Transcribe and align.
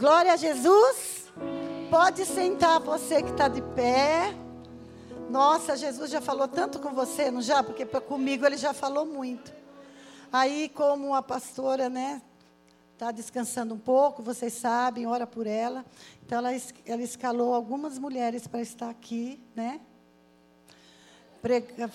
Glória 0.00 0.32
a 0.32 0.36
Jesus. 0.36 1.30
Pode 1.90 2.24
sentar 2.24 2.80
você 2.80 3.22
que 3.22 3.32
está 3.32 3.48
de 3.48 3.60
pé. 3.60 4.34
Nossa, 5.28 5.76
Jesus 5.76 6.10
já 6.10 6.22
falou 6.22 6.48
tanto 6.48 6.78
com 6.78 6.94
você, 6.94 7.30
não 7.30 7.42
já? 7.42 7.62
Porque 7.62 7.84
comigo 7.84 8.46
ele 8.46 8.56
já 8.56 8.72
falou 8.72 9.04
muito. 9.04 9.52
Aí, 10.32 10.70
como 10.70 11.14
a 11.14 11.22
pastora, 11.22 11.90
né, 11.90 12.22
está 12.94 13.10
descansando 13.10 13.74
um 13.74 13.78
pouco, 13.78 14.22
vocês 14.22 14.54
sabem, 14.54 15.06
ora 15.06 15.26
por 15.26 15.46
ela. 15.46 15.84
Então, 16.24 16.38
ela, 16.38 16.50
ela 16.86 17.02
escalou 17.02 17.52
algumas 17.52 17.98
mulheres 17.98 18.46
para 18.46 18.62
estar 18.62 18.88
aqui, 18.88 19.38
né? 19.54 19.82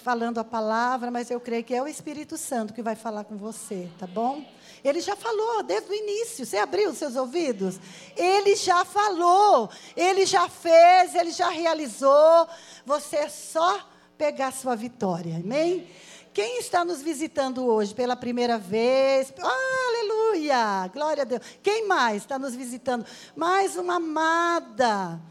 Falando 0.04 0.40
a 0.40 0.44
palavra, 0.44 1.12
mas 1.12 1.30
eu 1.30 1.40
creio 1.40 1.64
que 1.64 1.76
é 1.76 1.82
o 1.82 1.88
Espírito 1.88 2.38
Santo 2.38 2.74
que 2.74 2.82
vai 2.82 2.96
falar 2.96 3.24
com 3.26 3.38
você, 3.38 3.90
tá 4.00 4.08
bom? 4.08 4.44
Ele 4.84 5.02
já 5.02 5.16
falou 5.16 5.64
desde 5.64 5.90
o 5.90 5.94
início. 5.94 6.46
Você 6.46 6.58
abriu 6.58 6.90
os 6.90 6.98
seus 6.98 7.16
ouvidos? 7.16 7.80
Ele 8.16 8.56
já 8.56 8.84
falou, 8.84 9.70
ele 9.96 10.26
já 10.26 10.48
fez, 10.50 11.16
ele 11.16 11.32
já 11.32 11.50
realizou. 11.50 12.48
Você 12.86 13.18
é 13.18 13.30
só 13.30 13.80
pegar 14.18 14.52
sua 14.52 14.76
vitória, 14.76 15.38
amém? 15.38 15.88
Quem 16.34 16.60
está 16.60 16.84
nos 16.84 17.02
visitando 17.02 17.66
hoje 17.66 17.96
pela 17.96 18.16
primeira 18.16 18.58
vez? 18.58 19.34
Oh, 19.42 19.90
aleluia! 19.90 20.90
Glória 20.94 21.22
a 21.22 21.26
Deus. 21.26 21.42
Quem 21.64 21.88
mais 21.88 22.24
está 22.24 22.38
nos 22.38 22.56
visitando? 22.56 23.06
Mais 23.36 23.78
uma 23.78 23.96
amada 23.96 25.22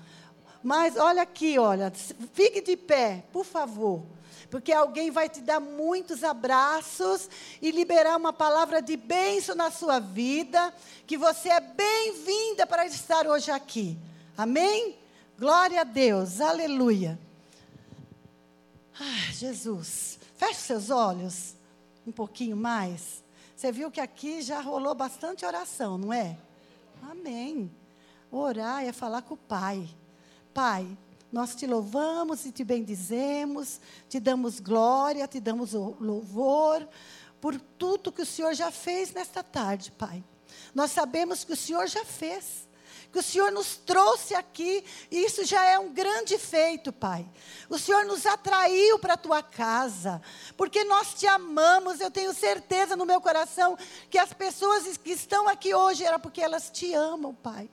mas 0.64 0.96
olha 0.96 1.20
aqui, 1.20 1.59
olha, 1.59 1.92
fique 2.32 2.62
de 2.62 2.74
pé, 2.74 3.22
por 3.30 3.45
favor. 3.45 4.02
Porque 4.50 4.72
alguém 4.72 5.10
vai 5.10 5.28
te 5.28 5.42
dar 5.42 5.60
muitos 5.60 6.24
abraços 6.24 7.28
e 7.60 7.70
liberar 7.70 8.16
uma 8.16 8.32
palavra 8.32 8.80
de 8.80 8.96
bênção 8.96 9.55
na 9.55 9.70
sua 9.70 9.98
vida, 9.98 10.72
que 11.06 11.19
você 11.19 11.50
é 11.50 11.60
bem-vinda 11.60 12.66
para 12.66 12.86
estar 12.86 13.27
hoje 13.27 13.50
aqui. 13.50 13.98
Amém? 14.38 14.97
Glória 15.39 15.83
a 15.83 15.84
Deus, 15.84 16.41
aleluia. 16.41 17.19
Ah, 18.98 19.33
Jesus, 19.33 20.19
feche 20.39 20.61
seus 20.61 20.89
olhos 20.89 21.55
um 22.06 22.12
pouquinho 22.12 22.56
mais. 22.56 23.22
Você 23.55 23.70
viu 23.70 23.91
que 23.91 24.00
aqui 24.00 24.41
já 24.41 24.62
rolou 24.62 24.94
bastante 24.94 25.44
oração, 25.44 25.98
não 25.98 26.11
é? 26.11 26.39
Amém. 27.02 27.70
Orar 28.33 28.83
é 28.83 28.92
falar 28.92 29.20
com 29.20 29.34
o 29.34 29.36
Pai. 29.36 29.86
Pai, 30.55 30.86
nós 31.33 31.56
te 31.56 31.66
louvamos 31.66 32.47
e 32.47 32.52
te 32.52 32.62
bendizemos, 32.62 33.80
te 34.08 34.20
damos 34.20 34.61
glória, 34.61 35.27
te 35.27 35.41
damos 35.41 35.72
louvor 35.72 36.88
por 37.41 37.61
tudo 37.61 38.12
que 38.12 38.22
o 38.22 38.27
Senhor 38.27 38.55
já 38.55 38.70
fez 38.70 39.12
nesta 39.12 39.42
tarde, 39.42 39.91
Pai. 39.91 40.22
Nós 40.72 40.92
sabemos 40.92 41.42
que 41.42 41.52
o 41.52 41.56
Senhor 41.56 41.88
já 41.88 42.05
fez, 42.05 42.69
que 43.11 43.19
o 43.19 43.22
Senhor 43.22 43.50
nos 43.50 43.77
trouxe 43.77 44.33
aqui, 44.33 44.84
e 45.11 45.24
isso 45.24 45.44
já 45.44 45.64
é 45.66 45.77
um 45.77 45.92
grande 45.92 46.38
feito, 46.38 46.92
Pai. 46.92 47.28
O 47.68 47.77
Senhor 47.77 48.05
nos 48.05 48.24
atraiu 48.24 48.96
para 49.00 49.14
a 49.14 49.18
tua 49.18 49.42
casa, 49.42 50.22
porque 50.56 50.84
nós 50.84 51.14
te 51.14 51.27
amamos. 51.27 52.00
Eu 52.00 52.12
tenho 52.12 52.33
certeza 52.33 52.94
no 52.94 53.05
meu 53.05 53.20
coração 53.20 53.77
que 54.08 54.18
as 54.18 54.33
pessoas 54.33 54.96
que 54.96 55.11
estão 55.11 55.48
aqui 55.48 55.74
hoje 55.74 56.05
era 56.05 56.18
porque 56.18 56.41
elas 56.41 56.70
te 56.70 56.94
amam, 56.94 57.34
Pai. 57.34 57.68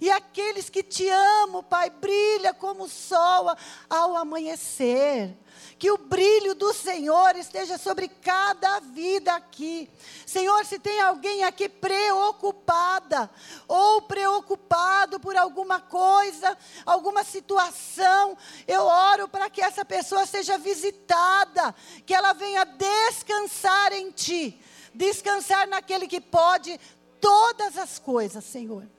E 0.00 0.10
aqueles 0.10 0.70
que 0.70 0.82
te 0.82 1.08
amam, 1.08 1.62
Pai, 1.62 1.90
brilha 1.90 2.54
como 2.54 2.84
o 2.84 2.88
sol 2.88 3.46
ao 3.90 4.16
amanhecer. 4.16 5.36
Que 5.76 5.90
o 5.90 5.98
brilho 5.98 6.54
do 6.54 6.72
Senhor 6.72 7.34
esteja 7.36 7.78
sobre 7.78 8.08
cada 8.08 8.78
vida 8.80 9.34
aqui. 9.34 9.90
Senhor, 10.24 10.64
se 10.64 10.78
tem 10.78 11.00
alguém 11.00 11.42
aqui 11.44 11.68
preocupada 11.68 13.28
ou 13.66 14.02
preocupado 14.02 15.18
por 15.18 15.36
alguma 15.36 15.80
coisa, 15.80 16.56
alguma 16.86 17.24
situação, 17.24 18.36
eu 18.66 18.84
oro 18.84 19.28
para 19.28 19.50
que 19.50 19.60
essa 19.60 19.84
pessoa 19.84 20.26
seja 20.26 20.58
visitada, 20.58 21.74
que 22.06 22.14
ela 22.14 22.32
venha 22.32 22.64
descansar 22.64 23.92
em 23.92 24.10
Ti, 24.10 24.60
descansar 24.94 25.66
naquele 25.66 26.06
que 26.06 26.20
pode 26.20 26.78
todas 27.20 27.76
as 27.76 27.98
coisas, 27.98 28.44
Senhor 28.44 28.97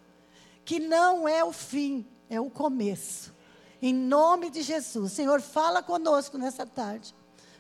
que 0.70 0.80
não 0.80 1.28
é 1.28 1.44
o 1.44 1.52
fim, 1.52 2.06
é 2.30 2.40
o 2.40 2.48
começo. 2.48 3.34
Em 3.82 3.92
nome 3.92 4.52
de 4.52 4.62
Jesus. 4.62 5.14
Senhor, 5.14 5.42
fala 5.42 5.82
conosco 5.82 6.38
nessa 6.38 6.64
tarde. 6.64 7.16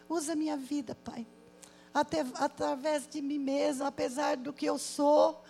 Usa 0.07 0.35
minha 0.35 0.55
vida, 0.55 0.93
Pai. 0.93 1.25
Até, 1.91 2.23
através 2.35 3.07
de 3.07 3.19
mim 3.19 3.39
mesmo, 3.39 3.83
apesar 3.83 4.37
do 4.37 4.53
que 4.53 4.67
eu 4.67 4.77
sou, 4.77 5.43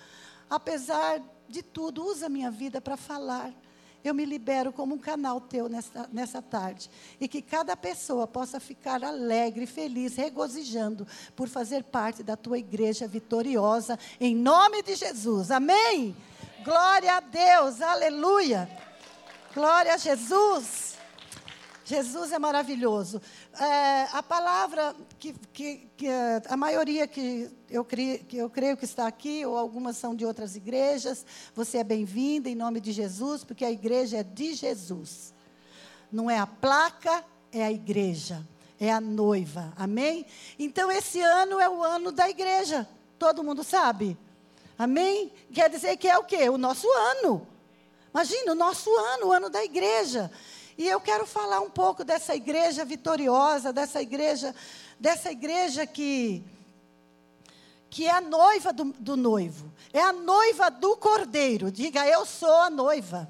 apesar 0.50 1.22
de 1.50 1.62
tudo, 1.62 2.06
usa 2.06 2.30
minha 2.30 2.50
vida 2.50 2.80
para 2.80 2.96
falar. 2.96 3.54
Eu 4.06 4.14
me 4.14 4.24
libero 4.24 4.72
como 4.72 4.96
um 4.96 4.98
canal 4.98 5.42
teu 5.42 5.68
nessa, 5.68 6.10
nessa 6.14 6.42
tarde. 6.42 6.90
E 7.20 7.28
que 7.28 7.42
cada 7.42 7.76
pessoa 7.76 8.26
possa 8.26 8.62
ficar 8.62 9.04
alegre, 9.04 9.66
feliz, 9.66 10.16
regozijando 10.16 11.06
por 11.36 11.50
fazer 11.50 11.84
parte 11.84 12.24
da 12.24 12.38
tua 12.38 12.58
igreja 12.58 13.06
vitoriosa, 13.06 14.00
em 14.18 14.34
nome 14.34 14.82
de 14.82 14.96
Jesus. 14.96 15.52
Amém? 15.52 16.16
Glória 16.64 17.16
a 17.16 17.20
Deus, 17.22 17.82
aleluia. 17.82 18.70
Glória 19.54 19.94
a 19.94 19.98
Jesus. 19.98 20.98
Jesus 21.86 22.32
é 22.34 22.38
maravilhoso. 22.38 23.22
É, 23.58 24.04
a 24.12 24.22
palavra 24.22 24.94
que, 25.18 25.34
que, 25.54 25.88
que, 25.96 26.08
a 26.50 26.58
maioria 26.58 27.08
que 27.08 27.50
eu, 27.70 27.86
creio, 27.86 28.20
que 28.26 28.38
eu 28.38 28.50
creio 28.50 28.76
que 28.76 28.84
está 28.84 29.08
aqui, 29.08 29.46
ou 29.46 29.58
algumas 29.58 29.96
são 29.96 30.14
de 30.14 30.26
outras 30.26 30.56
igrejas, 30.56 31.26
você 31.56 31.78
é 31.78 31.84
bem-vinda 31.84 32.50
em 32.50 32.56
nome 32.56 32.82
de 32.82 32.92
Jesus, 32.92 33.44
porque 33.44 33.64
a 33.64 33.72
igreja 33.72 34.18
é 34.18 34.24
de 34.24 34.54
Jesus. 34.54 35.34
Não 36.12 36.30
é 36.30 36.38
a 36.38 36.46
placa, 36.46 37.24
é 37.54 37.64
a 37.64 37.72
igreja, 37.72 38.46
é 38.80 38.92
a 38.92 39.00
noiva. 39.00 39.72
Amém? 39.78 40.26
Então, 40.60 40.92
esse 40.92 41.22
ano 41.22 41.60
é 41.60 41.70
o 41.70 41.82
ano 41.84 42.12
da 42.12 42.30
igreja. 42.30 42.88
Todo 43.18 43.44
mundo 43.44 43.64
sabe? 43.64 44.18
Amém? 44.80 45.30
Quer 45.54 45.70
dizer 45.70 45.98
que 45.98 46.08
é 46.08 46.18
o 46.18 46.24
quê? 46.24 46.48
O 46.48 46.58
nosso 46.58 46.90
ano. 46.90 47.46
Imagina, 48.14 48.54
o 48.54 48.56
nosso 48.56 48.90
ano, 48.96 49.28
o 49.28 49.34
ano 49.34 49.50
da 49.50 49.62
igreja. 49.62 50.32
E 50.78 50.88
eu 50.88 51.02
quero 51.02 51.26
falar 51.26 51.60
um 51.60 51.70
pouco 51.70 52.06
dessa 52.06 52.34
igreja 52.34 52.86
vitoriosa, 52.86 53.74
dessa 53.74 54.02
igreja, 54.02 54.56
dessa 54.98 55.30
igreja 55.32 55.86
que 55.86 56.42
que 57.90 58.06
é 58.06 58.12
a 58.12 58.22
noiva 58.22 58.72
do, 58.72 58.86
do 58.86 59.18
noivo, 59.18 59.74
é 59.92 60.00
a 60.00 60.14
noiva 60.14 60.70
do 60.70 60.96
cordeiro. 60.96 61.72
Diga, 61.72 62.08
eu 62.08 62.26
sou 62.26 62.54
a 62.54 62.70
noiva. 62.70 63.28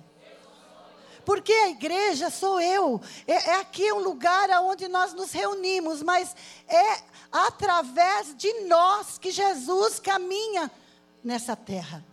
Porque 1.25 1.53
a 1.53 1.69
igreja 1.69 2.29
sou 2.29 2.59
eu. 2.59 3.01
É, 3.25 3.51
é 3.51 3.55
aqui 3.61 3.91
um 3.93 3.99
lugar 3.99 4.49
onde 4.61 4.87
nós 4.87 5.13
nos 5.13 5.31
reunimos, 5.31 6.03
mas 6.03 6.35
é 6.67 7.01
através 7.31 8.35
de 8.35 8.51
nós 8.65 9.17
que 9.17 9.31
Jesus 9.31 9.99
caminha 9.99 10.69
nessa 11.23 11.55
terra. 11.55 12.03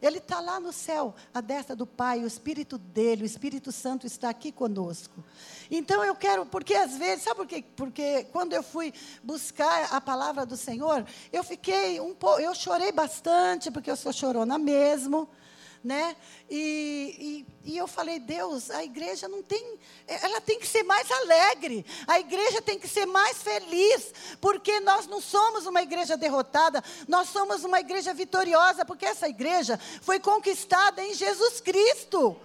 Ele 0.00 0.18
está 0.18 0.40
lá 0.40 0.58
no 0.58 0.72
céu, 0.72 1.14
a 1.32 1.40
destra 1.40 1.76
do 1.76 1.86
Pai, 1.86 2.24
o 2.24 2.26
Espírito 2.26 2.76
dele, 2.76 3.22
o 3.22 3.26
Espírito 3.26 3.70
Santo 3.70 4.04
está 4.04 4.30
aqui 4.30 4.50
conosco. 4.50 5.22
Então 5.70 6.04
eu 6.04 6.16
quero, 6.16 6.44
porque 6.44 6.74
às 6.74 6.96
vezes, 6.96 7.22
sabe 7.22 7.36
por 7.36 7.46
quê? 7.46 7.64
Porque 7.76 8.24
quando 8.32 8.52
eu 8.52 8.64
fui 8.64 8.92
buscar 9.22 9.94
a 9.94 10.00
palavra 10.00 10.44
do 10.44 10.56
Senhor, 10.56 11.06
eu 11.32 11.44
fiquei 11.44 12.00
um 12.00 12.14
pouco, 12.14 12.40
eu 12.40 12.52
chorei 12.52 12.90
bastante, 12.90 13.70
porque 13.70 13.88
eu 13.88 13.96
sou 13.96 14.12
chorona 14.12 14.58
mesmo 14.58 15.28
né? 15.82 16.16
E, 16.48 17.44
e, 17.64 17.72
e, 17.72 17.76
eu 17.76 17.88
falei, 17.88 18.20
Deus, 18.20 18.70
a 18.70 18.84
igreja 18.84 19.28
não 19.28 19.42
tem, 19.42 19.78
ela 20.06 20.40
tem 20.40 20.58
que 20.58 20.66
ser 20.66 20.82
mais 20.84 21.10
alegre, 21.10 21.84
a 22.06 22.20
igreja 22.20 22.62
tem 22.62 22.78
que 22.78 22.86
ser 22.86 23.06
mais 23.06 23.42
feliz, 23.42 24.12
porque 24.40 24.80
nós 24.80 25.06
não 25.06 25.20
somos 25.20 25.66
uma 25.66 25.82
igreja 25.82 26.16
derrotada, 26.16 26.82
nós 27.08 27.28
somos 27.28 27.64
uma 27.64 27.80
igreja 27.80 28.14
vitoriosa, 28.14 28.84
porque 28.84 29.06
essa 29.06 29.28
igreja 29.28 29.78
foi 30.02 30.20
conquistada 30.20 31.02
em 31.02 31.14
Jesus 31.14 31.60
Cristo. 31.60 32.36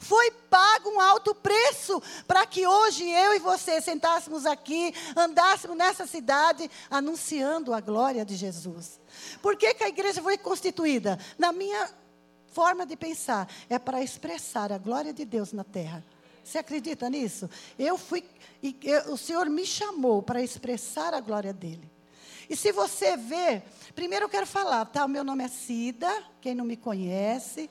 Foi 0.00 0.30
pago 0.50 0.90
um 0.90 1.00
alto 1.00 1.34
preço 1.34 2.02
para 2.26 2.44
que 2.46 2.66
hoje 2.66 3.08
eu 3.08 3.34
e 3.34 3.38
você 3.38 3.80
sentássemos 3.80 4.44
aqui, 4.44 4.92
andássemos 5.14 5.76
nessa 5.76 6.06
cidade 6.06 6.70
anunciando 6.90 7.72
a 7.72 7.80
glória 7.80 8.24
de 8.24 8.36
Jesus. 8.36 8.98
Por 9.40 9.56
que, 9.56 9.74
que 9.74 9.84
a 9.84 9.88
igreja 9.88 10.22
foi 10.22 10.36
constituída? 10.36 11.18
Na 11.38 11.52
minha 11.52 11.88
forma 12.56 12.86
de 12.86 12.96
pensar 12.96 13.46
é 13.68 13.78
para 13.78 14.02
expressar 14.02 14.72
a 14.72 14.78
glória 14.78 15.12
de 15.12 15.26
Deus 15.26 15.52
na 15.52 15.62
terra. 15.62 16.02
Você 16.42 16.56
acredita 16.56 17.10
nisso? 17.10 17.50
Eu 17.78 17.98
fui, 17.98 18.24
e, 18.62 18.74
eu, 18.82 19.12
o 19.12 19.18
Senhor 19.18 19.46
me 19.50 19.66
chamou 19.66 20.22
para 20.22 20.40
expressar 20.40 21.12
a 21.12 21.20
glória 21.20 21.52
dele. 21.52 21.86
E 22.48 22.56
se 22.56 22.72
você 22.72 23.14
vê, 23.14 23.62
primeiro 23.94 24.24
eu 24.24 24.28
quero 24.30 24.46
falar, 24.46 24.86
tá? 24.86 25.04
O 25.04 25.08
meu 25.08 25.22
nome 25.22 25.44
é 25.44 25.48
Cida, 25.48 26.10
quem 26.40 26.54
não 26.54 26.64
me 26.64 26.78
conhece. 26.78 27.68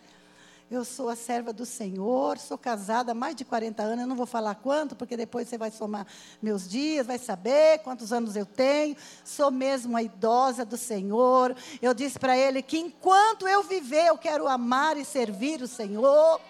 Eu 0.70 0.84
sou 0.84 1.10
a 1.10 1.16
serva 1.16 1.54
do 1.54 1.64
Senhor, 1.64 2.40
sou 2.40 2.58
casada 2.58 3.12
há 3.12 3.16
mais 3.16 3.36
de 3.36 3.46
40 3.46 3.84
anos, 3.84 4.00
eu 4.00 4.08
não 4.08 4.16
vou 4.16 4.26
falar 4.26 4.56
quanto, 4.56 4.96
porque 4.96 5.16
depois 5.16 5.48
você 5.48 5.60
vai 5.60 5.70
somar 5.70 6.08
meus 6.42 6.68
dias, 6.68 7.06
vai 7.06 7.20
saber 7.20 7.80
quantos 7.84 8.12
anos 8.12 8.36
eu 8.36 8.48
tenho. 8.48 8.98
Sou 9.24 9.52
mesmo 9.52 9.96
a 9.96 10.02
idosa 10.02 10.66
do 10.66 10.76
Senhor. 10.76 11.56
Eu 11.80 11.94
disse 11.94 12.18
para 12.18 12.36
ele 12.36 12.64
que 12.64 12.80
enquanto 12.80 13.48
eu 13.48 13.62
viver, 13.62 14.08
eu 14.08 14.18
quero 14.18 14.48
amar 14.48 14.98
e 14.98 15.06
servir 15.06 15.62
o 15.62 15.68
Senhor. 15.68 16.42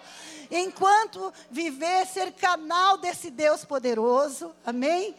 Enquanto 0.50 1.30
viver, 1.50 2.06
ser 2.06 2.32
canal 2.32 2.96
desse 2.96 3.30
Deus 3.30 3.66
poderoso. 3.66 4.50
Amém? 4.64 5.14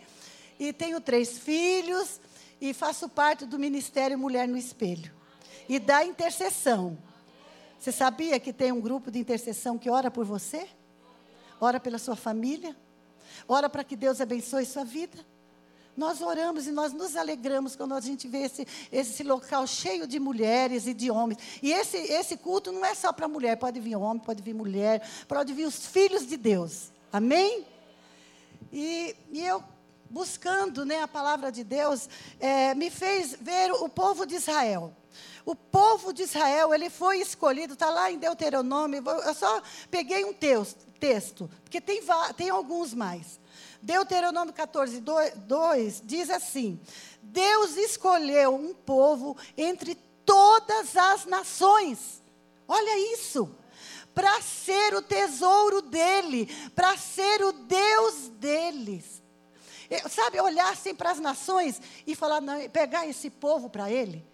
E 0.59 0.73
tenho 0.73 0.99
três 0.99 1.37
filhos 1.37 2.19
e 2.59 2.73
faço 2.73 3.07
parte 3.07 3.45
do 3.45 3.59
Ministério 3.59 4.17
Mulher 4.17 4.47
no 4.47 4.57
Espelho. 4.57 5.13
E 5.69 5.77
da 5.77 6.03
intercessão. 6.03 6.97
Você 7.79 7.91
sabia 7.91 8.39
que 8.39 8.51
tem 8.51 8.71
um 8.71 8.81
grupo 8.81 9.11
de 9.11 9.19
intercessão 9.19 9.77
que 9.77 9.89
ora 9.89 10.09
por 10.09 10.25
você? 10.25 10.67
Ora 11.59 11.79
pela 11.79 11.97
sua 11.97 12.15
família? 12.15 12.75
Ora 13.47 13.69
para 13.69 13.83
que 13.83 13.95
Deus 13.95 14.19
abençoe 14.19 14.65
sua 14.65 14.83
vida? 14.83 15.17
Nós 15.95 16.21
oramos 16.21 16.67
e 16.67 16.71
nós 16.71 16.93
nos 16.93 17.15
alegramos 17.15 17.75
quando 17.75 17.95
a 17.95 17.99
gente 17.99 18.27
vê 18.27 18.43
esse, 18.43 18.67
esse 18.91 19.23
local 19.23 19.65
cheio 19.65 20.05
de 20.05 20.19
mulheres 20.19 20.85
e 20.85 20.93
de 20.93 21.09
homens. 21.09 21.39
E 21.61 21.71
esse, 21.71 21.97
esse 21.97 22.37
culto 22.37 22.71
não 22.71 22.85
é 22.85 22.93
só 22.93 23.11
para 23.11 23.27
mulher, 23.27 23.57
pode 23.57 23.79
vir 23.79 23.95
homem, 23.95 24.21
pode 24.21 24.43
vir 24.43 24.53
mulher, 24.53 25.01
pode 25.27 25.53
vir 25.53 25.65
os 25.65 25.87
filhos 25.87 26.27
de 26.27 26.37
Deus. 26.37 26.91
Amém? 27.11 27.65
E, 28.71 29.15
e 29.31 29.43
eu, 29.43 29.63
buscando 30.07 30.85
né, 30.85 31.01
a 31.01 31.07
palavra 31.07 31.51
de 31.51 31.63
Deus, 31.63 32.07
é, 32.39 32.75
me 32.75 32.91
fez 32.91 33.35
ver 33.41 33.71
o 33.71 33.89
povo 33.89 34.23
de 34.27 34.35
Israel. 34.35 34.93
O 35.47 35.55
povo 35.55 36.11
de 36.11 36.23
Israel, 36.23 36.73
ele 36.73 36.89
foi 36.89 37.21
escolhido, 37.21 37.71
está 37.71 37.89
lá 37.89 38.11
em 38.11 38.17
Deuteronômio, 38.17 39.01
eu 39.25 39.33
só 39.33 39.61
peguei 39.89 40.25
um 40.25 40.33
texto, 40.33 40.85
texto 40.99 41.49
porque 41.63 41.79
tem, 41.79 42.01
tem 42.35 42.49
alguns 42.49 42.93
mais. 42.93 43.39
Deuteronômio 43.81 44.53
14, 44.53 44.99
2 44.99 46.01
diz 46.03 46.29
assim: 46.29 46.77
Deus 47.21 47.77
escolheu 47.77 48.55
um 48.55 48.73
povo 48.73 49.37
entre 49.55 49.95
todas 50.25 50.97
as 50.97 51.25
nações. 51.25 52.21
Olha 52.67 53.13
isso. 53.13 53.49
Para 54.13 54.41
ser 54.41 54.95
o 54.95 55.01
tesouro 55.01 55.81
dele, 55.81 56.53
para 56.75 56.97
ser 56.97 57.41
o 57.41 57.53
Deus 57.53 58.27
deles. 58.31 59.23
Sabe, 60.09 60.41
olhar 60.41 60.73
assim 60.73 60.93
para 60.93 61.11
as 61.11 61.21
nações 61.21 61.81
e 62.05 62.15
falar, 62.15 62.41
não, 62.41 62.67
pegar 62.67 63.07
esse 63.07 63.29
povo 63.29 63.69
para 63.69 63.89
ele. 63.89 64.27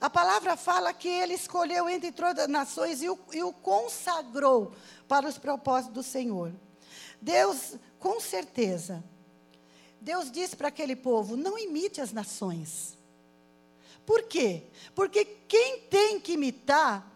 A 0.00 0.08
palavra 0.08 0.56
fala 0.56 0.94
que 0.94 1.08
ele 1.08 1.34
escolheu 1.34 1.88
entre 1.88 2.10
todas 2.10 2.44
as 2.44 2.50
nações 2.50 3.02
e 3.02 3.10
o, 3.10 3.18
e 3.32 3.42
o 3.42 3.52
consagrou 3.52 4.72
para 5.06 5.28
os 5.28 5.36
propósitos 5.36 5.94
do 5.94 6.02
Senhor. 6.02 6.52
Deus, 7.20 7.74
com 7.98 8.18
certeza, 8.18 9.04
Deus 10.00 10.30
disse 10.30 10.56
para 10.56 10.68
aquele 10.68 10.96
povo: 10.96 11.36
não 11.36 11.58
imite 11.58 12.00
as 12.00 12.12
nações. 12.12 12.98
Por 14.06 14.22
quê? 14.22 14.64
Porque 14.94 15.24
quem 15.46 15.80
tem 15.80 16.18
que 16.18 16.32
imitar, 16.32 17.06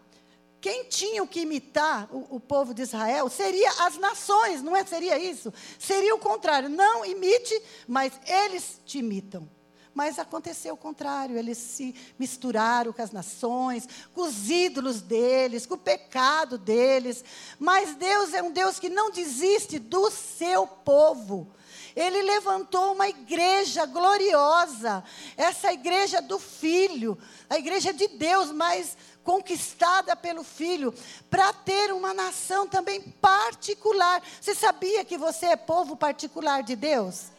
quem 0.61 0.83
tinha 0.83 1.25
que 1.25 1.41
imitar 1.41 2.07
o, 2.15 2.35
o, 2.35 2.39
povo 2.39 2.73
de 2.73 2.83
Israel 2.83 3.27
seria 3.29 3.69
as 3.85 3.97
nações, 3.97 4.61
não 4.61 4.75
é? 4.75 4.85
Seria 4.85 5.17
isso? 5.17 5.51
Seria 5.79 6.13
o 6.13 6.19
contrário. 6.19 6.69
Não 6.69 7.03
imite, 7.03 7.59
mas 7.87 8.13
eles 8.27 8.79
te 8.85 8.99
imitam. 8.99 9.49
Mas 9.95 10.19
aconteceu 10.19 10.73
o 10.73 10.77
contrário, 10.77 11.37
eles 11.37 11.57
se 11.57 11.95
misturaram 12.19 12.91
com 12.91 13.01
as 13.01 13.11
nações, 13.11 13.87
com 14.13 14.23
os 14.23 14.49
ídolos 14.49 15.01
deles, 15.01 15.65
com 15.65 15.75
o 15.75 15.77
pecado 15.77 16.57
deles. 16.57 17.23
Mas 17.57 17.95
Deus 17.95 18.33
é 18.33 18.43
um 18.43 18.51
Deus 18.51 18.77
que 18.77 18.89
não 18.89 19.09
desiste 19.09 19.79
do 19.79 20.11
seu 20.11 20.67
povo. 20.67 21.49
Ele 21.95 22.21
levantou 22.23 22.91
uma 22.91 23.07
igreja 23.07 23.85
gloriosa, 23.85 25.01
essa 25.37 25.71
igreja 25.71 26.21
do 26.21 26.37
Filho, 26.37 27.17
a 27.49 27.57
igreja 27.57 27.93
de 27.93 28.09
Deus, 28.09 28.51
mas 28.51 28.97
conquistada 29.23 30.13
pelo 30.13 30.43
Filho, 30.43 30.93
para 31.29 31.53
ter 31.53 31.93
uma 31.93 32.13
nação 32.13 32.67
também 32.67 32.99
particular. 32.99 34.21
Você 34.41 34.53
sabia 34.53 35.05
que 35.05 35.17
você 35.17 35.45
é 35.45 35.55
povo 35.55 35.95
particular 35.95 36.63
de 36.63 36.75
Deus? 36.75 37.33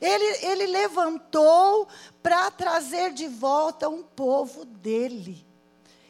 Ele, 0.00 0.46
ele 0.46 0.66
levantou 0.66 1.88
para 2.22 2.50
trazer 2.50 3.12
de 3.12 3.26
volta 3.28 3.88
um 3.88 4.02
povo 4.02 4.64
dele. 4.64 5.46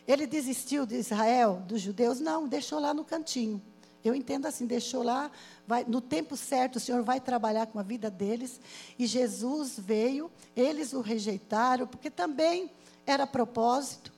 Ele 0.06 0.26
desistiu 0.26 0.86
de 0.86 0.96
Israel, 0.96 1.62
dos 1.66 1.80
judeus? 1.80 2.20
Não, 2.20 2.46
deixou 2.46 2.78
lá 2.78 2.94
no 2.94 3.04
cantinho. 3.04 3.62
Eu 4.04 4.14
entendo 4.14 4.46
assim, 4.46 4.66
deixou 4.66 5.02
lá, 5.02 5.30
vai, 5.66 5.84
no 5.84 6.00
tempo 6.00 6.36
certo 6.36 6.76
o 6.76 6.80
Senhor 6.80 7.02
vai 7.02 7.20
trabalhar 7.20 7.66
com 7.66 7.78
a 7.78 7.82
vida 7.82 8.08
deles. 8.08 8.60
E 8.98 9.06
Jesus 9.06 9.74
veio, 9.78 10.30
eles 10.54 10.92
o 10.92 11.00
rejeitaram, 11.00 11.86
porque 11.86 12.10
também 12.10 12.70
era 13.04 13.26
propósito 13.26 14.12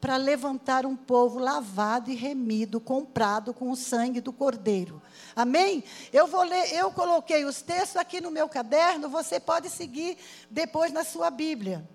para 0.00 0.16
levantar 0.16 0.86
um 0.86 0.96
povo 0.96 1.38
lavado 1.38 2.10
e 2.10 2.14
remido, 2.14 2.80
comprado 2.80 3.52
com 3.52 3.70
o 3.70 3.76
sangue 3.76 4.20
do 4.20 4.32
Cordeiro. 4.32 5.02
Amém? 5.36 5.84
Eu 6.12 6.26
vou 6.26 6.42
ler, 6.42 6.72
eu 6.72 6.90
coloquei 6.90 7.44
os 7.44 7.60
textos 7.60 7.96
aqui 7.96 8.20
no 8.20 8.30
meu 8.30 8.48
caderno, 8.48 9.10
você 9.10 9.38
pode 9.38 9.68
seguir 9.68 10.16
depois 10.50 10.90
na 10.90 11.04
sua 11.04 11.30
Bíblia. 11.30 11.86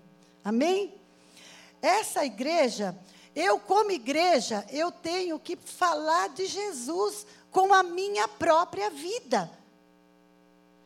Amém? 0.44 0.94
Essa 1.82 2.24
igreja, 2.24 2.96
eu 3.34 3.58
como 3.58 3.90
igreja, 3.90 4.64
eu 4.70 4.92
tenho 4.92 5.38
que 5.38 5.56
falar 5.56 6.28
de 6.28 6.46
Jesus 6.46 7.26
com 7.50 7.74
a 7.74 7.82
minha 7.82 8.28
própria 8.28 8.88
vida. 8.88 9.50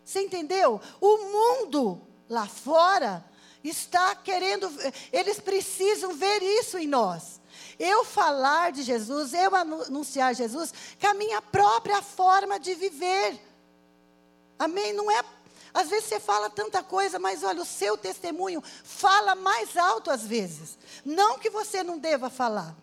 Você 0.04 0.22
entendeu? 0.22 0.80
O 1.00 1.18
mundo 1.18 2.00
lá 2.28 2.46
fora 2.46 3.24
está 3.68 4.14
querendo, 4.14 4.70
eles 5.12 5.38
precisam 5.38 6.14
ver 6.14 6.42
isso 6.42 6.78
em 6.78 6.86
nós. 6.86 7.40
Eu 7.78 8.04
falar 8.04 8.72
de 8.72 8.82
Jesus, 8.82 9.32
eu 9.32 9.54
anunciar 9.54 10.34
Jesus, 10.34 10.72
com 11.00 11.06
a 11.06 11.14
minha 11.14 11.40
própria 11.40 12.02
forma 12.02 12.58
de 12.58 12.74
viver. 12.74 13.40
Amém? 14.58 14.92
Não 14.92 15.10
é. 15.10 15.24
Às 15.72 15.88
vezes 15.88 16.06
você 16.06 16.20
fala 16.20 16.50
tanta 16.50 16.82
coisa, 16.82 17.18
mas 17.18 17.42
olha, 17.42 17.62
o 17.62 17.64
seu 17.64 17.96
testemunho 17.96 18.62
fala 18.84 19.34
mais 19.34 19.76
alto 19.76 20.10
às 20.10 20.26
vezes. 20.26 20.76
Não 21.04 21.38
que 21.38 21.48
você 21.48 21.82
não 21.82 21.98
deva 21.98 22.28
falar. 22.28 22.76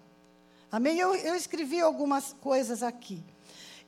Amém? 0.71 0.97
Eu, 0.99 1.13
eu 1.15 1.35
escrevi 1.35 1.81
algumas 1.81 2.33
coisas 2.33 2.81
aqui. 2.81 3.23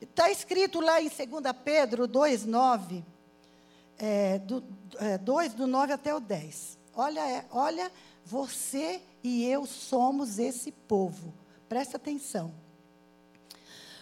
Está 0.00 0.30
escrito 0.30 0.80
lá 0.80 1.00
em 1.00 1.08
2 1.08 1.28
Pedro 1.62 2.08
2,9, 2.08 3.04
é, 3.98 4.38
do, 4.38 4.64
é, 4.98 5.18
2 5.18 5.54
do 5.54 5.66
9 5.66 5.92
até 5.92 6.14
o 6.14 6.20
10. 6.20 6.79
Olha, 7.02 7.26
é, 7.26 7.46
olha, 7.50 7.90
você 8.26 9.00
e 9.24 9.46
eu 9.46 9.64
somos 9.64 10.38
esse 10.38 10.70
povo. 10.70 11.32
Presta 11.66 11.96
atenção. 11.96 12.54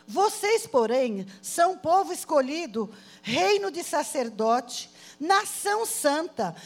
Vocês, 0.04 0.66
porém, 0.66 1.24
são 1.40 1.78
povo 1.78 2.12
escolhido, 2.12 2.92
reino 3.22 3.70
de 3.70 3.84
sacerdote, 3.84 4.90
nação 5.20 5.86
santa, 5.86 6.56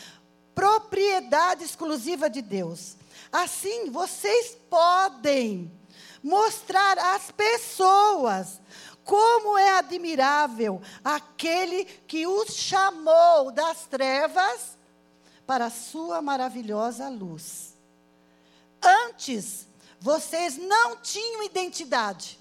propriedade 0.55 1.65
exclusiva 1.65 2.31
de 2.31 2.41
Deus. 2.41 2.97
Assim, 3.31 3.91
vocês 3.91 4.57
podem 4.71 5.71
mostrar 6.23 6.99
às 7.15 7.31
pessoas 7.31 8.59
como 9.05 9.59
é 9.59 9.77
admirável 9.77 10.81
aquele 11.05 11.85
que 11.85 12.27
os 12.27 12.55
chamou 12.55 13.53
das 13.53 13.85
trevas 13.85 14.81
para 15.47 15.67
a 15.67 15.71
sua 15.71 16.23
maravilhosa 16.23 17.09
luz. 17.09 17.75
Antes, 18.83 19.67
vocês 20.01 20.57
não 20.57 20.97
tinham 20.97 21.43
identidade. 21.43 22.39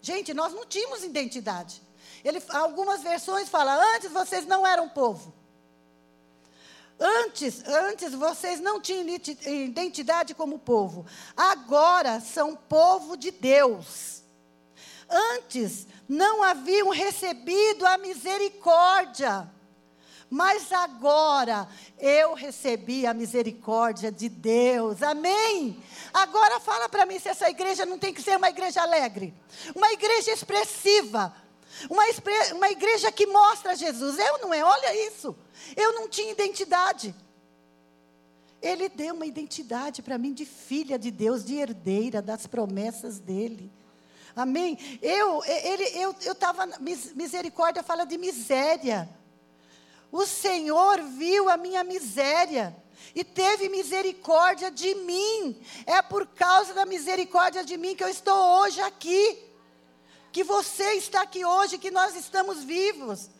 Gente, 0.00 0.34
nós 0.34 0.52
não 0.52 0.66
tínhamos 0.66 1.02
identidade. 1.02 1.82
Ele, 2.24 2.42
algumas 2.50 3.02
versões 3.02 3.48
falam, 3.48 3.80
antes 3.94 4.10
vocês 4.10 4.46
não 4.46 4.66
eram 4.66 4.88
povo. 4.88 5.34
Antes, 7.00 7.62
antes 7.66 8.12
vocês 8.12 8.60
não 8.60 8.80
tinham 8.80 9.06
identidade 9.46 10.34
como 10.34 10.58
povo. 10.58 11.06
Agora 11.36 12.20
são 12.20 12.56
povo 12.56 13.16
de 13.16 13.30
Deus. 13.30 14.22
Antes 15.08 15.86
não 16.08 16.42
haviam 16.42 16.90
recebido 16.90 17.86
a 17.86 17.96
misericórdia 17.96 19.48
mas 20.30 20.70
agora 20.72 21.66
eu 21.98 22.34
recebi 22.34 23.06
a 23.06 23.14
misericórdia 23.14 24.12
de 24.12 24.28
Deus. 24.28 25.02
Amém? 25.02 25.82
Agora 26.12 26.60
fala 26.60 26.88
para 26.88 27.06
mim 27.06 27.18
se 27.18 27.28
essa 27.28 27.48
igreja 27.48 27.86
não 27.86 27.98
tem 27.98 28.12
que 28.12 28.22
ser 28.22 28.36
uma 28.36 28.48
igreja 28.48 28.82
alegre, 28.82 29.32
uma 29.74 29.90
igreja 29.92 30.30
expressiva, 30.30 31.34
uma, 31.88 32.02
uma 32.54 32.70
igreja 32.70 33.10
que 33.10 33.26
mostra 33.26 33.74
Jesus. 33.74 34.18
Eu 34.18 34.38
não 34.38 34.52
é? 34.52 34.62
Olha 34.62 35.08
isso. 35.08 35.34
Eu 35.76 35.94
não 35.94 36.08
tinha 36.08 36.32
identidade. 36.32 37.14
Ele 38.60 38.88
deu 38.88 39.14
uma 39.14 39.26
identidade 39.26 40.02
para 40.02 40.18
mim 40.18 40.32
de 40.32 40.44
filha 40.44 40.98
de 40.98 41.10
Deus, 41.10 41.44
de 41.44 41.54
herdeira 41.54 42.20
das 42.20 42.46
promessas 42.46 43.18
dele. 43.18 43.70
Amém? 44.34 44.78
Eu, 45.00 45.42
ele, 45.44 45.84
eu 46.22 46.32
estava. 46.32 46.68
Misericórdia 47.14 47.82
fala 47.82 48.04
de 48.04 48.18
miséria. 48.18 49.08
O 50.10 50.26
Senhor 50.26 51.02
viu 51.02 51.48
a 51.48 51.56
minha 51.56 51.84
miséria 51.84 52.74
e 53.14 53.22
teve 53.22 53.68
misericórdia 53.68 54.70
de 54.70 54.94
mim. 54.94 55.60
É 55.86 56.00
por 56.00 56.26
causa 56.26 56.72
da 56.74 56.86
misericórdia 56.86 57.62
de 57.64 57.76
mim 57.76 57.94
que 57.94 58.04
eu 58.04 58.08
estou 58.08 58.60
hoje 58.60 58.80
aqui. 58.80 59.38
Que 60.32 60.44
você 60.44 60.92
está 60.94 61.22
aqui 61.22 61.44
hoje, 61.44 61.78
que 61.78 61.90
nós 61.90 62.14
estamos 62.14 62.62
vivos. 62.62 63.30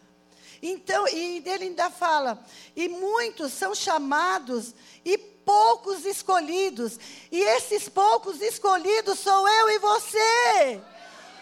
Então, 0.60 1.06
e 1.08 1.42
ele 1.46 1.64
ainda 1.64 1.90
fala: 1.90 2.44
e 2.75 2.88
muitos 2.88 3.52
são 3.52 3.75
chamados 3.75 4.75
e 5.04 5.16
poucos 5.16 6.04
escolhidos. 6.04 6.98
E 7.30 7.40
esses 7.40 7.88
poucos 7.88 8.40
escolhidos 8.40 9.18
sou 9.18 9.48
eu 9.48 9.70
e 9.70 9.78
você. 9.78 10.80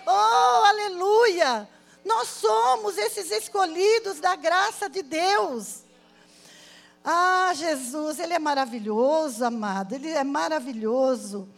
Oh, 0.07 0.65
aleluia! 0.67 1.69
Nós 2.07 2.29
somos 2.29 2.97
esses 2.97 3.33
escolhidos 3.33 4.21
da 4.21 4.37
graça 4.37 4.89
de 4.89 5.03
Deus. 5.03 5.81
Ah, 7.05 7.53
Jesus, 7.53 8.21
Ele 8.21 8.33
é 8.33 8.39
maravilhoso, 8.39 9.45
amado, 9.45 9.93
Ele 9.97 10.11
é 10.11 10.23
maravilhoso. 10.23 11.49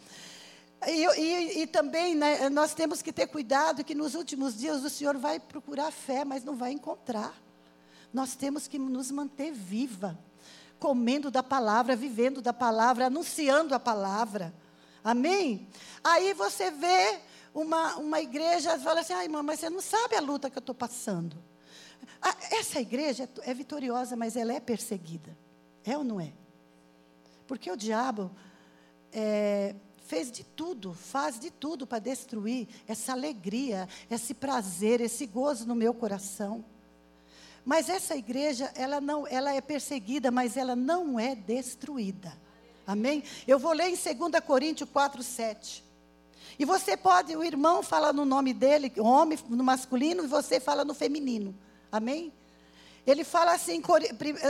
E, 0.87 1.05
e, 1.19 1.61
e, 1.61 1.67
também 1.67 2.15
né, 2.15 2.49
nós 2.49 2.73
temos 2.73 3.03
que 3.03 3.13
ter 3.13 3.27
cuidado 3.27 3.83
que 3.83 3.93
nos 3.93 4.15
últimos 4.15 4.57
dias 4.57 4.83
o 4.83 4.89
Senhor 4.89 5.17
vai 5.17 5.39
procurar 5.39 5.91
fé, 5.91 6.25
mas 6.25 6.43
não 6.43 6.55
vai 6.55 6.71
encontrar. 6.71 7.33
Nós 8.11 8.35
temos 8.35 8.67
que 8.67 8.79
nos 8.79 9.11
manter 9.11 9.51
viva 9.51 10.17
comendo 10.79 11.29
da 11.29 11.43
palavra, 11.43 11.95
vivendo 11.95 12.41
da 12.41 12.53
palavra, 12.53 13.05
anunciando 13.05 13.75
a 13.75 13.79
palavra. 13.79 14.51
Amém? 15.03 15.67
Aí 16.03 16.33
você 16.33 16.71
vê 16.71 17.19
uma, 17.59 17.97
uma 17.97 18.21
igreja 18.21 18.77
fala 18.79 19.01
assim: 19.01 19.13
ai, 19.13 19.25
irmã, 19.25 19.43
mas 19.43 19.59
você 19.59 19.69
não 19.69 19.81
sabe 19.81 20.15
a 20.15 20.21
luta 20.21 20.49
que 20.49 20.57
eu 20.57 20.61
estou 20.61 20.75
passando. 20.75 21.37
Ah, 22.21 22.35
essa 22.51 22.79
igreja 22.79 23.29
é, 23.43 23.51
é 23.51 23.53
vitoriosa, 23.53 24.15
mas 24.15 24.35
ela 24.35 24.53
é 24.53 24.59
perseguida. 24.59 25.37
É 25.83 25.97
ou 25.97 26.03
não 26.03 26.19
é? 26.19 26.31
Porque 27.47 27.71
o 27.71 27.75
diabo 27.75 28.31
é, 29.11 29.75
fez 30.05 30.31
de 30.31 30.43
tudo, 30.43 30.93
faz 30.93 31.39
de 31.39 31.49
tudo 31.49 31.85
para 31.87 31.99
destruir 31.99 32.67
essa 32.87 33.11
alegria, 33.11 33.87
esse 34.09 34.33
prazer, 34.33 35.01
esse 35.01 35.25
gozo 35.25 35.67
no 35.67 35.75
meu 35.75 35.93
coração. 35.93 36.63
Mas 37.65 37.89
essa 37.89 38.15
igreja, 38.15 38.71
ela 38.75 38.99
não, 38.99 39.27
ela 39.27 39.53
é 39.53 39.61
perseguida, 39.61 40.31
mas 40.31 40.57
ela 40.57 40.75
não 40.75 41.19
é 41.19 41.35
destruída. 41.35 42.35
Amém? 42.87 43.23
Eu 43.47 43.59
vou 43.59 43.71
ler 43.71 43.89
em 43.89 43.95
2 43.95 44.43
Coríntios 44.43 44.89
4, 44.89 45.21
7. 45.21 45.88
E 46.59 46.65
você 46.65 46.97
pode, 46.97 47.33
o 47.37 47.43
irmão 47.43 47.81
fala 47.81 48.11
no 48.11 48.25
nome 48.25 48.53
dele, 48.53 48.91
homem 48.99 49.39
no 49.47 49.63
masculino, 49.63 50.25
e 50.25 50.27
você 50.27 50.59
fala 50.59 50.83
no 50.83 50.93
feminino. 50.93 51.57
Amém? 51.89 52.33
Ele 53.07 53.23
fala 53.23 53.53
assim, 53.53 53.81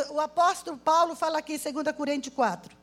o 0.09 0.19
apóstolo 0.19 0.75
Paulo 0.77 1.15
fala 1.15 1.37
aqui 1.37 1.53
em 1.53 1.71
2 1.71 1.95
Coríntios 1.95 2.33
4. 2.33 2.75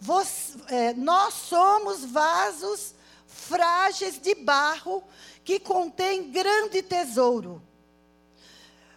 Você, 0.00 0.58
é, 0.68 0.92
nós 0.94 1.32
somos 1.32 2.04
vasos 2.04 2.92
frágeis 3.26 4.18
de 4.18 4.34
barro 4.34 5.02
que 5.44 5.60
contém 5.60 6.30
grande 6.30 6.82
tesouro 6.82 7.62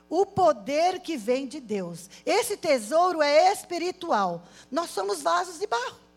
o 0.10 0.26
poder 0.26 1.00
que 1.00 1.16
vem 1.16 1.48
de 1.48 1.60
Deus. 1.60 2.10
Esse 2.26 2.58
tesouro 2.58 3.22
é 3.22 3.54
espiritual. 3.54 4.44
Nós 4.72 4.90
somos 4.90 5.22
vasos 5.22 5.60
de 5.60 5.68
barro. 5.68 6.09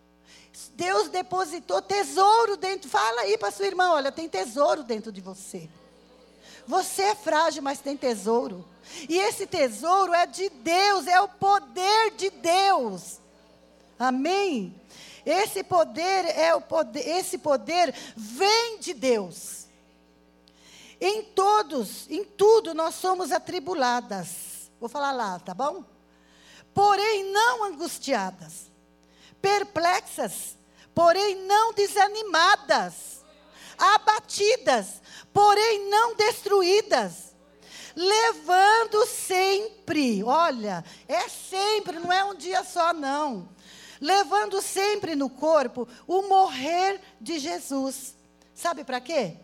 Deus 0.75 1.09
depositou 1.09 1.83
tesouro 1.83 2.57
dentro. 2.57 2.89
Fala 2.89 3.23
aí 3.23 3.37
para 3.39 3.51
sua 3.51 3.67
irmã: 3.67 3.91
olha, 3.91 4.13
tem 4.13 4.29
tesouro 4.29 4.83
dentro 4.83 5.11
de 5.11 5.21
você. 5.21 5.69
Você 6.67 7.03
é 7.03 7.15
frágil, 7.15 7.63
mas 7.63 7.81
tem 7.81 7.97
tesouro. 7.97 8.65
E 9.09 9.17
esse 9.19 9.47
tesouro 9.47 10.13
é 10.13 10.27
de 10.27 10.49
Deus, 10.49 11.07
é 11.07 11.21
o 11.21 11.29
poder 11.29 12.13
de 12.13 12.31
Deus. 12.31 13.21
Amém? 13.99 14.75
Esse 15.25 15.63
poder 15.63 16.27
é 16.37 16.55
o 16.55 16.61
poder, 16.61 17.07
esse 17.07 17.39
poder 17.39 17.95
vem 18.17 18.79
de 18.79 18.93
Deus. 18.93 19.67
Em 21.01 21.23
todos, 21.23 22.09
em 22.11 22.25
tudo 22.25 22.75
nós 22.75 22.95
somos 22.97 23.33
atribuladas. 23.33 24.71
Vou 24.81 24.89
falar 24.89 25.13
lá, 25.13 25.39
tá 25.39 25.55
bom? 25.55 25.85
Porém 26.75 27.25
não 27.31 27.65
angustiadas, 27.65 28.71
perplexas, 29.43 30.57
porém 30.95 31.35
não 31.45 31.75
desanimadas, 31.75 33.25
abatidas, 33.77 35.03
porém 35.35 35.91
não 35.91 36.15
destruídas, 36.15 37.35
levando 37.95 39.05
sempre, 39.07 40.23
olha, 40.23 40.83
é 41.07 41.29
sempre, 41.29 41.99
não 41.99 42.11
é 42.11 42.25
um 42.25 42.35
dia 42.35 42.65
só 42.65 42.95
não. 42.95 43.51
Levando 44.01 44.61
sempre 44.63 45.15
no 45.15 45.29
corpo 45.31 45.87
o 46.09 46.23
morrer 46.23 47.01
de 47.21 47.39
Jesus. 47.39 48.17
Sabe 48.53 48.83
para 48.83 49.01
quê? 49.01 49.37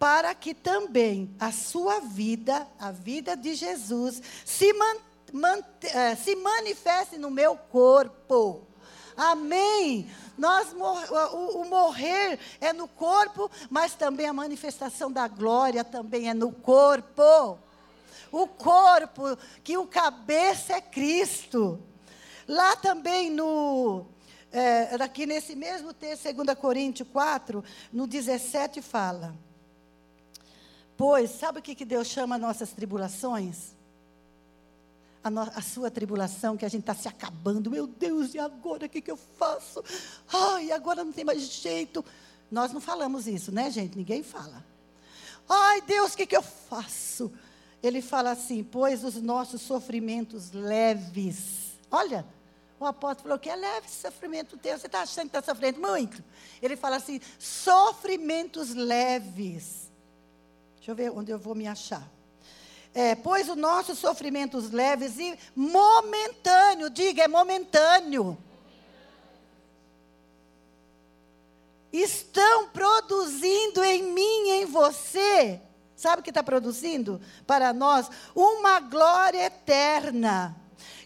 para 0.00 0.34
que 0.34 0.54
também 0.54 1.36
a 1.38 1.52
sua 1.52 2.00
vida, 2.00 2.66
a 2.78 2.90
vida 2.90 3.36
de 3.36 3.54
Jesus, 3.54 4.22
se, 4.46 4.72
man, 4.72 4.96
man, 5.30 5.62
eh, 5.82 6.16
se 6.16 6.34
manifeste 6.36 7.18
no 7.18 7.30
meu 7.30 7.54
corpo. 7.54 8.66
Amém. 9.20 10.10
Nós, 10.38 10.72
o, 10.72 11.60
o, 11.60 11.68
morrer 11.68 12.38
é 12.58 12.72
no 12.72 12.88
corpo, 12.88 13.50
mas 13.68 13.94
também 13.94 14.26
a 14.26 14.32
manifestação 14.32 15.12
da 15.12 15.28
glória 15.28 15.84
também 15.84 16.30
é 16.30 16.32
no 16.32 16.50
corpo. 16.50 17.58
O 18.32 18.46
corpo, 18.46 19.36
que 19.62 19.76
o 19.76 19.86
cabeça 19.86 20.72
é 20.72 20.80
Cristo. 20.80 21.78
Lá 22.48 22.74
também 22.76 23.28
no. 23.28 24.06
É, 24.50 24.94
aqui 25.02 25.26
nesse 25.26 25.54
mesmo 25.54 25.92
texto, 25.92 26.32
2 26.32 26.58
Coríntios 26.58 27.06
4, 27.12 27.62
no 27.92 28.06
17, 28.06 28.80
fala. 28.80 29.34
Pois, 30.96 31.30
sabe 31.32 31.58
o 31.58 31.62
que, 31.62 31.74
que 31.74 31.84
Deus 31.84 32.08
chama 32.08 32.38
nossas 32.38 32.72
tribulações? 32.72 33.74
A, 35.22 35.30
no, 35.30 35.40
a, 35.40 35.60
sua 35.60 35.90
tribulação, 35.90 36.56
que 36.56 36.64
a 36.64 36.68
gente 36.68 36.80
está 36.80 36.94
se 36.94 37.06
acabando. 37.06 37.70
Meu 37.70 37.86
Deus, 37.86 38.34
e 38.34 38.38
agora 38.38 38.86
o 38.86 38.88
que, 38.88 39.00
que 39.00 39.10
eu 39.10 39.16
faço? 39.16 39.84
Ai, 40.32 40.72
agora 40.72 41.04
não 41.04 41.12
tem 41.12 41.24
mais 41.24 41.42
jeito. 41.42 42.04
Nós 42.50 42.72
não 42.72 42.80
falamos 42.80 43.26
isso, 43.26 43.52
né, 43.52 43.70
gente? 43.70 43.96
Ninguém 43.96 44.22
fala. 44.22 44.64
Ai, 45.48 45.82
Deus, 45.82 46.14
o 46.14 46.16
que, 46.16 46.26
que 46.26 46.36
eu 46.36 46.42
faço? 46.42 47.30
Ele 47.82 48.00
fala 48.00 48.30
assim: 48.30 48.64
pois 48.64 49.04
os 49.04 49.16
nossos 49.16 49.60
sofrimentos 49.60 50.52
leves. 50.52 51.78
Olha, 51.90 52.24
o 52.78 52.86
apóstolo 52.86 53.24
falou 53.24 53.38
que 53.38 53.50
é 53.50 53.56
leve 53.56 53.86
esse 53.86 54.00
sofrimento 54.00 54.56
teu. 54.56 54.78
Você 54.78 54.86
está 54.86 55.02
achando 55.02 55.28
que 55.28 55.36
está 55.36 55.52
sofrendo 55.52 55.80
muito? 55.80 56.24
Ele 56.62 56.76
fala 56.76 56.96
assim: 56.96 57.20
sofrimentos 57.38 58.74
leves 58.74 59.90
Deixa 60.80 60.92
eu 60.92 60.94
ver 60.94 61.10
onde 61.10 61.30
eu 61.30 61.38
vou 61.38 61.54
me 61.54 61.68
achar. 61.68 62.02
É, 62.92 63.14
pois 63.14 63.48
os 63.48 63.56
nossos 63.56 63.98
sofrimentos 63.98 64.70
leves 64.70 65.18
e 65.18 65.38
momentâneo, 65.54 66.90
diga, 66.90 67.22
é 67.22 67.28
momentâneo. 67.28 68.36
Estão 71.92 72.68
produzindo 72.68 73.82
em 73.84 74.02
mim 74.12 74.50
em 74.50 74.64
você, 74.64 75.60
sabe 75.96 76.20
o 76.20 76.22
que 76.22 76.30
está 76.30 76.42
produzindo? 76.42 77.20
Para 77.46 77.72
nós, 77.72 78.08
uma 78.34 78.80
glória 78.80 79.44
eterna, 79.44 80.56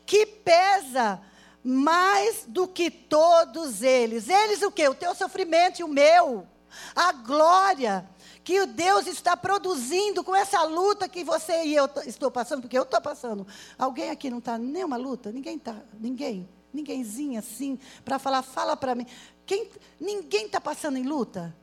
que 0.07 0.27
pesa 0.27 1.21
mais 1.63 2.45
do 2.47 2.69
que 2.69 2.91
todos 2.91 3.83
eles. 3.83 4.29
Eles 4.29 4.63
o 4.63 4.71
quê? 4.71 4.89
O 4.89 4.95
teu 4.95 5.15
sofrimento 5.15 5.81
e 5.81 5.85
o 5.85 5.89
meu. 5.89 6.47
A 6.95 7.13
glória 7.13 8.07
que 8.45 8.67
Deus 8.67 9.07
está 9.07 9.35
produzindo 9.35 10.23
com 10.23 10.37
essa 10.37 10.63
luta 10.65 11.09
que 11.09 11.25
você 11.25 11.65
e 11.65 11.75
eu 11.75 11.89
estou 12.07 12.31
passando, 12.31 12.61
porque 12.61 12.77
eu 12.77 12.83
estou 12.83 13.01
passando. 13.01 13.47
Alguém 13.79 14.11
aqui 14.11 14.29
não 14.29 14.39
está 14.39 14.59
nenhuma 14.59 14.99
luta? 14.99 15.33
Ninguém 15.33 15.57
está, 15.57 15.75
ninguém, 15.99 16.47
ninguémzinho 16.71 17.39
assim, 17.39 17.79
para 18.05 18.19
falar, 18.19 18.43
fala 18.43 18.77
para 18.77 18.95
mim. 18.95 19.07
Quem, 19.47 19.71
ninguém 19.99 20.45
está 20.45 20.61
passando 20.61 20.99
em 20.99 21.05
luta? 21.05 21.57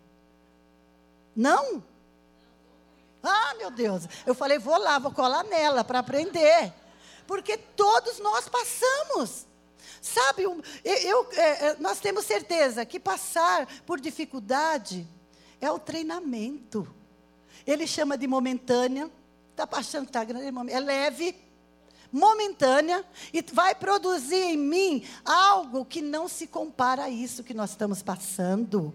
Não? 1.36 1.84
Ah, 3.22 3.54
meu 3.60 3.70
Deus. 3.70 4.08
Eu 4.26 4.34
falei, 4.34 4.58
vou 4.58 4.78
lá, 4.80 4.98
vou 4.98 5.12
colar 5.12 5.44
nela 5.44 5.84
para 5.84 6.00
aprender. 6.00 6.74
Porque 7.28 7.58
todos 7.58 8.18
nós 8.18 8.50
passamos. 8.50 9.46
Sabe, 10.02 10.42
eu, 10.42 10.60
eu, 10.84 11.30
é, 11.34 11.68
é, 11.68 11.76
nós 11.80 12.00
temos 12.00 12.26
certeza 12.26 12.84
que 12.88 13.00
passar 13.00 13.68
por 13.86 14.00
dificuldade 14.00 15.08
é 15.62 15.72
o 15.72 15.80
treinamento. 15.80 16.88
Ele 17.66 17.88
chama 17.88 18.18
de 18.18 18.28
momentânea. 18.28 19.10
Está 19.52 19.68
achando 19.78 20.04
que 20.04 20.10
está 20.10 20.24
grande? 20.24 20.46
É, 20.46 20.74
é 20.74 20.80
leve, 20.80 21.36
momentânea, 22.12 23.06
e 23.32 23.42
vai 23.54 23.76
produzir 23.76 24.36
em 24.36 24.58
mim 24.58 25.08
algo 25.24 25.86
que 25.86 26.02
não 26.02 26.28
se 26.28 26.48
compara 26.48 27.04
a 27.04 27.10
isso 27.10 27.44
que 27.44 27.54
nós 27.54 27.70
estamos 27.70 28.02
passando. 28.02 28.94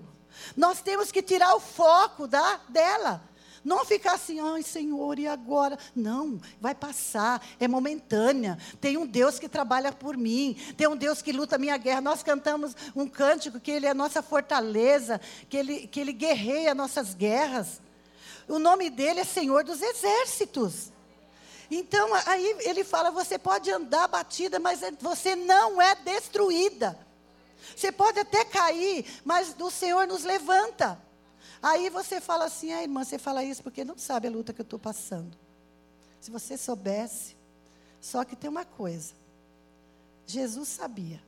Nós 0.57 0.83
temos 0.83 1.11
que 1.11 1.23
tirar 1.23 1.55
o 1.55 1.61
foco 1.61 2.27
da, 2.27 2.61
dela. 2.69 3.23
Não 3.67 3.85
ficar 3.85 4.15
assim, 4.15 4.39
ai 4.39 4.63
Senhor, 4.63 5.19
e 5.19 5.27
agora? 5.27 5.77
Não, 5.93 6.41
vai 6.61 6.73
passar, 6.73 7.45
é 7.59 7.67
momentânea. 7.67 8.57
Tem 8.81 8.97
um 8.97 9.05
Deus 9.05 9.41
que 9.41 9.49
trabalha 9.49 9.91
por 9.91 10.17
mim, 10.17 10.57
tem 10.77 10.87
um 10.87 10.95
Deus 10.95 11.21
que 11.21 11.33
luta 11.33 11.57
a 11.57 11.59
minha 11.59 11.77
guerra. 11.77 12.01
Nós 12.01 12.23
cantamos 12.23 12.77
um 12.95 13.09
cântico 13.09 13.59
que 13.59 13.73
Ele 13.73 13.87
é 13.87 13.93
nossa 13.93 14.23
fortaleza, 14.23 15.21
que 15.49 15.57
Ele, 15.57 15.89
que 15.89 15.99
ele 15.99 16.13
guerreia 16.13 16.77
nossas 16.77 17.13
guerras. 17.13 17.81
O 18.47 18.61
nome 18.61 18.89
dele 18.89 19.19
é 19.19 19.25
Senhor 19.25 19.65
dos 19.65 19.83
Exércitos. 19.83 20.93
Então, 21.69 22.09
aí 22.25 22.59
ele 22.61 22.85
fala: 22.85 23.11
você 23.11 23.37
pode 23.37 23.69
andar 23.69 24.07
batida, 24.07 24.61
mas 24.61 24.79
você 25.01 25.35
não 25.35 25.83
é 25.83 25.97
destruída. 25.97 26.97
Você 27.75 27.91
pode 27.91 28.21
até 28.21 28.45
cair, 28.45 29.05
mas 29.25 29.57
o 29.59 29.73
Senhor 29.73 30.07
nos 30.07 30.23
levanta. 30.23 31.05
Aí 31.63 31.91
você 31.91 32.21
fala 32.21 32.45
assim, 32.45 32.73
ah, 32.73 32.83
irmã, 32.83 33.05
você 33.05 33.19
fala 33.19 33.43
isso 33.43 33.63
porque 33.63 33.85
não 33.85 33.97
sabe 33.97 34.29
a 34.29 34.31
luta 34.31 34.53
que 34.53 34.61
eu 34.61 34.65
estou 34.65 34.79
passando. 34.79 35.37
Se 36.21 36.31
você 36.31 36.57
soubesse, 36.57 37.37
só 38.01 38.25
que 38.25 38.37
tem 38.37 38.51
uma 38.51 38.65
coisa. 38.65 39.15
Jesus 40.27 40.69
sabia. 40.69 41.23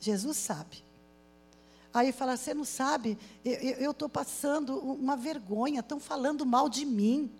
Jesus 0.00 0.36
sabe. 0.36 0.84
Aí 1.92 2.12
fala, 2.12 2.36
você 2.36 2.52
não 2.52 2.64
sabe, 2.64 3.16
eu 3.42 3.90
estou 3.90 4.08
passando 4.08 4.78
uma 4.78 5.16
vergonha, 5.16 5.80
estão 5.80 5.98
falando 5.98 6.44
mal 6.44 6.68
de 6.68 6.84
mim, 6.84 7.32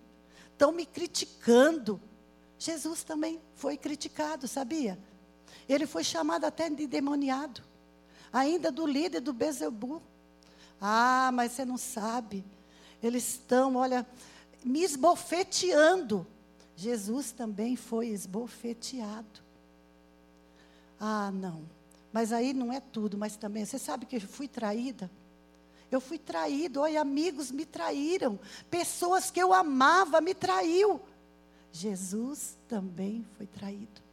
estão 0.51 0.71
me 0.71 0.83
criticando. 0.83 2.01
Jesus 2.57 3.03
também 3.03 3.39
foi 3.53 3.77
criticado, 3.77 4.47
sabia? 4.47 4.97
Ele 5.69 5.85
foi 5.85 6.03
chamado 6.03 6.45
até 6.45 6.69
de 6.69 6.87
demoniado, 6.87 7.61
ainda 8.33 8.71
do 8.71 8.87
líder 8.87 9.19
do 9.21 9.31
Bezebu. 9.31 10.01
Ah, 10.79 11.31
mas 11.33 11.51
você 11.51 11.65
não 11.65 11.77
sabe. 11.77 12.45
Eles 13.01 13.27
estão, 13.29 13.75
olha, 13.75 14.05
me 14.63 14.83
esbofeteando. 14.83 16.25
Jesus 16.75 17.31
também 17.31 17.75
foi 17.75 18.07
esbofeteado. 18.07 19.41
Ah, 20.99 21.31
não. 21.31 21.63
Mas 22.11 22.31
aí 22.31 22.53
não 22.53 22.71
é 22.71 22.79
tudo, 22.79 23.17
mas 23.17 23.35
também, 23.35 23.65
você 23.65 23.77
sabe 23.77 24.05
que 24.05 24.15
eu 24.15 24.21
fui 24.21 24.47
traída? 24.47 25.09
Eu 25.89 26.01
fui 26.01 26.17
traído, 26.17 26.81
olha, 26.81 26.99
amigos 26.99 27.49
me 27.51 27.65
traíram, 27.65 28.39
pessoas 28.69 29.31
que 29.31 29.39
eu 29.39 29.53
amava 29.53 30.19
me 30.19 30.33
traiu. 30.33 30.99
Jesus 31.71 32.57
também 32.67 33.25
foi 33.37 33.45
traído 33.47 34.06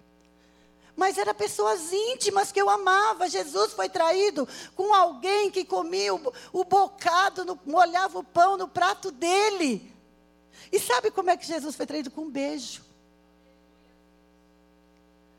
mas 0.96 1.18
eram 1.18 1.34
pessoas 1.34 1.92
íntimas 1.92 2.52
que 2.52 2.60
eu 2.60 2.70
amava. 2.70 3.28
Jesus 3.28 3.72
foi 3.72 3.88
traído 3.88 4.48
com 4.76 4.94
alguém 4.94 5.50
que 5.50 5.64
comia 5.64 6.14
o, 6.14 6.32
o 6.52 6.64
bocado, 6.64 7.44
no, 7.44 7.58
molhava 7.66 8.18
o 8.18 8.24
pão 8.24 8.56
no 8.56 8.68
prato 8.68 9.10
dele. 9.10 9.92
E 10.70 10.78
sabe 10.78 11.10
como 11.10 11.30
é 11.30 11.36
que 11.36 11.46
Jesus 11.46 11.74
foi 11.74 11.86
traído? 11.86 12.10
Com 12.10 12.22
um 12.22 12.30
beijo. 12.30 12.82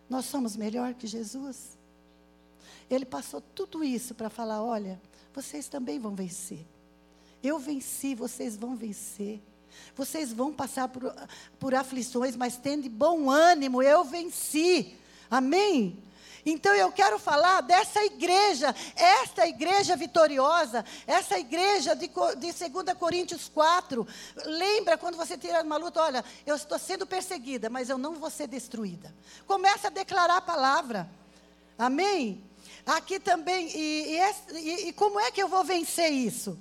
Nós 0.09 0.25
somos 0.25 0.55
melhor 0.55 0.93
que 0.93 1.07
Jesus. 1.07 1.77
Ele 2.89 3.05
passou 3.05 3.41
tudo 3.41 3.83
isso 3.83 4.13
para 4.13 4.29
falar: 4.29 4.63
olha, 4.63 5.01
vocês 5.33 5.67
também 5.67 5.99
vão 5.99 6.15
vencer. 6.15 6.65
Eu 7.41 7.59
venci, 7.59 8.15
vocês 8.15 8.55
vão 8.55 8.75
vencer. 8.75 9.41
Vocês 9.95 10.31
vão 10.31 10.53
passar 10.53 10.87
por, 10.87 11.13
por 11.59 11.75
aflições, 11.75 12.35
mas 12.35 12.57
tendo 12.57 12.89
bom 12.89 13.29
ânimo, 13.29 13.81
eu 13.81 14.03
venci. 14.03 14.97
Amém? 15.29 16.03
Então 16.45 16.75
eu 16.75 16.91
quero 16.91 17.17
falar 17.17 17.61
dessa 17.61 18.05
igreja, 18.05 18.73
esta 18.95 19.47
igreja 19.47 19.95
vitoriosa, 19.95 20.85
essa 21.07 21.39
igreja 21.39 21.95
de, 21.95 22.07
de 22.07 22.69
2 22.69 22.97
Coríntios 22.99 23.49
4. 23.49 24.07
Lembra 24.45 24.95
quando 24.95 25.17
você 25.17 25.35
tira 25.35 25.63
uma 25.63 25.77
luta, 25.77 26.01
olha, 26.01 26.23
eu 26.45 26.55
estou 26.55 26.77
sendo 26.77 27.07
perseguida, 27.07 27.67
mas 27.67 27.89
eu 27.89 27.97
não 27.97 28.13
vou 28.13 28.29
ser 28.29 28.47
destruída. 28.47 29.11
Começa 29.47 29.87
a 29.87 29.91
declarar 29.91 30.37
a 30.37 30.41
palavra. 30.41 31.09
Amém? 31.79 32.43
Aqui 32.85 33.19
também, 33.19 33.67
e, 33.75 34.19
e, 34.53 34.87
e 34.89 34.93
como 34.93 35.19
é 35.19 35.31
que 35.31 35.41
eu 35.41 35.47
vou 35.47 35.63
vencer 35.63 36.11
isso? 36.11 36.59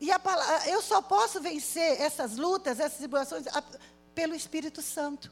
E 0.00 0.10
a, 0.10 0.20
eu 0.66 0.80
só 0.80 1.02
posso 1.02 1.42
vencer 1.42 2.00
essas 2.00 2.36
lutas, 2.38 2.80
essas 2.80 2.98
tribulações, 2.98 3.44
pelo 4.14 4.34
Espírito 4.34 4.80
Santo. 4.80 5.30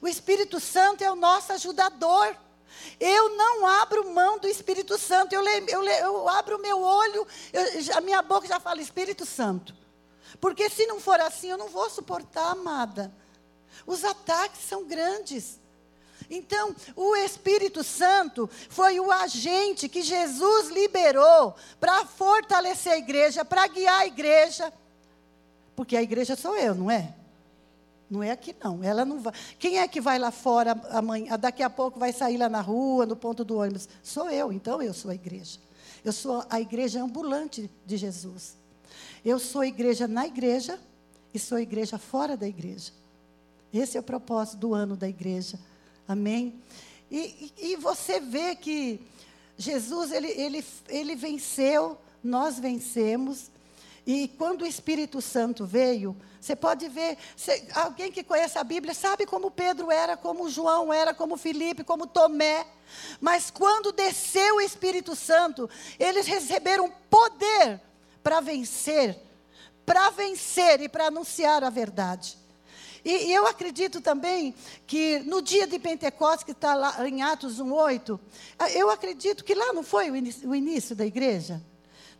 O 0.00 0.08
Espírito 0.08 0.58
Santo 0.60 1.02
é 1.02 1.10
o 1.10 1.16
nosso 1.16 1.52
ajudador. 1.52 2.36
Eu 2.98 3.36
não 3.36 3.66
abro 3.66 4.10
mão 4.12 4.38
do 4.38 4.48
Espírito 4.48 4.98
Santo. 4.98 5.34
Eu, 5.34 5.42
eu, 5.42 5.84
eu 5.84 6.28
abro 6.28 6.56
o 6.56 6.60
meu 6.60 6.80
olho, 6.80 7.26
eu, 7.52 7.96
a 7.96 8.00
minha 8.00 8.22
boca 8.22 8.46
já 8.46 8.58
fala 8.58 8.80
Espírito 8.80 9.26
Santo. 9.26 9.74
Porque 10.40 10.68
se 10.68 10.86
não 10.86 10.98
for 10.98 11.20
assim, 11.20 11.48
eu 11.48 11.58
não 11.58 11.68
vou 11.68 11.88
suportar, 11.90 12.50
amada. 12.50 13.12
Os 13.86 14.04
ataques 14.04 14.64
são 14.64 14.84
grandes. 14.84 15.60
Então, 16.30 16.74
o 16.96 17.14
Espírito 17.16 17.84
Santo 17.84 18.48
foi 18.68 18.98
o 18.98 19.10
agente 19.10 19.88
que 19.88 20.02
Jesus 20.02 20.68
liberou 20.68 21.54
para 21.78 22.06
fortalecer 22.06 22.92
a 22.92 22.98
igreja, 22.98 23.44
para 23.44 23.66
guiar 23.66 24.00
a 24.00 24.06
igreja. 24.06 24.72
Porque 25.76 25.96
a 25.96 26.02
igreja 26.02 26.36
sou 26.36 26.56
eu, 26.56 26.74
não 26.74 26.90
é? 26.90 27.14
Não 28.12 28.22
é 28.22 28.30
aqui 28.30 28.54
não. 28.62 28.84
Ela 28.84 29.06
não 29.06 29.20
vai. 29.20 29.32
Quem 29.58 29.78
é 29.78 29.88
que 29.88 29.98
vai 29.98 30.18
lá 30.18 30.30
fora 30.30 30.72
amanhã? 30.90 31.38
Daqui 31.38 31.62
a 31.62 31.70
pouco 31.70 31.98
vai 31.98 32.12
sair 32.12 32.36
lá 32.36 32.46
na 32.46 32.60
rua, 32.60 33.06
no 33.06 33.16
ponto 33.16 33.42
do 33.42 33.56
ônibus? 33.56 33.88
Sou 34.02 34.28
eu. 34.30 34.52
Então 34.52 34.82
eu 34.82 34.92
sou 34.92 35.10
a 35.10 35.14
igreja. 35.14 35.58
Eu 36.04 36.12
sou 36.12 36.44
a 36.50 36.60
igreja 36.60 37.02
ambulante 37.02 37.70
de 37.86 37.96
Jesus. 37.96 38.54
Eu 39.24 39.38
sou 39.38 39.64
igreja 39.64 40.06
na 40.06 40.26
igreja 40.26 40.78
e 41.32 41.38
sou 41.38 41.58
igreja 41.58 41.96
fora 41.96 42.36
da 42.36 42.46
igreja. 42.46 42.92
Esse 43.72 43.96
é 43.96 44.00
o 44.00 44.02
propósito 44.02 44.58
do 44.58 44.74
ano 44.74 44.94
da 44.94 45.08
igreja. 45.08 45.58
Amém? 46.06 46.60
E, 47.10 47.50
e, 47.56 47.72
e 47.72 47.76
você 47.76 48.20
vê 48.20 48.54
que 48.54 49.00
Jesus, 49.56 50.12
ele, 50.12 50.28
ele, 50.28 50.62
ele 50.86 51.16
venceu, 51.16 51.96
nós 52.22 52.58
vencemos. 52.58 53.50
E 54.06 54.26
quando 54.26 54.62
o 54.62 54.66
Espírito 54.66 55.22
Santo 55.22 55.64
veio, 55.64 56.16
você 56.40 56.56
pode 56.56 56.88
ver, 56.88 57.16
alguém 57.72 58.10
que 58.10 58.24
conhece 58.24 58.58
a 58.58 58.64
Bíblia 58.64 58.94
sabe 58.94 59.24
como 59.26 59.50
Pedro 59.50 59.92
era, 59.92 60.16
como 60.16 60.50
João 60.50 60.92
era, 60.92 61.14
como 61.14 61.36
Felipe, 61.36 61.84
como 61.84 62.06
Tomé. 62.06 62.66
Mas 63.20 63.48
quando 63.48 63.92
desceu 63.92 64.56
o 64.56 64.60
Espírito 64.60 65.14
Santo, 65.14 65.70
eles 66.00 66.26
receberam 66.26 66.92
poder 67.08 67.80
para 68.24 68.40
vencer, 68.40 69.16
para 69.86 70.10
vencer 70.10 70.80
e 70.80 70.88
para 70.88 71.06
anunciar 71.06 71.62
a 71.62 71.70
verdade. 71.70 72.36
E, 73.04 73.28
e, 73.28 73.32
eu 73.32 73.46
acredito 73.46 74.00
também 74.00 74.54
que 74.86 75.20
no 75.20 75.42
dia 75.42 75.66
de 75.66 75.78
Pentecostes, 75.78 76.44
que 76.44 76.52
está 76.52 76.74
lá 76.74 77.08
em 77.08 77.22
Atos 77.22 77.60
1,8, 77.60 78.18
eu 78.74 78.90
acredito 78.90 79.44
que 79.44 79.54
lá 79.54 79.72
não 79.72 79.82
foi 79.82 80.10
o 80.10 80.16
início, 80.16 80.48
o 80.48 80.54
início 80.54 80.94
da 80.94 81.06
igreja. 81.06 81.60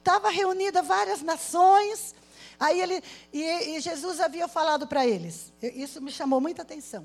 Estava 0.03 0.31
reunida 0.31 0.83
várias 0.83 1.23
nações, 1.23 2.15
Aí 2.63 2.81
ele, 2.81 3.03
e, 3.33 3.43
e 3.77 3.81
Jesus 3.81 4.21
havia 4.21 4.47
falado 4.47 4.87
para 4.87 5.05
eles, 5.05 5.53
isso 5.61 6.01
me 6.01 6.13
chamou 6.13 6.41
muita 6.41 6.63
atenção. 6.63 7.05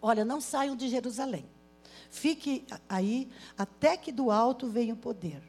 Olha, 0.00 0.24
não 0.24 0.40
saiam 0.40 0.74
de 0.74 0.88
Jerusalém. 0.88 1.44
Fique 2.10 2.64
aí 2.88 3.30
até 3.56 3.98
que 3.98 4.10
do 4.10 4.30
alto 4.30 4.68
venha 4.68 4.94
o 4.94 4.96
poder. 4.96 5.42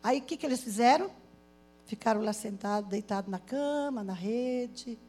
Aí 0.00 0.20
o 0.20 0.22
que, 0.22 0.36
que 0.36 0.46
eles 0.46 0.62
fizeram? 0.62 1.10
Ficaram 1.84 2.20
lá 2.20 2.32
sentados, 2.32 2.88
deitados 2.88 3.28
na 3.28 3.40
cama, 3.40 4.04
na 4.04 4.12
rede, 4.12 5.00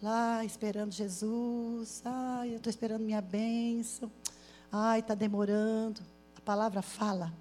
lá 0.00 0.44
esperando 0.44 0.92
Jesus. 0.92 2.00
Ai, 2.04 2.52
eu 2.52 2.58
estou 2.58 2.70
esperando 2.70 3.02
minha 3.02 3.20
bênção. 3.20 4.08
Ai, 4.70 5.00
está 5.00 5.16
demorando. 5.16 6.00
A 6.36 6.40
palavra 6.40 6.80
fala 6.80 7.34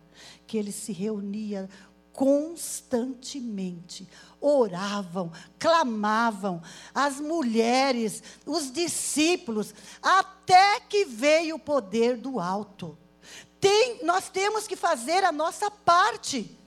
que 0.48 0.58
eles 0.58 0.74
se 0.74 0.92
reuniam 0.92 1.70
constantemente 2.18 4.10
oravam, 4.42 5.32
clamavam, 5.60 6.64
as 6.92 7.20
mulheres, 7.20 8.24
os 8.44 8.72
discípulos, 8.72 9.72
até 10.02 10.80
que 10.80 11.06
veio 11.06 11.58
o 11.58 11.60
poder 11.60 12.18
do 12.18 12.40
alto. 12.40 12.98
Tem, 13.60 14.04
nós 14.04 14.30
temos 14.30 14.68
que 14.68 14.76
fazer 14.76 15.24
a 15.24 15.32
nossa 15.32 15.70
parte. 15.70 16.58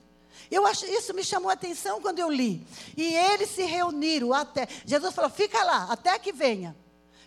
Eu 0.49 0.65
acho, 0.65 0.85
isso 0.85 1.13
me 1.13 1.23
chamou 1.23 1.49
a 1.49 1.53
atenção 1.53 2.01
quando 2.01 2.19
eu 2.19 2.31
li. 2.31 2.65
E 2.95 3.13
eles 3.13 3.49
se 3.49 3.63
reuniram 3.63 4.33
até. 4.33 4.69
Jesus 4.85 5.13
falou: 5.13 5.29
fica 5.29 5.61
lá, 5.65 5.87
até 5.89 6.17
que 6.17 6.31
venha. 6.31 6.73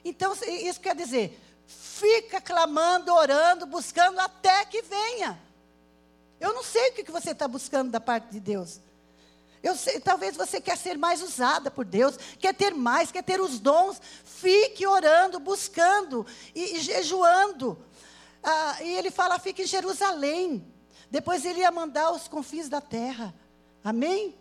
Então, 0.02 0.32
isso 0.32 0.80
quer 0.80 0.96
dizer, 0.96 1.38
fica 1.66 2.40
clamando, 2.40 3.12
orando, 3.12 3.66
buscando 3.66 4.18
até 4.18 4.64
que 4.64 4.80
venha. 4.80 5.38
Eu 6.40 6.52
não 6.52 6.62
sei 6.62 6.90
o 6.90 6.92
que 6.94 7.10
você 7.10 7.30
está 7.30 7.48
buscando 7.48 7.90
da 7.90 8.00
parte 8.00 8.30
de 8.30 8.40
Deus. 8.40 8.80
Eu 9.62 9.74
sei, 9.74 9.98
talvez 9.98 10.36
você 10.36 10.60
quer 10.60 10.76
ser 10.76 10.98
mais 10.98 11.22
usada 11.22 11.70
por 11.70 11.86
Deus, 11.86 12.18
quer 12.38 12.54
ter 12.54 12.74
mais, 12.74 13.10
quer 13.10 13.22
ter 13.22 13.40
os 13.40 13.58
dons. 13.58 13.98
Fique 14.22 14.86
orando, 14.86 15.40
buscando 15.40 16.26
e, 16.54 16.76
e 16.76 16.80
jejuando. 16.80 17.78
Ah, 18.42 18.82
e 18.82 18.94
ele 18.94 19.10
fala: 19.10 19.38
fique 19.38 19.62
em 19.62 19.66
Jerusalém. 19.66 20.66
Depois 21.10 21.46
ele 21.46 21.60
ia 21.60 21.70
mandar 21.70 22.10
os 22.10 22.28
confins 22.28 22.68
da 22.68 22.80
terra. 22.80 23.34
Amém? 23.82 24.34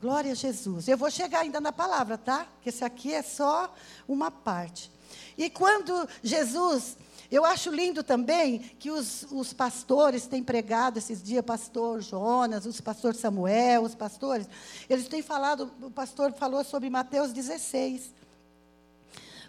Glória 0.00 0.32
a 0.32 0.34
Jesus. 0.34 0.88
Eu 0.88 0.96
vou 0.96 1.08
chegar 1.08 1.40
ainda 1.40 1.60
na 1.60 1.70
palavra, 1.70 2.18
tá? 2.18 2.48
Porque 2.54 2.70
esse 2.70 2.84
aqui 2.84 3.14
é 3.14 3.22
só 3.22 3.72
uma 4.08 4.32
parte. 4.32 4.90
E 5.38 5.48
quando 5.48 6.08
Jesus 6.20 6.96
eu 7.32 7.46
acho 7.46 7.70
lindo 7.70 8.02
também 8.02 8.58
que 8.58 8.90
os, 8.90 9.26
os 9.32 9.54
pastores 9.54 10.26
têm 10.26 10.42
pregado 10.42 10.98
esses 10.98 11.22
dias, 11.22 11.42
pastor 11.42 12.02
Jonas, 12.02 12.66
os 12.66 12.78
pastor 12.78 13.14
Samuel, 13.14 13.84
os 13.84 13.94
pastores, 13.94 14.46
eles 14.88 15.08
têm 15.08 15.22
falado, 15.22 15.72
o 15.80 15.90
pastor 15.90 16.34
falou 16.34 16.62
sobre 16.62 16.90
Mateus 16.90 17.32
16. 17.32 18.12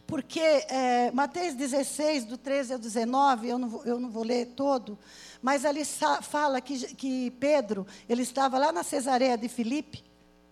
Porque 0.08 0.40
é, 0.40 1.12
Mateus 1.12 1.56
16, 1.56 2.24
do 2.24 2.38
13 2.38 2.74
ao 2.74 2.80
19, 2.80 3.50
eu 3.50 3.60
não, 3.60 3.68
vou, 3.68 3.84
eu 3.84 4.00
não 4.00 4.10
vou 4.10 4.24
ler 4.24 4.48
todo, 4.56 4.98
mas 5.42 5.66
ali 5.66 5.84
fala 6.22 6.62
que, 6.62 6.96
que 6.96 7.32
Pedro, 7.32 7.86
ele 8.08 8.22
estava 8.22 8.58
lá 8.58 8.72
na 8.72 8.84
Cesareia 8.84 9.38
de 9.38 9.50
Filipe, 9.50 10.04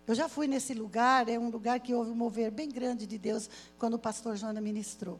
eu 0.05 0.15
já 0.15 0.27
fui 0.27 0.47
nesse 0.47 0.73
lugar, 0.73 1.29
é 1.29 1.39
um 1.39 1.49
lugar 1.49 1.79
que 1.79 1.93
houve 1.93 2.11
um 2.11 2.15
mover 2.15 2.51
bem 2.51 2.67
grande 2.67 3.07
de 3.07 3.17
Deus 3.17 3.49
quando 3.77 3.93
o 3.93 3.99
pastor 3.99 4.35
Jonas 4.35 4.61
ministrou. 4.61 5.17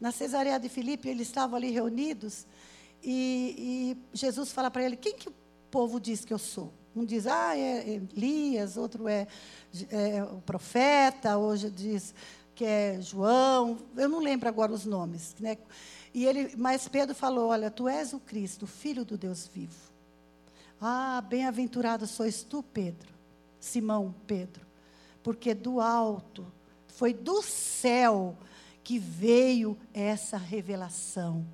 Na 0.00 0.10
Cesareia 0.10 0.58
de 0.58 0.68
Filipe, 0.68 1.08
eles 1.08 1.28
estavam 1.28 1.56
ali 1.56 1.70
reunidos 1.70 2.46
e, 3.02 3.96
e 4.12 4.16
Jesus 4.16 4.50
fala 4.52 4.70
para 4.70 4.82
ele: 4.82 4.96
Quem 4.96 5.14
que 5.14 5.28
o 5.28 5.34
povo 5.70 6.00
diz 6.00 6.24
que 6.24 6.32
eu 6.32 6.38
sou? 6.38 6.72
Um 6.94 7.04
diz, 7.04 7.26
ah, 7.26 7.56
é 7.56 7.88
Elias, 7.88 8.76
outro 8.76 9.06
é, 9.06 9.26
é 9.90 10.24
o 10.24 10.40
profeta, 10.40 11.38
hoje 11.38 11.70
diz 11.70 12.12
que 12.54 12.64
é 12.64 13.00
João, 13.00 13.78
eu 13.96 14.08
não 14.08 14.18
lembro 14.18 14.48
agora 14.48 14.72
os 14.72 14.84
nomes. 14.84 15.34
Né? 15.38 15.56
E 16.12 16.26
ele, 16.26 16.54
mas 16.56 16.88
Pedro 16.88 17.14
falou: 17.14 17.50
Olha, 17.50 17.70
tu 17.70 17.88
és 17.88 18.12
o 18.12 18.20
Cristo, 18.20 18.66
Filho 18.66 19.04
do 19.04 19.16
Deus 19.16 19.46
vivo. 19.46 19.90
Ah, 20.80 21.22
bem-aventurado 21.26 22.06
sois 22.06 22.42
tu, 22.42 22.62
Pedro, 22.62 23.08
Simão 23.60 24.14
Pedro, 24.26 24.66
porque 25.22 25.54
do 25.54 25.80
alto, 25.80 26.46
foi 26.88 27.12
do 27.12 27.42
céu 27.42 28.36
que 28.82 28.98
veio 28.98 29.78
essa 29.92 30.36
revelação. 30.36 31.46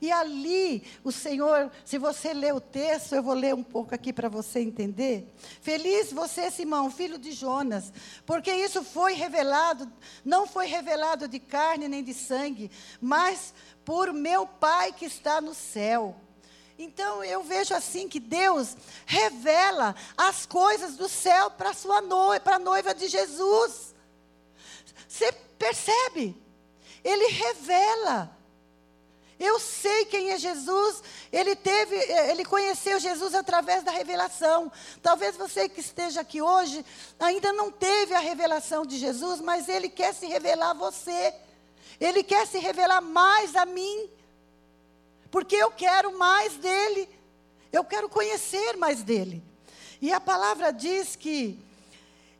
E 0.00 0.10
ali, 0.10 0.82
o 1.04 1.12
Senhor, 1.12 1.70
se 1.84 1.98
você 1.98 2.32
ler 2.32 2.54
o 2.54 2.60
texto, 2.60 3.14
eu 3.14 3.22
vou 3.22 3.34
ler 3.34 3.54
um 3.54 3.62
pouco 3.62 3.94
aqui 3.94 4.14
para 4.14 4.30
você 4.30 4.60
entender. 4.60 5.30
Feliz 5.60 6.10
você, 6.10 6.50
Simão, 6.50 6.90
filho 6.90 7.18
de 7.18 7.32
Jonas, 7.32 7.92
porque 8.24 8.50
isso 8.50 8.82
foi 8.82 9.12
revelado, 9.12 9.90
não 10.24 10.46
foi 10.46 10.66
revelado 10.66 11.28
de 11.28 11.38
carne 11.38 11.86
nem 11.86 12.02
de 12.02 12.14
sangue, 12.14 12.70
mas 12.98 13.52
por 13.84 14.12
meu 14.12 14.46
Pai 14.46 14.90
que 14.92 15.04
está 15.04 15.38
no 15.38 15.54
céu. 15.54 16.16
Então 16.78 17.22
eu 17.22 17.42
vejo 17.42 17.74
assim 17.74 18.08
que 18.08 18.18
Deus 18.18 18.74
revela 19.04 19.94
as 20.16 20.46
coisas 20.46 20.96
do 20.96 21.10
céu 21.10 21.50
para 21.50 21.74
sua 21.74 22.00
noiva, 22.00 22.40
para 22.40 22.56
a 22.56 22.58
noiva 22.58 22.94
de 22.94 23.06
Jesus. 23.06 23.94
Você 25.06 25.30
percebe? 25.58 26.34
Ele 27.04 27.32
revela. 27.32 28.36
Eu 29.38 29.58
sei 29.58 30.04
quem 30.04 30.32
é 30.32 30.38
Jesus. 30.38 31.02
Ele 31.32 31.56
teve, 31.56 31.96
ele 31.96 32.44
conheceu 32.44 33.00
Jesus 33.00 33.34
através 33.34 33.82
da 33.82 33.90
revelação. 33.90 34.70
Talvez 35.02 35.34
você 35.36 35.66
que 35.66 35.80
esteja 35.80 36.20
aqui 36.20 36.42
hoje 36.42 36.84
ainda 37.18 37.50
não 37.52 37.70
teve 37.70 38.14
a 38.14 38.18
revelação 38.18 38.84
de 38.84 38.98
Jesus, 38.98 39.40
mas 39.40 39.66
ele 39.68 39.88
quer 39.88 40.12
se 40.12 40.26
revelar 40.26 40.70
a 40.70 40.74
você. 40.74 41.34
Ele 41.98 42.22
quer 42.22 42.46
se 42.46 42.58
revelar 42.58 43.00
mais 43.00 43.56
a 43.56 43.64
mim. 43.64 44.10
Porque 45.30 45.56
eu 45.56 45.70
quero 45.70 46.18
mais 46.18 46.56
dele. 46.56 47.08
Eu 47.72 47.82
quero 47.82 48.10
conhecer 48.10 48.76
mais 48.76 49.02
dele. 49.02 49.42
E 50.02 50.12
a 50.12 50.20
palavra 50.20 50.70
diz 50.70 51.16
que 51.16 51.58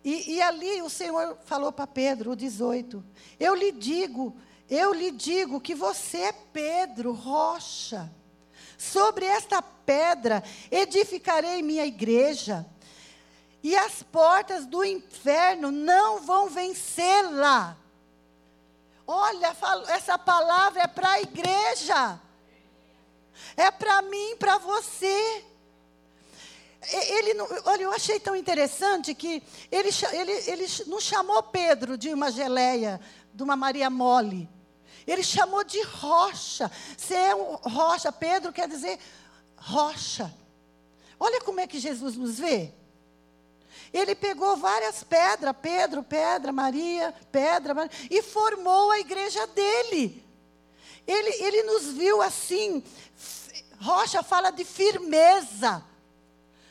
e, 0.04 0.34
e 0.34 0.42
ali 0.42 0.80
o 0.82 0.88
Senhor 0.88 1.36
falou 1.44 1.70
para 1.72 1.86
Pedro, 1.86 2.32
o 2.32 2.36
18: 2.36 3.02
Eu 3.38 3.54
lhe 3.54 3.70
digo 3.72 4.34
eu 4.70 4.94
lhe 4.94 5.10
digo 5.10 5.60
que 5.60 5.74
você 5.74 6.18
é 6.18 6.32
Pedro, 6.32 7.12
rocha. 7.12 8.10
Sobre 8.78 9.26
esta 9.26 9.60
pedra 9.60 10.42
edificarei 10.70 11.60
minha 11.60 11.84
igreja, 11.84 12.64
e 13.62 13.76
as 13.76 14.02
portas 14.02 14.64
do 14.64 14.82
inferno 14.82 15.70
não 15.70 16.22
vão 16.22 16.48
vencê-la. 16.48 17.76
Olha, 19.06 19.54
essa 19.88 20.16
palavra 20.16 20.84
é 20.84 20.86
para 20.86 21.10
a 21.10 21.20
igreja, 21.20 22.20
é 23.56 23.70
para 23.70 24.00
mim, 24.02 24.36
para 24.38 24.56
você. 24.58 25.44
Ele, 26.90 27.38
olha, 27.66 27.82
eu 27.82 27.92
achei 27.92 28.18
tão 28.18 28.34
interessante 28.34 29.14
que 29.14 29.42
ele, 29.70 29.90
ele, 30.12 30.32
ele 30.46 30.66
não 30.86 31.00
chamou 31.00 31.42
Pedro 31.42 31.98
de 31.98 32.14
uma 32.14 32.30
geleia, 32.30 32.98
de 33.34 33.42
uma 33.42 33.56
Maria 33.56 33.90
Mole. 33.90 34.48
Ele 35.10 35.24
chamou 35.24 35.64
de 35.64 35.82
rocha. 35.82 36.70
Você 36.96 37.14
é 37.14 37.34
um 37.34 37.56
rocha. 37.56 38.12
Pedro 38.12 38.52
quer 38.52 38.68
dizer 38.68 38.96
rocha. 39.56 40.32
Olha 41.18 41.40
como 41.40 41.58
é 41.58 41.66
que 41.66 41.80
Jesus 41.80 42.16
nos 42.16 42.38
vê. 42.38 42.72
Ele 43.92 44.14
pegou 44.14 44.56
várias 44.56 45.02
pedras, 45.02 45.52
Pedro, 45.60 46.04
pedra, 46.04 46.52
Maria, 46.52 47.12
pedra, 47.32 47.74
Maria, 47.74 47.90
e 48.08 48.22
formou 48.22 48.92
a 48.92 49.00
igreja 49.00 49.44
dele. 49.48 50.24
Ele, 51.04 51.42
ele 51.42 51.62
nos 51.64 51.86
viu 51.86 52.22
assim. 52.22 52.84
Rocha 53.80 54.22
fala 54.22 54.50
de 54.50 54.64
firmeza, 54.64 55.84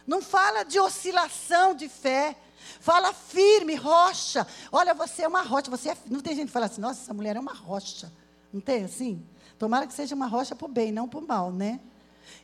não 0.07 0.21
fala 0.21 0.63
de 0.63 0.79
oscilação 0.79 1.75
de 1.75 1.89
fé. 1.89 2.37
Fala 2.79 3.11
firme, 3.11 3.75
rocha. 3.75 4.47
Olha, 4.71 4.93
você 4.93 5.23
é 5.23 5.27
uma 5.27 5.41
rocha. 5.41 5.69
Você 5.69 5.89
é... 5.89 5.97
Não 6.05 6.21
tem 6.21 6.33
gente 6.33 6.47
que 6.47 6.53
fala 6.53 6.67
assim, 6.67 6.79
nossa, 6.79 7.01
essa 7.01 7.13
mulher 7.13 7.35
é 7.35 7.39
uma 7.39 7.53
rocha. 7.53 8.09
Não 8.51 8.61
tem 8.61 8.83
assim? 8.83 9.23
Tomara 9.57 9.85
que 9.85 9.93
seja 9.93 10.15
uma 10.15 10.27
rocha 10.27 10.55
para 10.55 10.65
o 10.65 10.69
bem, 10.69 10.91
não 10.91 11.07
para 11.07 11.19
o 11.19 11.27
mal, 11.27 11.51
né? 11.51 11.79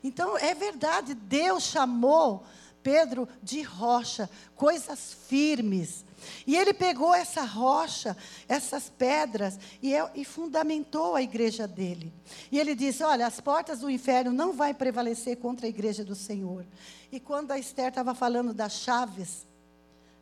Então, 0.04 0.38
é 0.38 0.54
verdade, 0.54 1.14
Deus 1.14 1.64
chamou 1.64 2.44
Pedro 2.86 3.28
de 3.42 3.64
rocha, 3.64 4.30
coisas 4.56 5.16
firmes. 5.28 6.06
E 6.46 6.56
ele 6.56 6.72
pegou 6.72 7.16
essa 7.16 7.44
rocha, 7.44 8.16
essas 8.48 8.90
pedras, 8.90 9.60
e, 9.82 9.94
é, 9.94 10.12
e, 10.14 10.24
fundamentou 10.24 11.16
a 11.16 11.22
igreja 11.22 11.68
dele. 11.68 12.14
E 12.52 12.60
ele 12.60 12.76
disse: 12.76 13.04
Olha, 13.04 13.26
as 13.26 13.40
portas 13.40 13.80
do 13.80 13.90
inferno 13.90 14.32
não 14.32 14.54
vão 14.54 14.72
prevalecer 14.74 15.38
contra 15.38 15.66
a 15.66 15.70
igreja 15.70 16.04
do 16.06 16.14
Senhor. 16.14 16.64
E 17.12 17.20
quando 17.20 17.52
a 17.52 17.58
Esther 17.58 17.90
estava 17.90 18.14
falando 18.14 18.54
das 18.54 18.74
chaves, 18.74 19.48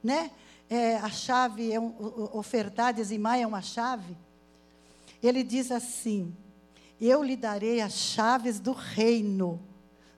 né? 0.01 0.31
É, 0.69 0.95
a 0.95 1.09
chave, 1.09 1.71
é 1.71 1.79
um, 1.79 1.93
ofertar, 2.31 2.93
dizimar 2.93 3.37
é 3.37 3.45
uma 3.45 3.61
chave 3.61 4.15
ele 5.27 5.43
diz 5.43 5.71
assim: 5.71 6.35
Eu 6.99 7.23
lhe 7.23 7.35
darei 7.35 7.81
as 7.81 7.93
chaves 7.93 8.59
do 8.59 8.73
reino, 8.73 9.65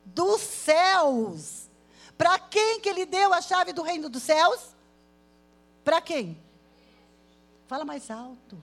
dos 0.04 0.42
céus. 0.42 1.70
Para 2.18 2.40
quem 2.40 2.80
que 2.80 2.90
ele 2.90 3.06
deu 3.06 3.34
a 3.34 3.42
chave 3.42 3.74
do 3.74 3.84
reino 3.84 4.10
dos 4.10 4.24
céus? 4.24 4.76
Para 5.84 6.02
quem? 6.02 6.38
Fala 7.68 7.86
mais 7.86 8.10
alto. 8.10 8.62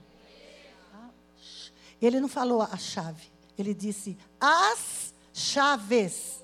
Ele 2.01 2.19
não 2.19 2.27
falou 2.27 2.61
a 2.61 2.75
chave, 2.77 3.31
ele 3.57 3.73
disse 3.73 4.17
as 4.39 5.13
chaves. 5.33 6.42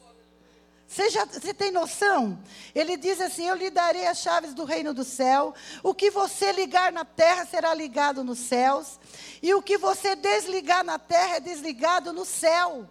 Você, 0.90 1.08
já, 1.12 1.24
você 1.24 1.54
tem 1.54 1.70
noção? 1.70 2.44
Ele 2.74 2.98
diz 2.98 3.22
assim: 3.22 3.48
Eu 3.48 3.56
lhe 3.56 3.70
darei 3.70 4.08
as 4.08 4.18
chaves 4.18 4.56
do 4.56 4.66
reino 4.66 4.92
do 4.92 5.04
céu. 5.04 5.54
O 5.84 5.94
que 5.94 6.10
você 6.10 6.52
ligar 6.52 6.92
na 6.92 7.06
terra 7.06 7.46
será 7.46 7.76
ligado 7.76 8.24
nos 8.24 8.40
céus. 8.40 9.00
E 9.40 9.54
o 9.54 9.62
que 9.62 9.78
você 9.78 10.16
desligar 10.16 10.84
na 10.84 10.98
terra 10.98 11.36
é 11.36 11.40
desligado 11.40 12.12
no 12.12 12.26
céu. 12.26 12.90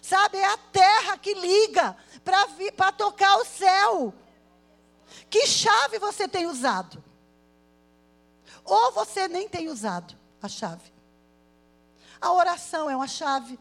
Sabe, 0.00 0.38
é 0.38 0.44
a 0.44 0.56
terra 0.56 1.18
que 1.18 1.34
liga 1.34 1.96
para 2.24 2.92
tocar 2.92 3.38
o 3.38 3.44
céu. 3.44 4.14
Que 5.28 5.44
chave 5.48 5.98
você 5.98 6.28
tem 6.28 6.46
usado? 6.46 7.02
Ou 8.64 8.92
você 8.92 9.26
nem 9.26 9.48
tem 9.48 9.68
usado 9.68 10.16
a 10.40 10.48
chave? 10.48 10.94
A 12.20 12.32
oração 12.32 12.88
é 12.88 12.94
uma 12.94 13.08
chave. 13.08 13.58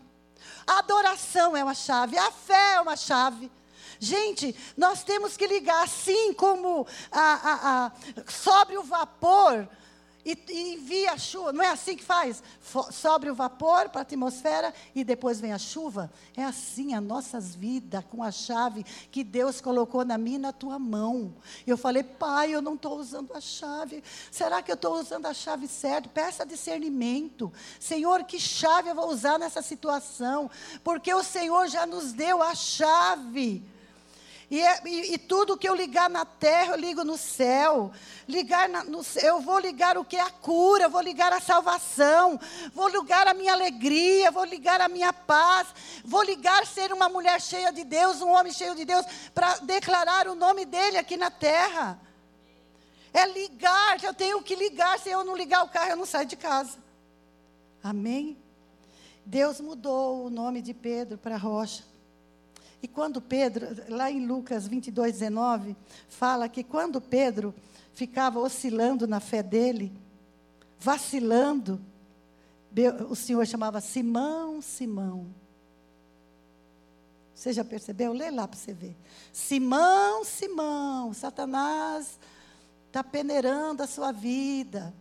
A 0.67 0.77
adoração 0.77 1.57
é 1.57 1.63
uma 1.63 1.73
chave. 1.73 2.19
A 2.19 2.31
fé 2.31 2.73
é 2.75 2.81
uma 2.81 2.95
chave. 2.95 3.51
Gente, 3.99 4.55
nós 4.77 5.03
temos 5.03 5.37
que 5.37 5.47
ligar 5.47 5.83
assim 5.83 6.33
como 6.33 6.85
a, 7.11 7.21
a, 7.21 7.85
a, 7.85 7.91
sobre 8.29 8.77
o 8.77 8.83
vapor 8.83 9.67
e, 10.25 10.37
e 10.49 10.73
envia 10.75 11.11
a 11.11 11.17
chuva. 11.17 11.51
Não 11.51 11.63
é 11.63 11.69
assim 11.69 11.95
que 11.95 12.03
faz? 12.03 12.41
Sobre 12.91 13.29
o 13.29 13.35
vapor 13.35 13.89
para 13.89 14.01
a 14.01 14.03
atmosfera 14.03 14.73
e 14.95 15.03
depois 15.03 15.39
vem 15.39 15.51
a 15.51 15.57
chuva. 15.57 16.11
É 16.35 16.43
assim 16.43 16.93
a 16.93 17.01
nossas 17.01 17.53
vidas, 17.55 18.03
com 18.09 18.23
a 18.23 18.31
chave 18.31 18.83
que 19.11 19.23
Deus 19.23 19.59
colocou 19.59 20.05
na 20.05 20.17
minha 20.17 20.39
na 20.39 20.53
tua 20.53 20.79
mão. 20.79 21.35
Eu 21.67 21.77
falei, 21.77 22.03
pai, 22.03 22.55
eu 22.55 22.61
não 22.61 22.75
estou 22.75 22.97
usando 22.97 23.33
a 23.33 23.41
chave. 23.41 24.03
Será 24.31 24.61
que 24.61 24.71
eu 24.71 24.75
estou 24.75 24.95
usando 24.95 25.25
a 25.25 25.33
chave 25.33 25.67
certa? 25.67 26.09
Peça 26.09 26.45
discernimento. 26.45 27.51
Senhor, 27.79 28.23
que 28.23 28.39
chave 28.39 28.89
eu 28.89 28.95
vou 28.95 29.09
usar 29.09 29.37
nessa 29.37 29.61
situação? 29.61 30.49
Porque 30.83 31.13
o 31.13 31.23
Senhor 31.23 31.67
já 31.67 31.85
nos 31.85 32.13
deu 32.13 32.41
a 32.41 32.55
chave. 32.55 33.63
E, 34.49 34.61
é, 34.61 34.81
e, 34.85 35.13
e, 35.13 35.17
tudo 35.17 35.57
que 35.57 35.67
eu 35.67 35.73
ligar 35.73 36.09
na 36.09 36.25
terra, 36.25 36.73
eu 36.73 36.79
ligo 36.79 37.03
no 37.03 37.17
céu. 37.17 37.91
Ligar 38.27 38.67
na, 38.69 38.83
no, 38.83 39.01
eu 39.21 39.41
vou 39.41 39.57
ligar 39.59 39.97
o 39.97 40.05
que? 40.05 40.17
A 40.17 40.29
cura, 40.29 40.89
vou 40.89 41.01
ligar 41.01 41.31
a 41.33 41.39
salvação, 41.39 42.39
vou 42.73 42.87
ligar 42.87 43.27
a 43.27 43.33
minha 43.33 43.53
alegria, 43.53 44.31
vou 44.31 44.43
ligar 44.43 44.81
a 44.81 44.87
minha 44.87 45.13
paz, 45.13 45.67
vou 46.03 46.23
ligar 46.23 46.65
ser 46.67 46.91
uma 46.91 47.09
mulher 47.09 47.41
cheia 47.41 47.71
de 47.71 47.83
Deus, 47.83 48.21
um 48.21 48.29
homem 48.29 48.53
cheio 48.53 48.75
de 48.75 48.85
Deus, 48.85 49.05
para 49.33 49.57
declarar 49.59 50.27
o 50.27 50.35
nome 50.35 50.65
dele 50.65 50.97
aqui 50.97 51.17
na 51.17 51.31
terra. 51.31 51.99
É 53.13 53.25
ligar, 53.27 54.03
eu 54.03 54.13
tenho 54.13 54.41
que 54.41 54.55
ligar, 54.55 54.99
se 54.99 55.09
eu 55.09 55.23
não 55.23 55.35
ligar 55.35 55.63
o 55.63 55.69
carro, 55.69 55.91
eu 55.91 55.97
não 55.97 56.05
saio 56.05 56.25
de 56.25 56.35
casa. 56.35 56.77
Amém? 57.83 58.37
Deus 59.25 59.61
mudou 59.61 60.25
o 60.25 60.29
nome 60.29 60.61
de 60.61 60.73
Pedro 60.73 61.17
para 61.17 61.37
Rocha. 61.37 61.92
E 62.83 62.87
quando 62.87 63.21
Pedro, 63.21 63.65
lá 63.87 64.11
em 64.11 64.25
Lucas 64.25 64.67
22, 64.67 65.13
19, 65.13 65.73
fala 66.09 66.49
que 66.49 66.65
quando 66.65 66.99
Pedro 66.99 67.55
ficava 67.93 68.41
oscilando 68.41 69.07
na 69.07 69.21
fé 69.21 69.41
dele, 69.41 69.89
vacilando, 70.77 71.79
o 73.09 73.15
Senhor 73.15 73.47
chamava 73.47 73.79
Simão, 73.79 74.61
Simão. 74.61 75.27
Você 77.33 77.53
já 77.53 77.63
percebeu? 77.63 78.11
Lê 78.11 78.29
lá 78.29 78.49
para 78.49 78.59
você 78.59 78.73
ver. 78.73 78.97
Simão, 79.31 80.25
Simão, 80.25 81.13
Satanás 81.13 82.19
está 82.87 83.01
peneirando 83.01 83.81
a 83.81 83.87
sua 83.87 84.11
vida. 84.11 84.93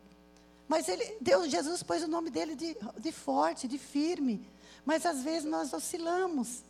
Mas 0.68 0.88
ele, 0.88 1.16
Deus, 1.20 1.50
Jesus 1.50 1.82
pôs 1.82 2.04
o 2.04 2.08
nome 2.08 2.30
dele 2.30 2.54
de, 2.54 2.76
de 3.00 3.10
forte, 3.10 3.66
de 3.66 3.76
firme. 3.76 4.46
Mas 4.84 5.04
às 5.04 5.24
vezes 5.24 5.50
nós 5.50 5.72
oscilamos. 5.72 6.62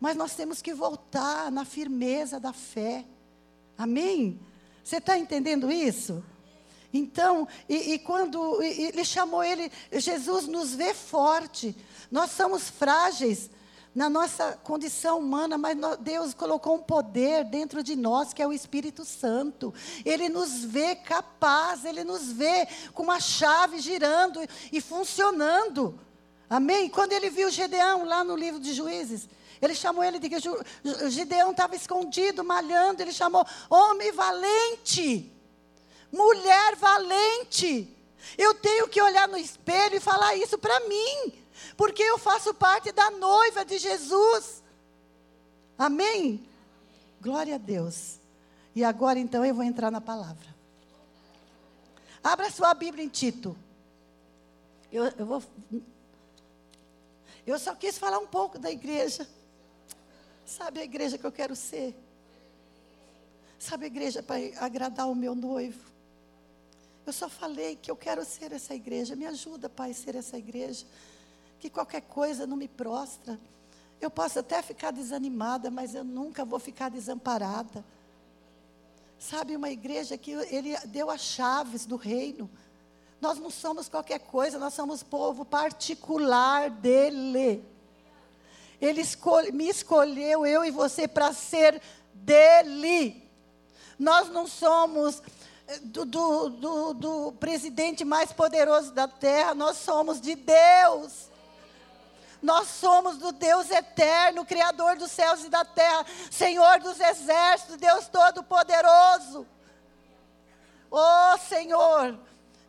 Mas 0.00 0.16
nós 0.16 0.34
temos 0.34 0.62
que 0.62 0.72
voltar 0.72 1.52
na 1.52 1.64
firmeza 1.64 2.40
da 2.40 2.52
fé. 2.52 3.04
Amém? 3.76 4.40
Você 4.82 4.96
está 4.96 5.18
entendendo 5.18 5.70
isso? 5.70 6.24
Então, 6.92 7.46
e, 7.68 7.92
e 7.92 7.98
quando 7.98 8.62
e, 8.62 8.86
ele 8.86 9.04
chamou 9.04 9.44
ele, 9.44 9.70
Jesus 9.92 10.46
nos 10.46 10.74
vê 10.74 10.94
forte. 10.94 11.76
Nós 12.10 12.30
somos 12.32 12.68
frágeis 12.68 13.50
na 13.94 14.08
nossa 14.08 14.52
condição 14.64 15.18
humana, 15.18 15.58
mas 15.58 15.76
Deus 16.00 16.32
colocou 16.32 16.76
um 16.76 16.82
poder 16.82 17.44
dentro 17.44 17.82
de 17.82 17.96
nós, 17.96 18.32
que 18.32 18.42
é 18.42 18.46
o 18.46 18.52
Espírito 18.52 19.04
Santo. 19.04 19.74
Ele 20.04 20.28
nos 20.28 20.64
vê 20.64 20.94
capaz, 20.94 21.84
ele 21.84 22.04
nos 22.04 22.32
vê 22.32 22.66
com 22.94 23.02
uma 23.02 23.20
chave 23.20 23.80
girando 23.80 24.40
e 24.72 24.80
funcionando. 24.80 25.98
Amém? 26.48 26.88
Quando 26.88 27.12
ele 27.12 27.30
viu 27.30 27.50
Gedeão 27.50 28.04
lá 28.04 28.24
no 28.24 28.34
livro 28.34 28.58
de 28.58 28.72
Juízes, 28.72 29.28
ele 29.60 29.74
chamou 29.74 30.02
ele 30.02 30.18
de 30.18 30.28
que 30.28 30.36
Gideão 31.10 31.50
estava 31.50 31.76
escondido, 31.76 32.42
malhando. 32.42 33.02
Ele 33.02 33.12
chamou 33.12 33.46
homem 33.68 34.10
valente, 34.12 35.30
mulher 36.10 36.76
valente. 36.76 37.94
Eu 38.38 38.54
tenho 38.54 38.88
que 38.88 39.02
olhar 39.02 39.28
no 39.28 39.36
espelho 39.36 39.96
e 39.96 40.00
falar 40.00 40.34
isso 40.36 40.56
para 40.56 40.80
mim, 40.88 41.32
porque 41.76 42.02
eu 42.02 42.18
faço 42.18 42.54
parte 42.54 42.90
da 42.92 43.10
noiva 43.10 43.64
de 43.64 43.78
Jesus. 43.78 44.62
Amém? 45.76 46.46
Glória 47.20 47.56
a 47.56 47.58
Deus. 47.58 48.18
E 48.74 48.82
agora 48.82 49.18
então 49.18 49.44
eu 49.44 49.54
vou 49.54 49.64
entrar 49.64 49.90
na 49.90 50.00
palavra. 50.00 50.48
Abra 52.22 52.50
sua 52.50 52.72
Bíblia 52.72 53.04
em 53.04 53.08
Tito. 53.08 53.56
Eu, 54.90 55.04
eu 55.18 55.26
vou. 55.26 55.42
Eu 57.46 57.58
só 57.58 57.74
quis 57.74 57.98
falar 57.98 58.18
um 58.18 58.26
pouco 58.26 58.58
da 58.58 58.70
igreja. 58.70 59.26
Sabe 60.50 60.80
a 60.80 60.84
igreja 60.84 61.16
que 61.16 61.24
eu 61.24 61.30
quero 61.30 61.54
ser? 61.54 61.94
Sabe 63.56 63.84
a 63.84 63.86
igreja 63.86 64.20
para 64.20 64.36
agradar 64.58 65.08
o 65.08 65.14
meu 65.14 65.32
noivo? 65.32 65.88
Eu 67.06 67.12
só 67.12 67.28
falei 67.28 67.76
que 67.76 67.88
eu 67.88 67.94
quero 67.94 68.24
ser 68.24 68.50
essa 68.50 68.74
igreja. 68.74 69.14
Me 69.14 69.26
ajuda, 69.26 69.68
Pai, 69.68 69.92
a 69.92 69.94
ser 69.94 70.16
essa 70.16 70.36
igreja. 70.36 70.84
Que 71.60 71.70
qualquer 71.70 72.00
coisa 72.00 72.48
não 72.48 72.56
me 72.56 72.66
prostra. 72.66 73.38
Eu 74.00 74.10
posso 74.10 74.40
até 74.40 74.60
ficar 74.60 74.90
desanimada, 74.90 75.70
mas 75.70 75.94
eu 75.94 76.02
nunca 76.02 76.44
vou 76.44 76.58
ficar 76.58 76.88
desamparada. 76.88 77.84
Sabe, 79.20 79.54
uma 79.54 79.70
igreja 79.70 80.18
que 80.18 80.32
ele 80.32 80.76
deu 80.86 81.10
as 81.10 81.20
chaves 81.20 81.86
do 81.86 81.94
reino. 81.94 82.50
Nós 83.20 83.38
não 83.38 83.50
somos 83.50 83.88
qualquer 83.88 84.18
coisa, 84.18 84.58
nós 84.58 84.74
somos 84.74 85.00
povo 85.00 85.44
particular 85.44 86.70
dele. 86.70 87.64
Ele 88.80 89.02
escolhe, 89.02 89.52
me 89.52 89.68
escolheu, 89.68 90.46
eu 90.46 90.64
e 90.64 90.70
você, 90.70 91.06
para 91.06 91.32
ser 91.32 91.80
dele. 92.14 93.28
Nós 93.98 94.28
não 94.28 94.46
somos 94.46 95.22
eh, 95.68 95.78
do, 95.82 96.04
do, 96.06 96.48
do, 96.48 96.94
do, 96.94 97.32
presidente 97.32 98.04
mais 98.04 98.32
poderoso 98.32 98.92
da 98.92 99.06
terra, 99.06 99.54
nós 99.54 99.76
somos 99.76 100.20
de 100.20 100.34
Deus. 100.34 101.28
Nós 102.42 102.68
somos 102.68 103.18
do 103.18 103.32
Deus 103.32 103.70
eterno, 103.70 104.46
Criador 104.46 104.96
dos 104.96 105.10
céus 105.10 105.44
e 105.44 105.50
da 105.50 105.62
terra, 105.62 106.06
Senhor 106.30 106.80
dos 106.80 106.98
exércitos, 106.98 107.76
Deus 107.76 108.08
Todo-Poderoso. 108.08 109.46
Oh 110.90 111.38
Senhor, 111.46 112.18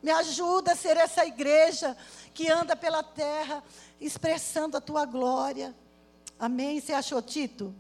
me 0.04 0.12
ajuda 0.12 0.74
a 0.74 0.76
ser 0.76 0.98
essa 0.98 1.26
igreja 1.26 1.96
que 2.34 2.50
anda 2.50 2.76
pela 2.76 3.02
terra 3.02 3.64
expressando 4.00 4.76
a 4.76 4.82
tua 4.82 5.06
glória. 5.06 5.74
Amém? 6.42 6.82
Você 6.82 6.92
achou, 6.92 7.22
Tito? 7.22 7.72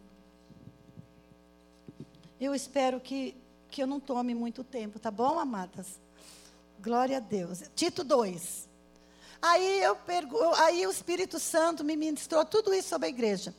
Eu 2.39 2.53
espero 2.53 2.99
que, 2.99 3.35
que 3.71 3.81
eu 3.81 3.87
não 3.87 3.99
tome 3.99 4.35
muito 4.35 4.63
tempo, 4.63 4.99
tá 4.99 5.09
bom, 5.09 5.39
amadas? 5.39 5.99
Glória 6.79 7.17
a 7.17 7.19
Deus. 7.19 7.63
Tito 7.75 8.03
2. 8.03 8.69
Aí, 9.41 9.81
eu 9.81 9.95
pergu 9.95 10.37
aí 10.57 10.85
o 10.85 10.91
Espírito 10.91 11.39
Santo 11.39 11.83
me 11.83 11.95
ministrou 11.95 12.45
tudo 12.45 12.71
isso 12.71 12.89
sobre 12.89 13.07
a 13.07 13.09
igreja. 13.09 13.55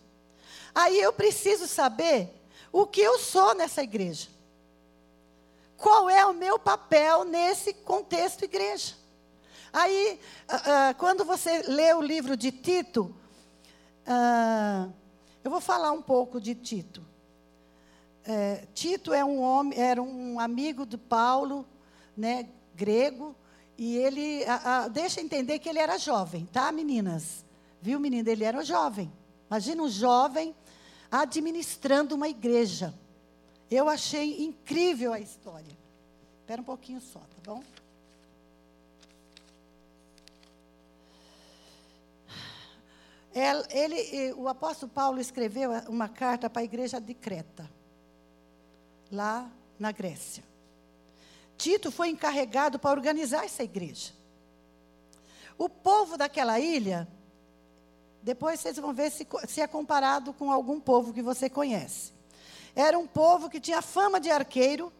Aí 0.73 1.01
eu 1.01 1.13
preciso 1.13 1.67
saber 1.67 2.33
o 2.71 2.87
que 2.87 3.01
eu 3.01 3.19
sou 3.19 3.57
nessa 3.57 3.83
igreja. 3.83 4.29
Qual 5.77 6.09
é 6.09 6.25
o 6.25 6.33
meu 6.33 6.61
papel 6.61 7.25
nesse 7.25 7.75
contexto 7.75 8.45
igreja? 8.45 8.95
Aí, 9.73 10.21
uh, 10.49 10.55
uh, 10.55 10.95
quando 10.97 11.25
você 11.25 11.63
lê 11.63 11.93
o 11.93 12.01
livro 12.01 12.37
de 12.37 12.53
Tito, 12.53 13.13
ah, 14.07 14.89
eu 15.43 15.51
vou 15.51 15.61
falar 15.61 15.93
um 15.93 16.03
pouco 16.03 16.41
de 16.41 16.55
Tito. 16.55 17.05
É, 18.25 18.67
Tito 18.73 19.13
é 19.13 19.25
um 19.25 19.41
homem, 19.41 19.79
era 19.79 20.03
um 20.03 20.39
amigo 20.39 20.87
de 20.87 20.97
Paulo, 20.97 21.67
né, 22.17 22.49
grego, 22.75 23.35
e 23.77 23.97
ele 23.97 24.45
a, 24.45 24.85
a, 24.85 24.89
deixa 24.89 25.21
entender 25.21 25.59
que 25.59 25.69
ele 25.69 25.79
era 25.79 25.99
jovem, 25.99 26.47
tá, 26.53 26.71
meninas? 26.71 27.45
Viu, 27.81 27.99
menina? 27.99 28.31
Ele 28.31 28.45
era 28.45 28.65
jovem. 28.65 29.13
Imagina 29.51 29.83
um 29.83 29.89
jovem 29.89 30.55
administrando 31.11 32.15
uma 32.15 32.29
igreja. 32.29 32.95
Eu 33.71 33.89
achei 33.89 34.45
incrível 34.45 35.13
a 35.13 35.19
história. 35.19 35.77
Espera 36.41 36.61
um 36.61 36.65
pouquinho 36.65 37.01
só, 37.01 37.19
tá 37.19 37.37
bom? 37.45 37.63
Ele, 43.35 44.33
o 44.35 44.47
apóstolo 44.49 44.93
Paulo 44.93 45.21
escreveu 45.21 45.71
uma 45.89 46.09
carta 46.09 46.51
para 46.51 46.63
a 46.63 46.65
igreja 46.65 47.01
de 47.01 47.15
Creta, 47.15 47.71
lá 49.11 49.51
na 49.79 49.91
Grécia. 49.91 50.45
Tito 51.57 51.91
foi 51.91 52.09
encarregado 52.09 52.79
para 52.79 52.91
organizar 52.91 53.45
essa 53.45 53.63
igreja. 53.63 54.13
O 55.57 55.69
povo 55.69 56.19
daquela 56.19 56.59
ilha, 56.61 57.09
depois 58.23 58.61
vocês 58.61 58.77
vão 58.77 58.93
ver 58.93 59.11
se, 59.11 59.27
se 59.47 59.61
é 59.61 59.67
comparado 59.67 60.33
com 60.33 60.51
algum 60.51 60.81
povo 60.81 61.13
que 61.13 61.23
você 61.23 61.49
conhece. 61.49 62.13
Era 62.75 62.99
um 62.99 63.07
povo 63.07 63.49
que 63.49 63.61
tinha 63.61 63.81
fama 63.81 64.21
de 64.21 64.31
arqueiro, 64.31 64.93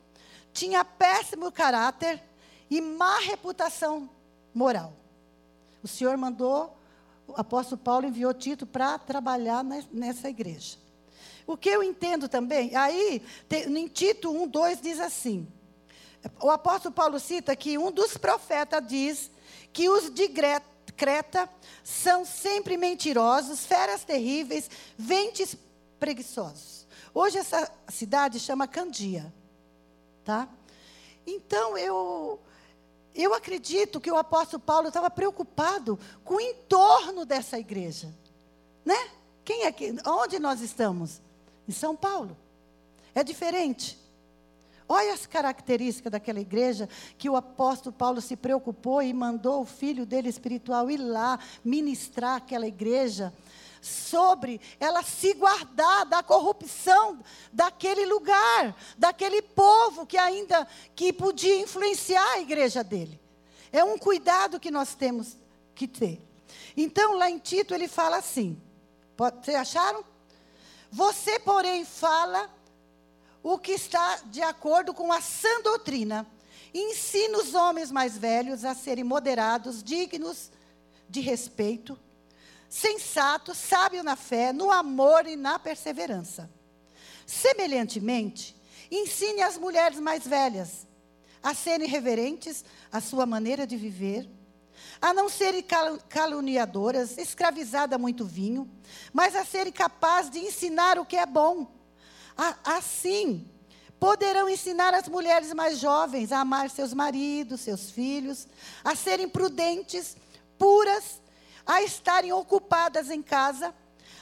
tinha 0.53 0.85
péssimo 0.85 1.51
caráter 1.51 2.23
e 2.71 2.81
má 2.81 3.19
reputação 3.19 4.09
moral. 4.55 4.93
O 5.83 5.89
Senhor 5.89 6.17
mandou 6.17 6.77
o 7.27 7.35
apóstolo 7.37 7.81
Paulo 7.81 8.07
enviou 8.07 8.33
Tito 8.35 8.67
para 8.67 8.99
trabalhar 8.99 9.65
nessa 9.93 10.29
igreja. 10.29 10.77
O 11.47 11.57
que 11.57 11.69
eu 11.69 11.83
entendo 11.83 12.29
também, 12.29 12.75
aí, 12.77 13.23
em 13.51 13.89
Tito 13.89 14.31
1, 14.31 14.49
2 14.49 14.81
diz 14.81 15.01
assim: 15.01 15.47
o 16.41 16.51
apóstolo 16.51 16.95
Paulo 16.95 17.19
cita 17.19 17.57
que 17.57 17.77
um 17.77 17.91
dos 17.91 18.17
profetas 18.17 18.87
diz 18.87 19.31
que 19.73 19.89
os 19.89 20.11
de 20.11 20.29
Creta 20.97 21.49
são 21.83 22.25
sempre 22.25 22.77
mentirosos, 22.77 23.65
feras 23.67 24.05
terríveis, 24.05 24.71
ventes 24.97 25.57
preguiçosos. 25.99 26.87
Hoje 27.15 27.39
essa 27.39 27.71
cidade 27.89 28.39
chama 28.39 28.69
Candia, 28.69 29.33
tá? 30.25 30.49
Então 31.27 31.77
eu 31.77 32.41
eu 33.15 33.35
acredito 33.35 34.01
que 34.01 34.11
o 34.11 34.17
apóstolo 34.17 34.63
Paulo 34.63 34.89
estava 34.89 35.11
preocupado 35.11 35.99
com 36.25 36.35
o 36.35 36.41
entorno 36.41 37.25
dessa 37.25 37.59
igreja. 37.59 38.13
Né? 38.85 39.11
Quem 39.45 39.65
é 39.65 39.73
que, 39.73 39.95
onde 40.07 40.39
nós 40.39 40.61
estamos? 40.61 41.21
Em 41.69 41.73
São 41.73 41.95
Paulo. 41.95 42.37
É 43.15 43.23
diferente. 43.23 43.99
Olha 44.89 45.15
as 45.15 45.27
características 45.27 46.13
daquela 46.13 46.41
igreja 46.41 46.89
que 47.17 47.29
o 47.29 47.37
apóstolo 47.37 47.95
Paulo 47.95 48.21
se 48.21 48.37
preocupou 48.37 49.03
e 49.03 49.13
mandou 49.13 49.63
o 49.63 49.67
filho 49.67 50.05
dele 50.05 50.29
espiritual 50.29 50.91
ir 50.91 50.99
lá 50.99 51.39
ministrar 51.65 52.37
aquela 52.37 52.67
igreja 52.67 53.33
sobre 53.83 54.61
ela 54.79 55.03
se 55.03 55.35
guardar 55.35 56.07
da 56.07 56.23
corrupção 56.23 57.19
daquele 57.53 58.07
lugar, 58.07 58.77
daquele 58.97 59.43
povo 59.43 60.07
que 60.07 60.17
ainda 60.17 60.67
que 60.95 61.13
podia 61.13 61.59
influenciar 61.59 62.25
a 62.35 62.41
igreja 62.41 62.85
dele. 62.85 63.21
É 63.73 63.83
um 63.83 63.99
cuidado 63.99 64.61
que 64.61 64.71
nós 64.71 64.95
temos 64.95 65.37
que 65.75 65.89
ter. 65.89 66.21
Então, 66.77 67.17
lá 67.17 67.29
em 67.29 67.39
Tito 67.39 67.75
ele 67.75 67.89
fala 67.89 68.19
assim: 68.19 68.61
vocês 69.17 69.57
acharam? 69.57 70.05
Você, 70.91 71.41
porém, 71.41 71.85
fala 71.85 72.49
o 73.43 73.59
que 73.59 73.73
está 73.73 74.21
de 74.27 74.43
acordo 74.43 74.95
com 74.95 75.13
a 75.13 75.21
sã 75.21 75.61
doutrina. 75.63 76.27
Ensina 76.73 77.39
os 77.39 77.55
homens 77.55 77.91
mais 77.91 78.17
velhos 78.17 78.65
a 78.65 78.75
serem 78.75 79.05
moderados, 79.05 79.83
dignos 79.83 80.51
de 81.09 81.21
respeito, 81.21 81.99
sensato, 82.73 83.55
sábio 83.55 84.03
na 84.03 84.17
fé, 84.17 84.51
no 84.51 84.71
amor 84.71 85.27
e 85.27 85.37
na 85.37 85.59
perseverança. 85.59 86.51
Semelhantemente, 87.27 88.57
ensine 88.91 89.43
as 89.43 89.59
mulheres 89.59 90.01
mais 90.01 90.27
velhas 90.27 90.87
a 91.43 91.53
serem 91.53 91.87
reverentes 91.87 92.65
à 92.91 92.99
sua 92.99 93.27
maneira 93.27 93.67
de 93.67 93.77
viver, 93.77 94.27
a 95.03 95.13
não 95.13 95.29
serem 95.29 95.63
caluniadoras, 96.09 97.19
escravizadas 97.19 97.95
a 97.95 97.99
muito 97.99 98.25
vinho, 98.25 98.67
mas 99.13 99.37
a 99.37 99.45
serem 99.45 99.73
capazes 99.73 100.31
de 100.31 100.39
ensinar 100.39 100.99
o 100.99 101.05
que 101.05 101.17
é 101.17 101.27
bom. 101.27 101.71
Assim, 102.65 103.51
poderão 104.01 104.49
ensinar 104.49 104.95
as 104.95 105.09
mulheres 105.09 105.53
mais 105.53 105.79
jovens 105.79 106.33
a 106.33 106.41
amar 106.41 106.71
seus 106.71 106.95
maridos, 106.95 107.61
seus 107.61 107.91
filhos, 107.91 108.49
a 108.83 108.97
serem 108.97 109.29
prudentes, 109.29 110.17
puras, 110.57 111.21
a 111.67 111.83
estarem 111.83 112.33
ocupadas 112.33 113.11
em 113.11 113.23
casa, 113.23 113.75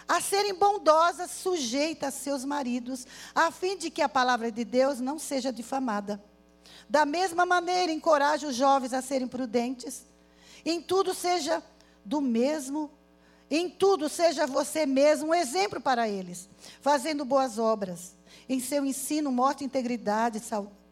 a 0.07 0.21
serem 0.21 0.55
bondosas, 0.55 1.31
sujeitas 1.31 2.15
a 2.15 2.19
seus 2.19 2.45
maridos, 2.45 3.07
a 3.35 3.51
fim 3.51 3.77
de 3.77 3.91
que 3.91 4.03
a 4.03 4.09
palavra 4.09 4.51
de 4.51 4.65
Deus 4.65 5.01
não 5.01 5.19
seja 5.19 5.53
difamada. 5.53 6.23
Da 6.89 7.07
mesma 7.07 7.47
maneira, 7.47 7.93
encoraje 7.93 8.47
os 8.47 8.57
jovens 8.57 8.93
a 8.93 9.01
serem 9.01 9.29
prudentes. 9.29 10.05
Em 10.65 10.83
tudo 10.83 11.15
seja 11.15 11.63
do 12.05 12.21
mesmo, 12.21 12.91
em 13.49 13.71
tudo 13.71 14.09
seja 14.09 14.47
você 14.47 14.87
mesmo 14.87 15.29
um 15.29 15.35
exemplo 15.35 15.81
para 15.81 16.09
eles, 16.09 16.49
fazendo 16.81 17.25
boas 17.25 17.59
obras. 17.59 18.17
Em 18.49 18.59
seu 18.59 18.85
ensino, 18.85 19.31
mostre 19.31 19.65
integridade, 19.65 20.41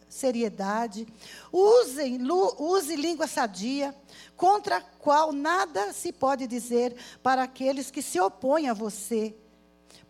seriedade. 0.08 1.06
Usem, 1.52 2.18
use 2.58 2.96
língua 2.96 3.26
sadia, 3.26 3.94
contra 4.36 4.76
a 4.76 4.80
qual 4.80 5.32
nada 5.32 5.92
se 5.92 6.12
pode 6.12 6.46
dizer 6.46 6.96
para 7.22 7.42
aqueles 7.42 7.90
que 7.90 8.00
se 8.00 8.20
opõem 8.20 8.68
a 8.68 8.74
você. 8.74 9.34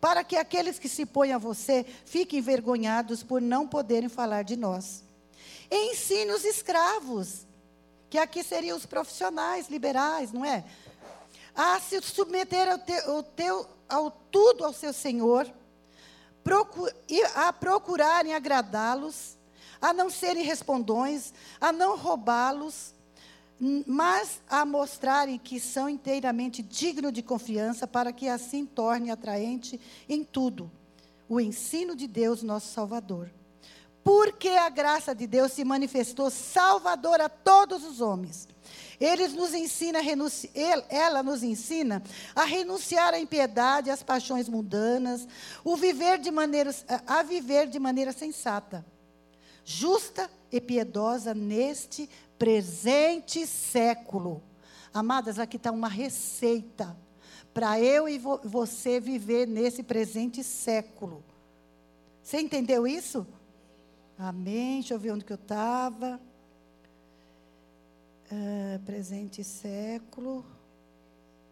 Para 0.00 0.22
que 0.22 0.36
aqueles 0.36 0.78
que 0.78 0.88
se 0.88 1.04
põem 1.06 1.32
a 1.32 1.38
você 1.38 1.84
fiquem 2.04 2.38
envergonhados 2.38 3.22
por 3.22 3.40
não 3.40 3.66
poderem 3.66 4.08
falar 4.08 4.42
de 4.42 4.56
nós. 4.56 5.02
Ensine 5.70 6.30
os 6.32 6.44
escravos, 6.44 7.46
que 8.08 8.18
aqui 8.18 8.42
seriam 8.42 8.76
os 8.76 8.86
profissionais 8.86 9.68
liberais, 9.68 10.32
não 10.32 10.44
é? 10.44 10.64
A 11.54 11.80
se 11.80 12.00
submeter 12.00 12.70
ao, 12.70 12.78
te, 12.78 12.98
ao, 13.00 13.22
teu, 13.22 13.66
ao 13.88 14.10
tudo 14.10 14.64
ao 14.64 14.72
seu 14.72 14.92
Senhor, 14.92 15.50
a 17.34 17.52
procurarem 17.52 18.34
agradá-los, 18.34 19.37
a 19.80 19.92
não 19.92 20.10
serem 20.10 20.44
respondões, 20.44 21.32
a 21.60 21.72
não 21.72 21.96
roubá-los, 21.96 22.94
mas 23.86 24.40
a 24.48 24.64
mostrarem 24.64 25.38
que 25.38 25.58
são 25.58 25.88
inteiramente 25.88 26.62
dignos 26.62 27.12
de 27.12 27.22
confiança, 27.22 27.86
para 27.86 28.12
que 28.12 28.28
assim 28.28 28.64
torne 28.64 29.10
atraente 29.10 29.80
em 30.08 30.22
tudo 30.22 30.70
o 31.28 31.40
ensino 31.40 31.94
de 31.94 32.06
Deus, 32.06 32.42
nosso 32.42 32.72
Salvador. 32.72 33.30
Porque 34.02 34.48
a 34.48 34.70
graça 34.70 35.14
de 35.14 35.26
Deus 35.26 35.52
se 35.52 35.64
manifestou 35.64 36.30
salvadora 36.30 37.26
a 37.26 37.28
todos 37.28 37.84
os 37.84 38.00
homens. 38.00 38.48
Ele 38.98 39.28
nos 39.28 39.52
ensina 39.52 39.98
ela 40.88 41.22
nos 41.22 41.42
ensina 41.42 42.02
a 42.34 42.44
renunciar 42.44 43.12
à 43.12 43.20
impiedade, 43.20 43.90
às 43.90 44.02
paixões 44.02 44.48
mundanas, 44.48 45.28
o 45.62 45.76
viver 45.76 46.18
de 46.18 46.30
maneira, 46.30 46.74
a 47.06 47.22
viver 47.22 47.66
de 47.66 47.78
maneira 47.78 48.12
sensata 48.12 48.84
justa 49.68 50.30
e 50.50 50.62
piedosa 50.62 51.34
neste 51.34 52.08
presente 52.38 53.46
século. 53.46 54.42
Amadas, 54.94 55.38
aqui 55.38 55.58
está 55.58 55.70
uma 55.70 55.88
receita 55.88 56.96
para 57.52 57.78
eu 57.78 58.08
e 58.08 58.18
vo 58.18 58.40
você 58.42 58.98
viver 58.98 59.46
nesse 59.46 59.82
presente 59.82 60.42
século. 60.42 61.22
Você 62.22 62.40
entendeu 62.40 62.86
isso? 62.86 63.26
Amém. 64.16 64.80
Deixa 64.80 64.94
eu 64.94 64.98
ver 64.98 65.12
onde 65.12 65.24
que 65.26 65.34
eu 65.34 65.42
estava. 65.42 66.18
Uh, 68.32 68.76
ah, 68.76 68.80
presente 68.86 69.44
século. 69.44 70.46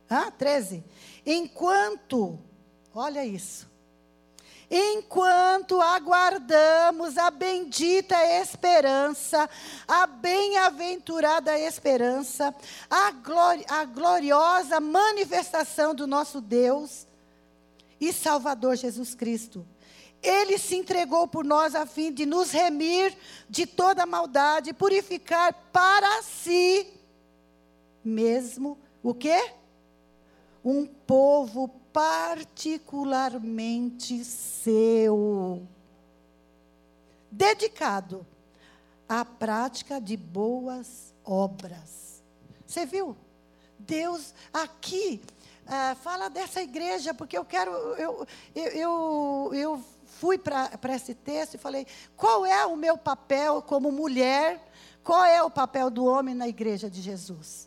Ah, 0.08 0.30
13. 0.30 0.82
Enquanto, 1.26 2.38
olha 2.94 3.26
isso 3.26 3.75
enquanto 4.70 5.80
aguardamos 5.80 7.16
a 7.16 7.30
bendita 7.30 8.16
esperança, 8.40 9.48
a 9.86 10.06
bem-aventurada 10.06 11.58
esperança, 11.58 12.54
a, 12.90 13.10
glori 13.12 13.64
a 13.68 13.84
gloriosa 13.84 14.80
manifestação 14.80 15.94
do 15.94 16.06
nosso 16.06 16.40
Deus 16.40 17.06
e 18.00 18.12
Salvador 18.12 18.76
Jesus 18.76 19.14
Cristo. 19.14 19.66
Ele 20.22 20.58
se 20.58 20.74
entregou 20.74 21.28
por 21.28 21.44
nós 21.44 21.74
a 21.74 21.86
fim 21.86 22.12
de 22.12 22.26
nos 22.26 22.50
remir 22.50 23.16
de 23.48 23.66
toda 23.66 24.06
maldade, 24.06 24.72
purificar 24.72 25.52
para 25.72 26.22
si 26.22 26.88
mesmo 28.04 28.78
o 29.02 29.14
quê? 29.14 29.52
Um 30.64 30.84
povo 30.84 31.68
particularmente 31.96 34.22
seu, 34.22 35.66
dedicado 37.30 38.26
à 39.08 39.24
prática 39.24 39.98
de 39.98 40.14
boas 40.14 41.14
obras. 41.24 42.22
Você 42.66 42.84
viu? 42.84 43.16
Deus 43.78 44.34
aqui 44.52 45.22
uh, 45.64 45.96
fala 45.96 46.28
dessa 46.28 46.60
igreja, 46.60 47.14
porque 47.14 47.38
eu 47.38 47.46
quero. 47.46 47.70
Eu, 47.70 48.26
eu, 48.54 48.68
eu, 48.72 49.50
eu 49.54 49.82
fui 50.04 50.36
para 50.36 50.94
esse 50.94 51.14
texto 51.14 51.54
e 51.54 51.58
falei: 51.58 51.86
qual 52.14 52.44
é 52.44 52.66
o 52.66 52.76
meu 52.76 52.98
papel 52.98 53.62
como 53.62 53.90
mulher? 53.90 54.62
Qual 55.02 55.24
é 55.24 55.42
o 55.42 55.48
papel 55.48 55.88
do 55.88 56.04
homem 56.04 56.34
na 56.34 56.46
igreja 56.46 56.90
de 56.90 57.00
Jesus? 57.00 57.66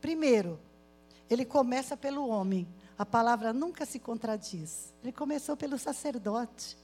Primeiro, 0.00 0.58
ele 1.32 1.44
começa 1.44 1.96
pelo 1.96 2.28
homem. 2.28 2.66
A 2.98 3.06
palavra 3.06 3.52
nunca 3.52 3.86
se 3.86 3.98
contradiz. 3.98 4.92
Ele 5.02 5.12
começou 5.12 5.56
pelo 5.56 5.78
sacerdote. 5.78 6.76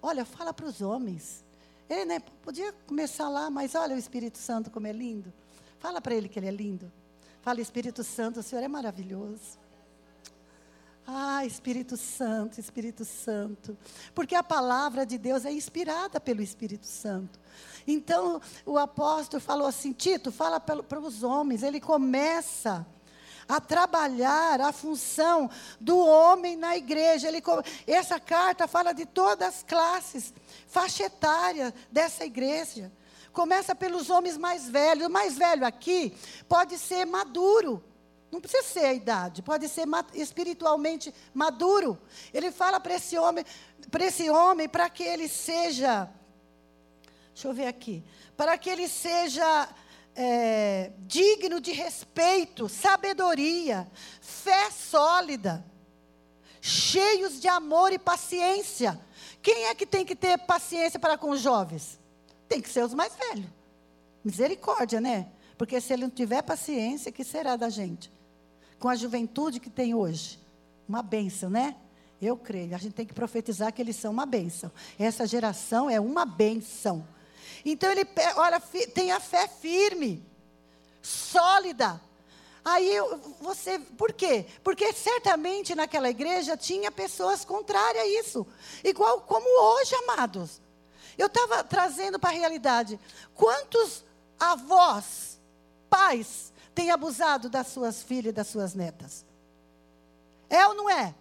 Olha, 0.00 0.24
fala 0.24 0.52
para 0.52 0.66
os 0.66 0.80
homens. 0.80 1.44
Ele 1.88 2.04
né, 2.04 2.20
podia 2.42 2.72
começar 2.86 3.28
lá, 3.28 3.50
mas 3.50 3.74
olha 3.74 3.94
o 3.94 3.98
Espírito 3.98 4.38
Santo 4.38 4.70
como 4.70 4.86
é 4.86 4.92
lindo. 4.92 5.32
Fala 5.78 6.00
para 6.00 6.14
ele 6.14 6.28
que 6.28 6.38
ele 6.38 6.48
é 6.48 6.50
lindo. 6.50 6.90
Fala, 7.42 7.60
Espírito 7.60 8.04
Santo, 8.04 8.40
o 8.40 8.42
Senhor 8.42 8.62
é 8.62 8.68
maravilhoso. 8.68 9.58
Ah, 11.06 11.44
Espírito 11.44 11.96
Santo, 11.96 12.60
Espírito 12.60 13.04
Santo. 13.04 13.76
Porque 14.14 14.36
a 14.36 14.42
palavra 14.42 15.04
de 15.04 15.18
Deus 15.18 15.44
é 15.44 15.52
inspirada 15.52 16.20
pelo 16.20 16.40
Espírito 16.40 16.86
Santo. 16.86 17.40
Então, 17.86 18.40
o 18.64 18.78
apóstolo 18.78 19.40
falou 19.40 19.66
assim: 19.66 19.92
Tito, 19.92 20.30
fala 20.30 20.60
para 20.60 21.00
os 21.00 21.24
homens. 21.24 21.64
Ele 21.64 21.80
começa 21.80 22.86
a 23.48 23.60
trabalhar 23.60 24.60
a 24.60 24.72
função 24.72 25.50
do 25.80 25.98
homem 25.98 26.56
na 26.56 26.76
igreja. 26.76 27.28
Ele, 27.28 27.42
essa 27.86 28.18
carta 28.18 28.68
fala 28.68 28.92
de 28.92 29.06
todas 29.06 29.48
as 29.48 29.62
classes, 29.62 30.32
faixa 30.66 31.04
etária 31.04 31.74
dessa 31.90 32.24
igreja. 32.24 32.92
Começa 33.32 33.74
pelos 33.74 34.10
homens 34.10 34.36
mais 34.36 34.68
velhos. 34.68 35.06
O 35.06 35.10
mais 35.10 35.36
velho 35.36 35.64
aqui 35.64 36.14
pode 36.48 36.78
ser 36.78 37.04
maduro. 37.06 37.82
Não 38.30 38.40
precisa 38.40 38.62
ser 38.62 38.86
a 38.86 38.94
idade, 38.94 39.42
pode 39.42 39.68
ser 39.68 39.86
espiritualmente 40.14 41.14
maduro. 41.34 41.98
Ele 42.32 42.50
fala 42.50 42.80
para 42.80 42.94
esse 42.94 43.18
homem, 43.18 43.44
para 43.90 44.06
esse 44.06 44.30
homem, 44.30 44.66
para 44.66 44.88
que 44.88 45.02
ele 45.02 45.28
seja, 45.28 46.08
deixa 47.34 47.48
eu 47.48 47.52
ver 47.52 47.66
aqui, 47.66 48.02
para 48.34 48.56
que 48.56 48.70
ele 48.70 48.88
seja 48.88 49.68
é, 50.14 50.92
digno 51.00 51.60
de 51.60 51.72
respeito, 51.72 52.68
sabedoria, 52.68 53.90
fé 54.20 54.70
sólida, 54.70 55.64
cheios 56.60 57.40
de 57.40 57.48
amor 57.48 57.92
e 57.92 57.98
paciência, 57.98 59.00
Quem 59.42 59.64
é 59.64 59.74
que 59.74 59.84
tem 59.84 60.06
que 60.06 60.14
ter 60.14 60.38
paciência 60.38 61.00
para 61.00 61.18
com 61.18 61.30
os 61.30 61.40
jovens? 61.40 61.98
Tem 62.48 62.60
que 62.60 62.68
ser 62.68 62.84
os 62.84 62.94
mais 62.94 63.12
velhos. 63.16 63.50
Misericórdia, 64.24 65.00
né? 65.00 65.26
Porque 65.58 65.80
se 65.80 65.92
ele 65.92 66.04
não 66.04 66.10
tiver 66.10 66.42
paciência, 66.42 67.10
que 67.10 67.24
será 67.24 67.56
da 67.56 67.68
gente? 67.68 68.12
Com 68.78 68.88
a 68.88 68.94
juventude 68.94 69.58
que 69.58 69.68
tem 69.68 69.94
hoje. 69.94 70.38
Uma 70.88 71.02
benção, 71.02 71.50
né? 71.50 71.74
Eu 72.20 72.36
creio. 72.36 72.74
A 72.74 72.78
gente 72.78 72.92
tem 72.94 73.04
que 73.04 73.12
profetizar 73.12 73.72
que 73.72 73.82
eles 73.82 73.96
são 73.96 74.12
uma 74.12 74.24
benção. 74.24 74.70
Essa 74.96 75.26
geração 75.26 75.90
é 75.90 76.00
uma 76.00 76.24
benção. 76.24 77.04
Então 77.64 77.90
ele, 77.90 78.06
olha, 78.36 78.60
tem 78.94 79.12
a 79.12 79.20
fé 79.20 79.46
firme, 79.48 80.24
sólida. 81.00 82.00
Aí 82.64 82.94
você, 83.40 83.78
por 83.78 84.12
quê? 84.12 84.46
Porque 84.62 84.92
certamente 84.92 85.74
naquela 85.74 86.08
igreja 86.08 86.56
tinha 86.56 86.90
pessoas 86.92 87.44
contrárias 87.44 88.04
a 88.04 88.06
isso. 88.06 88.46
Igual 88.84 89.22
como 89.22 89.46
hoje, 89.46 89.94
amados. 89.96 90.60
Eu 91.18 91.26
estava 91.26 91.64
trazendo 91.64 92.18
para 92.18 92.30
a 92.30 92.38
realidade. 92.38 92.98
Quantos 93.34 94.04
avós, 94.38 95.38
pais, 95.90 96.52
têm 96.74 96.90
abusado 96.90 97.50
das 97.50 97.66
suas 97.66 98.02
filhas 98.02 98.30
e 98.30 98.34
das 98.34 98.46
suas 98.46 98.74
netas? 98.74 99.24
É 100.48 100.66
ou 100.66 100.74
não 100.74 100.88
é? 100.88 101.14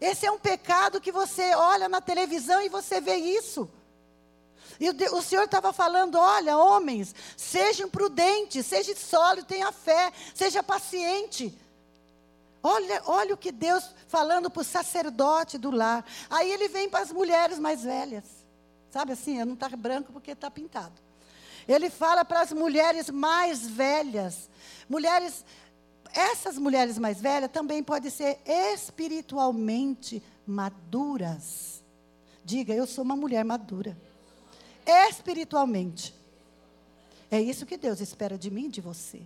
Esse 0.00 0.26
é 0.26 0.30
um 0.30 0.38
pecado 0.38 1.00
que 1.00 1.12
você 1.12 1.54
olha 1.54 1.88
na 1.88 2.00
televisão 2.00 2.60
e 2.60 2.68
você 2.68 3.00
vê 3.00 3.16
isso. 3.16 3.70
E 4.78 4.88
o, 4.90 5.22
Senhor 5.22 5.44
estava 5.44 5.72
falando: 5.72 6.16
olha, 6.18 6.56
homens, 6.58 7.14
sejam 7.36 7.88
prudentes, 7.88 8.66
sejam 8.66 8.96
sólidos, 8.96 9.48
tenha 9.48 9.70
fé, 9.72 10.12
seja 10.34 10.62
paciente. 10.62 11.56
Olha, 12.62 13.02
olha 13.06 13.34
o 13.34 13.36
que 13.36 13.52
Deus 13.52 13.84
falando 14.08 14.50
para 14.50 14.62
o 14.62 14.64
sacerdote 14.64 15.58
do 15.58 15.70
lar. 15.70 16.04
Aí 16.30 16.50
ele 16.50 16.68
vem 16.68 16.88
para 16.88 17.00
as 17.00 17.12
mulheres 17.12 17.58
mais 17.58 17.82
velhas. 17.82 18.24
Sabe 18.90 19.12
assim, 19.12 19.44
não 19.44 19.54
está 19.54 19.68
branco 19.68 20.12
porque 20.12 20.30
está 20.30 20.50
pintado. 20.50 20.94
Ele 21.68 21.90
fala 21.90 22.24
para 22.24 22.40
as 22.40 22.52
mulheres 22.52 23.10
mais 23.10 23.66
velhas. 23.66 24.48
Mulheres, 24.88 25.44
essas 26.12 26.56
mulheres 26.56 26.98
mais 26.98 27.20
velhas 27.20 27.50
também 27.50 27.82
podem 27.82 28.10
ser 28.10 28.38
espiritualmente 28.46 30.22
maduras. 30.46 31.82
Diga, 32.44 32.72
eu 32.72 32.86
sou 32.86 33.04
uma 33.04 33.16
mulher 33.16 33.44
madura 33.44 33.96
espiritualmente. 34.86 36.14
É 37.30 37.40
isso 37.40 37.66
que 37.66 37.76
Deus 37.76 38.00
espera 38.00 38.38
de 38.38 38.50
mim 38.50 38.66
e 38.66 38.70
de 38.70 38.80
você. 38.80 39.22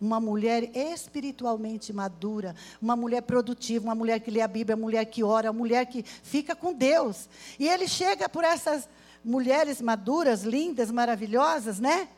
Uma 0.00 0.18
mulher 0.18 0.76
espiritualmente 0.76 1.92
madura, 1.92 2.56
uma 2.80 2.96
mulher 2.96 3.22
produtiva, 3.22 3.84
uma 3.84 3.94
mulher 3.94 4.18
que 4.20 4.30
lê 4.30 4.40
a 4.40 4.48
Bíblia, 4.48 4.74
uma 4.74 4.82
mulher 4.82 5.04
que 5.04 5.22
ora, 5.22 5.50
uma 5.50 5.58
mulher 5.58 5.86
que 5.86 6.02
fica 6.02 6.56
com 6.56 6.72
Deus. 6.72 7.28
E 7.58 7.68
ele 7.68 7.86
chega 7.86 8.28
por 8.28 8.42
essas 8.42 8.88
mulheres 9.24 9.80
maduras, 9.80 10.42
lindas, 10.42 10.90
maravilhosas, 10.90 11.78
né? 11.78 12.08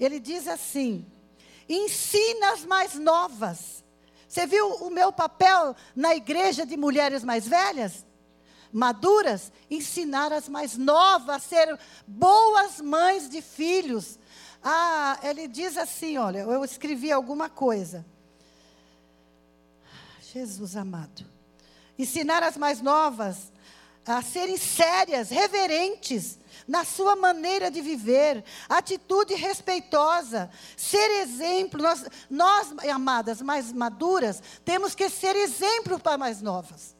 Ele 0.00 0.18
diz 0.18 0.48
assim: 0.48 1.06
ensina 1.68 2.52
as 2.52 2.64
mais 2.64 2.94
novas. 2.94 3.84
Você 4.26 4.46
viu 4.46 4.66
o 4.76 4.90
meu 4.90 5.12
papel 5.12 5.76
na 5.94 6.14
igreja 6.16 6.66
de 6.66 6.76
mulheres 6.76 7.22
mais 7.22 7.46
velhas? 7.46 8.04
Maduras, 8.72 9.52
ensinar 9.70 10.32
as 10.32 10.48
mais 10.48 10.76
novas 10.76 11.28
a 11.28 11.38
ser 11.38 11.78
boas 12.06 12.80
mães 12.80 13.28
de 13.28 13.42
filhos. 13.42 14.18
Ah, 14.62 15.18
ele 15.22 15.46
diz 15.46 15.76
assim: 15.76 16.16
olha, 16.18 16.40
eu 16.40 16.64
escrevi 16.64 17.12
alguma 17.12 17.48
coisa. 17.48 18.04
Jesus 20.32 20.76
amado. 20.76 21.26
Ensinar 21.98 22.42
as 22.42 22.56
mais 22.56 22.80
novas 22.80 23.52
a 24.06 24.20
serem 24.20 24.56
sérias, 24.56 25.30
reverentes 25.30 26.38
na 26.66 26.84
sua 26.84 27.14
maneira 27.16 27.70
de 27.70 27.80
viver, 27.80 28.44
atitude 28.68 29.34
respeitosa, 29.34 30.50
ser 30.76 31.22
exemplo. 31.22 31.80
Nós, 31.82 32.04
nós, 32.30 32.74
amadas, 32.90 33.40
mais 33.42 33.72
maduras, 33.72 34.42
temos 34.64 34.94
que 34.94 35.08
ser 35.08 35.36
exemplo 35.36 35.98
para 35.98 36.18
mais 36.18 36.40
novas. 36.40 36.94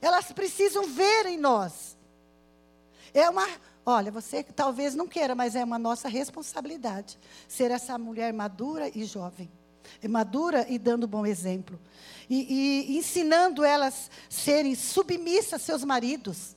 Elas 0.00 0.32
precisam 0.32 0.84
ver 0.84 1.26
em 1.26 1.36
nós. 1.36 1.96
É 3.12 3.28
uma, 3.30 3.46
olha, 3.84 4.10
você 4.10 4.42
talvez 4.42 4.94
não 4.94 5.06
queira, 5.06 5.34
mas 5.34 5.56
é 5.56 5.64
uma 5.64 5.78
nossa 5.78 6.08
responsabilidade 6.08 7.18
ser 7.48 7.70
essa 7.70 7.96
mulher 7.98 8.32
madura 8.32 8.90
e 8.94 9.04
jovem. 9.04 9.50
É 10.02 10.08
madura 10.08 10.66
e 10.68 10.78
dando 10.78 11.06
bom 11.06 11.24
exemplo. 11.24 11.80
E, 12.28 12.88
e 12.90 12.98
ensinando 12.98 13.64
elas 13.64 14.10
serem 14.28 14.74
submissas 14.74 15.54
a 15.54 15.58
seus 15.58 15.84
maridos. 15.84 16.56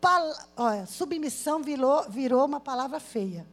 Pal, 0.00 0.34
olha, 0.56 0.86
submissão 0.86 1.62
virou, 1.62 2.08
virou 2.08 2.44
uma 2.44 2.60
palavra 2.60 2.98
feia 2.98 3.46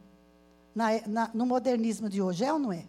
na, 0.74 0.88
na, 1.06 1.30
no 1.32 1.46
modernismo 1.46 2.08
de 2.08 2.20
hoje, 2.20 2.44
é 2.44 2.52
ou 2.52 2.58
não 2.58 2.72
é? 2.72 2.84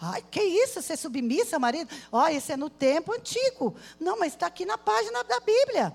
Ai, 0.00 0.22
que 0.30 0.40
isso, 0.40 0.80
ser 0.80 0.96
submissa 0.96 1.58
marido? 1.58 1.92
Ó, 2.12 2.28
isso 2.28 2.52
é 2.52 2.56
no 2.56 2.70
tempo 2.70 3.12
antigo. 3.12 3.74
Não, 3.98 4.18
mas 4.18 4.34
está 4.34 4.46
aqui 4.46 4.64
na 4.64 4.78
página 4.78 5.24
da 5.24 5.40
Bíblia. 5.40 5.92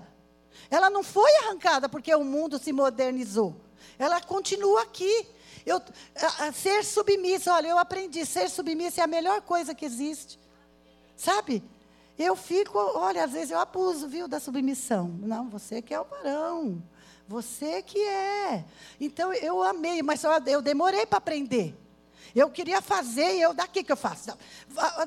Ela 0.70 0.90
não 0.90 1.02
foi 1.02 1.34
arrancada 1.36 1.88
porque 1.88 2.14
o 2.14 2.22
mundo 2.22 2.58
se 2.58 2.72
modernizou. 2.72 3.56
Ela 3.98 4.20
continua 4.20 4.82
aqui. 4.82 5.26
Eu, 5.64 5.80
a, 6.16 6.46
a, 6.46 6.52
ser 6.52 6.84
submissa, 6.84 7.52
olha, 7.52 7.68
eu 7.68 7.78
aprendi, 7.78 8.26
ser 8.26 8.50
submissa 8.50 9.00
é 9.00 9.04
a 9.04 9.06
melhor 9.06 9.40
coisa 9.40 9.74
que 9.74 9.86
existe. 9.86 10.38
Sabe? 11.16 11.62
Eu 12.18 12.36
fico, 12.36 12.78
olha, 12.78 13.24
às 13.24 13.32
vezes 13.32 13.50
eu 13.50 13.58
abuso, 13.58 14.06
viu, 14.06 14.28
da 14.28 14.38
submissão. 14.38 15.08
Não, 15.20 15.48
você 15.48 15.80
que 15.80 15.94
é 15.94 16.00
o 16.00 16.04
varão. 16.04 16.82
Você 17.26 17.82
que 17.82 17.98
é. 17.98 18.64
Então 19.00 19.32
eu 19.32 19.62
amei, 19.62 20.02
mas 20.02 20.22
eu 20.46 20.60
demorei 20.60 21.06
para 21.06 21.18
aprender. 21.18 21.74
Eu 22.34 22.50
queria 22.50 22.82
fazer 22.82 23.36
e 23.36 23.42
eu, 23.42 23.54
daqui 23.54 23.84
que 23.84 23.92
eu 23.92 23.96
faço. 23.96 24.36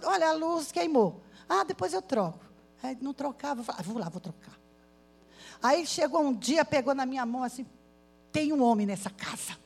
Olha, 0.05 0.29
a 0.29 0.33
luz 0.33 0.71
queimou. 0.71 1.21
Ah, 1.47 1.63
depois 1.63 1.93
eu 1.93 2.01
troco. 2.01 2.45
Aí 2.81 2.97
não 3.01 3.13
trocava, 3.13 3.63
falava, 3.63 3.81
ah, 3.81 3.91
vou 3.91 3.99
lá, 3.99 4.09
vou 4.09 4.21
trocar. 4.21 4.57
Aí 5.61 5.85
chegou 5.85 6.21
um 6.21 6.33
dia, 6.33 6.63
pegou 6.63 6.93
na 6.93 7.05
minha 7.05 7.25
mão 7.25 7.43
assim, 7.43 7.65
tem 8.31 8.53
um 8.53 8.61
homem 8.61 8.85
nessa 8.85 9.09
casa. 9.09 9.57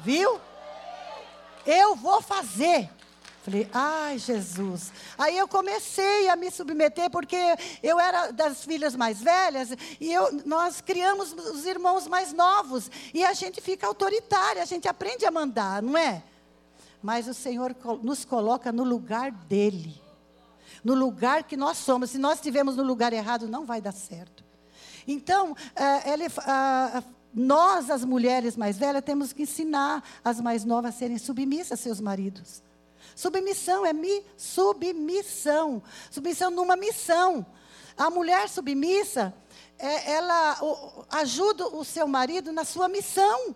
Viu? 0.00 0.40
Eu 1.66 1.96
vou 1.96 2.22
fazer. 2.22 2.90
Falei, 3.42 3.68
ai 3.74 4.18
Jesus. 4.18 4.90
Aí 5.18 5.36
eu 5.36 5.46
comecei 5.46 6.30
a 6.30 6.36
me 6.36 6.50
submeter, 6.50 7.10
porque 7.10 7.36
eu 7.82 8.00
era 8.00 8.30
das 8.30 8.64
filhas 8.64 8.96
mais 8.96 9.20
velhas, 9.20 9.68
e 10.00 10.10
eu, 10.10 10.40
nós 10.46 10.80
criamos 10.80 11.32
os 11.32 11.66
irmãos 11.66 12.06
mais 12.06 12.32
novos, 12.32 12.90
e 13.12 13.22
a 13.22 13.34
gente 13.34 13.60
fica 13.60 13.86
autoritária, 13.86 14.62
a 14.62 14.64
gente 14.64 14.88
aprende 14.88 15.26
a 15.26 15.30
mandar, 15.30 15.82
não 15.82 15.94
é? 15.94 16.22
Mas 17.04 17.28
o 17.28 17.34
Senhor 17.34 17.76
nos 18.02 18.24
coloca 18.24 18.72
no 18.72 18.82
lugar 18.82 19.30
dele. 19.30 20.00
No 20.82 20.94
lugar 20.94 21.44
que 21.44 21.54
nós 21.54 21.76
somos. 21.76 22.08
Se 22.08 22.16
nós 22.16 22.36
estivermos 22.36 22.76
no 22.76 22.82
lugar 22.82 23.12
errado, 23.12 23.46
não 23.46 23.66
vai 23.66 23.78
dar 23.78 23.92
certo. 23.92 24.42
Então, 25.06 25.54
eh, 25.76 26.12
ele, 26.14 26.24
nós, 27.34 27.90
as 27.90 28.06
mulheres 28.06 28.56
mais 28.56 28.78
velhas, 28.78 29.04
temos 29.04 29.34
que 29.34 29.42
ensinar 29.42 30.02
as 30.24 30.40
mais 30.40 30.64
novas 30.64 30.94
a 30.94 30.98
serem 30.98 31.18
submissas 31.18 31.78
a 31.78 31.82
seus 31.82 32.00
maridos. 32.00 32.62
Submissão 33.14 33.84
é 33.84 33.92
mi, 33.92 34.24
submissão. 34.34 35.82
Submissão 36.10 36.50
numa 36.50 36.74
missão. 36.74 37.44
A 37.98 38.08
mulher 38.08 38.48
submissa, 38.48 39.34
é, 39.78 40.12
ela 40.12 40.58
ajuda 41.10 41.68
o 41.68 41.84
seu 41.84 42.08
marido 42.08 42.50
na 42.50 42.64
sua 42.64 42.88
missão. 42.88 43.54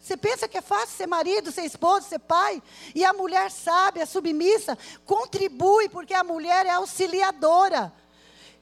Você 0.00 0.16
pensa 0.16 0.48
que 0.48 0.56
é 0.56 0.62
fácil 0.62 0.96
ser 0.96 1.06
marido, 1.06 1.50
ser 1.50 1.64
esposo, 1.64 2.08
ser 2.08 2.20
pai? 2.20 2.62
E 2.94 3.04
a 3.04 3.12
mulher 3.12 3.50
sábia, 3.50 4.06
submissa, 4.06 4.78
contribui, 5.04 5.88
porque 5.88 6.14
a 6.14 6.24
mulher 6.24 6.66
é 6.66 6.70
auxiliadora. 6.70 7.92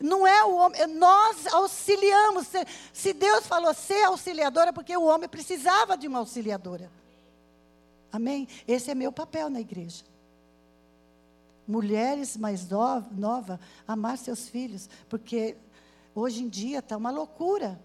Não 0.01 0.26
é 0.26 0.45
o 0.45 0.57
homem, 0.57 0.87
nós 0.89 1.47
auxiliamos. 1.47 2.49
Se 2.93 3.12
Deus 3.12 3.47
falou 3.47 3.72
ser 3.74 4.05
auxiliadora, 4.05 4.72
porque 4.72 4.97
o 4.97 5.05
homem 5.05 5.28
precisava 5.28 5.97
de 5.97 6.09
uma 6.09 6.18
auxiliadora. 6.18 6.91
Amém? 8.12 8.49
Esse 8.66 8.91
é 8.91 8.95
meu 8.95 9.12
papel 9.12 9.51
na 9.51 9.61
igreja. 9.61 10.05
Mulheres 11.68 12.37
mais 12.37 12.68
novas, 12.68 13.11
nova, 13.12 13.61
amar 13.87 14.16
seus 14.16 14.49
filhos, 14.49 14.89
porque 15.09 15.57
hoje 16.14 16.43
em 16.43 16.49
dia 16.49 16.78
está 16.78 16.97
uma 16.97 17.11
loucura 17.11 17.78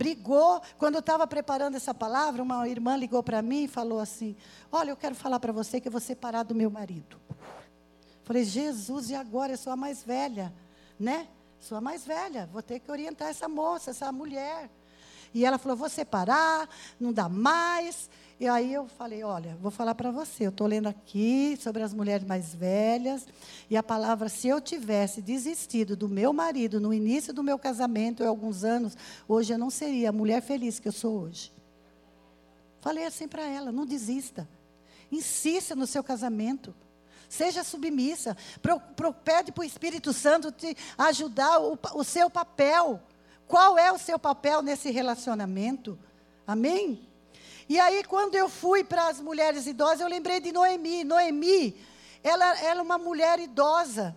brigou. 0.00 0.62
Quando 0.78 0.94
eu 0.94 1.00
estava 1.00 1.26
preparando 1.26 1.76
essa 1.76 1.92
palavra, 1.92 2.42
uma 2.42 2.66
irmã 2.66 2.96
ligou 2.96 3.22
para 3.22 3.42
mim 3.42 3.64
e 3.64 3.68
falou 3.68 4.00
assim: 4.00 4.34
Olha, 4.72 4.90
eu 4.90 4.96
quero 4.96 5.14
falar 5.14 5.38
para 5.38 5.52
você 5.52 5.78
que 5.78 5.88
eu 5.88 5.92
vou 5.92 6.00
separar 6.00 6.42
do 6.42 6.54
meu 6.54 6.70
marido. 6.70 7.20
Falei, 8.24 8.44
Jesus, 8.44 9.10
e 9.10 9.14
agora? 9.14 9.52
Eu 9.52 9.58
sou 9.58 9.70
a 9.70 9.76
mais 9.76 10.02
velha, 10.02 10.54
né? 10.98 11.28
Sou 11.60 11.76
a 11.76 11.80
mais 11.82 12.06
velha, 12.06 12.48
vou 12.50 12.62
ter 12.62 12.80
que 12.80 12.90
orientar 12.90 13.28
essa 13.28 13.46
moça, 13.46 13.90
essa 13.90 14.10
mulher. 14.10 14.70
E 15.34 15.44
ela 15.44 15.58
falou: 15.58 15.76
vou 15.76 15.90
separar, 15.90 16.66
não 16.98 17.12
dá 17.12 17.28
mais. 17.28 18.08
E 18.40 18.48
aí 18.48 18.72
eu 18.72 18.88
falei: 18.88 19.22
olha, 19.22 19.54
vou 19.60 19.70
falar 19.70 19.94
para 19.94 20.10
você. 20.10 20.46
Eu 20.46 20.48
estou 20.48 20.66
lendo 20.66 20.86
aqui 20.86 21.58
sobre 21.60 21.82
as 21.82 21.92
mulheres 21.92 22.26
mais 22.26 22.54
velhas. 22.54 23.26
E 23.68 23.76
a 23.76 23.82
palavra: 23.82 24.30
se 24.30 24.48
eu 24.48 24.62
tivesse 24.62 25.20
desistido 25.20 25.94
do 25.94 26.08
meu 26.08 26.32
marido 26.32 26.80
no 26.80 26.94
início 26.94 27.34
do 27.34 27.42
meu 27.42 27.58
casamento, 27.58 28.24
há 28.24 28.28
alguns 28.28 28.64
anos, 28.64 28.96
hoje 29.28 29.52
eu 29.52 29.58
não 29.58 29.68
seria 29.68 30.08
a 30.08 30.12
mulher 30.12 30.40
feliz 30.40 30.80
que 30.80 30.88
eu 30.88 30.92
sou 30.92 31.20
hoje. 31.20 31.52
Falei 32.80 33.04
assim 33.04 33.28
para 33.28 33.46
ela: 33.46 33.70
não 33.70 33.84
desista. 33.84 34.48
Insista 35.12 35.76
no 35.76 35.86
seu 35.86 36.02
casamento. 36.02 36.74
Seja 37.28 37.62
submissa. 37.62 38.34
Pro, 38.62 38.80
pro, 38.80 39.12
pede 39.12 39.52
para 39.52 39.60
o 39.60 39.66
Espírito 39.66 40.14
Santo 40.14 40.50
te 40.50 40.74
ajudar 40.96 41.60
o, 41.60 41.78
o 41.94 42.02
seu 42.02 42.30
papel. 42.30 43.02
Qual 43.46 43.76
é 43.76 43.92
o 43.92 43.98
seu 43.98 44.18
papel 44.18 44.62
nesse 44.62 44.90
relacionamento? 44.90 45.98
Amém? 46.46 47.09
E 47.70 47.78
aí, 47.78 48.02
quando 48.02 48.34
eu 48.34 48.48
fui 48.48 48.82
para 48.82 49.06
as 49.06 49.20
mulheres 49.20 49.64
idosas, 49.64 50.00
eu 50.00 50.08
lembrei 50.08 50.40
de 50.40 50.50
Noemi. 50.50 51.04
Noemi, 51.04 51.80
ela 52.20 52.58
era 52.58 52.82
uma 52.82 52.98
mulher 52.98 53.38
idosa. 53.38 54.16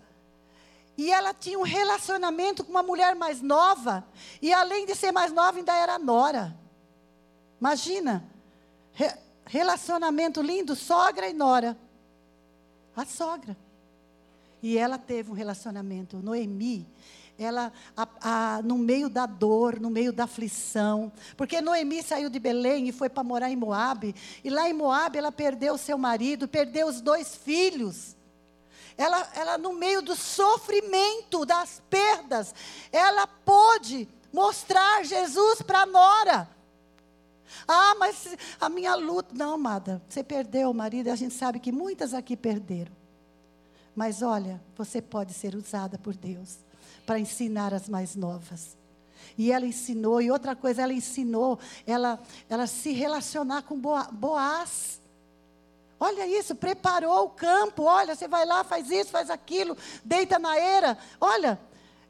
E 0.97 1.11
ela 1.11 1.35
tinha 1.35 1.59
um 1.59 1.61
relacionamento 1.61 2.63
com 2.63 2.71
uma 2.71 2.81
mulher 2.81 3.13
mais 3.13 3.43
nova. 3.43 4.03
E 4.41 4.51
além 4.51 4.87
de 4.87 4.95
ser 4.95 5.11
mais 5.11 5.31
nova, 5.31 5.59
ainda 5.59 5.71
era 5.77 5.99
nora. 5.99 6.57
Imagina. 7.59 8.27
Re 8.91 9.13
relacionamento 9.45 10.41
lindo, 10.41 10.75
sogra 10.75 11.29
e 11.29 11.33
nora. 11.33 11.77
A 12.95 13.05
sogra. 13.05 13.55
E 14.63 14.79
ela 14.79 14.97
teve 14.97 15.29
um 15.29 15.35
relacionamento. 15.35 16.17
Noemi, 16.23 16.87
ela, 17.43 17.71
a, 17.95 18.07
a, 18.21 18.61
no 18.61 18.77
meio 18.77 19.09
da 19.09 19.25
dor, 19.25 19.79
no 19.79 19.89
meio 19.89 20.13
da 20.13 20.23
aflição, 20.23 21.11
porque 21.35 21.61
Noemi 21.61 22.01
saiu 22.01 22.29
de 22.29 22.39
Belém 22.39 22.87
e 22.87 22.91
foi 22.91 23.09
para 23.09 23.23
morar 23.23 23.49
em 23.49 23.55
Moabe, 23.55 24.15
e 24.43 24.49
lá 24.49 24.69
em 24.69 24.73
Moabe 24.73 25.17
ela 25.17 25.31
perdeu 25.31 25.77
seu 25.77 25.97
marido, 25.97 26.47
perdeu 26.47 26.87
os 26.87 27.01
dois 27.01 27.35
filhos. 27.35 28.15
Ela, 28.97 29.27
ela 29.35 29.57
no 29.57 29.73
meio 29.73 30.01
do 30.01 30.15
sofrimento, 30.15 31.45
das 31.45 31.81
perdas, 31.89 32.53
ela 32.91 33.25
pôde 33.25 34.07
mostrar 34.31 35.03
Jesus 35.03 35.61
para 35.61 35.81
a 35.81 35.85
nora. 35.85 36.49
Ah, 37.67 37.95
mas 37.95 38.35
a 38.59 38.69
minha 38.69 38.95
luta. 38.95 39.33
Não, 39.33 39.53
amada, 39.53 40.01
você 40.07 40.23
perdeu 40.23 40.69
o 40.69 40.73
marido, 40.73 41.09
a 41.09 41.15
gente 41.15 41.33
sabe 41.33 41.59
que 41.59 41.71
muitas 41.71 42.13
aqui 42.13 42.35
perderam. 42.35 42.91
Mas 43.95 44.21
olha, 44.21 44.61
você 44.75 45.01
pode 45.01 45.33
ser 45.33 45.55
usada 45.55 45.97
por 45.99 46.15
Deus 46.15 46.57
para 47.05 47.19
ensinar 47.19 47.73
as 47.73 47.89
mais 47.89 48.15
novas. 48.15 48.77
E 49.37 49.51
ela 49.51 49.65
ensinou, 49.65 50.21
e 50.21 50.29
outra 50.29 50.55
coisa, 50.55 50.83
ela 50.83 50.93
ensinou, 50.93 51.59
ela, 51.87 52.19
ela 52.49 52.67
se 52.67 52.91
relacionar 52.91 53.63
com 53.63 53.79
Boaz. 54.11 55.01
Olha 55.99 56.27
isso, 56.27 56.53
preparou 56.53 57.25
o 57.25 57.29
campo. 57.29 57.83
Olha, 57.83 58.15
você 58.15 58.27
vai 58.27 58.45
lá, 58.45 58.63
faz 58.63 58.91
isso, 58.91 59.09
faz 59.09 59.29
aquilo, 59.29 59.77
deita 60.03 60.37
na 60.37 60.57
era. 60.57 60.97
Olha, 61.19 61.59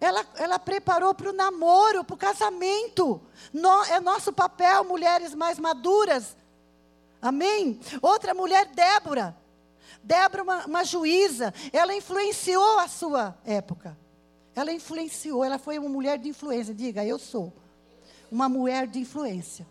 ela, 0.02 0.26
ela 0.36 0.60
preparou 0.60 1.14
para 1.14 1.30
o 1.30 1.34
namoro, 1.34 2.04
para 2.04 2.14
o 2.14 2.18
casamento. 2.18 3.22
No, 3.54 3.84
é 3.84 4.00
nosso 4.00 4.34
papel, 4.34 4.84
mulheres 4.84 5.34
mais 5.34 5.60
maduras. 5.60 6.36
Amém? 7.22 7.80
Outra 8.02 8.34
mulher, 8.34 8.66
Débora. 8.66 9.38
Débora, 10.04 10.44
uma, 10.44 10.66
uma 10.66 10.84
juíza, 10.84 11.54
ela 11.72 11.96
influenciou 11.96 12.80
a 12.80 12.88
sua 12.90 13.38
época. 13.46 13.98
Ela 14.56 14.72
influenciou, 14.72 15.44
ela 15.44 15.58
foi 15.58 15.80
uma 15.80 15.90
mulher 15.90 16.18
de 16.18 16.30
influência. 16.30 16.74
Diga, 16.74 17.04
eu 17.04 17.18
sou 17.18 17.52
uma 18.32 18.50
mulher 18.50 18.88
de 18.88 19.00
influência. 19.00 19.66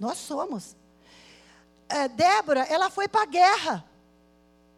Nós 0.00 0.18
somos. 0.18 0.74
É, 1.88 2.08
Débora, 2.08 2.60
ela 2.60 2.90
foi 2.90 3.06
para 3.06 3.22
a 3.22 3.26
guerra. 3.26 3.84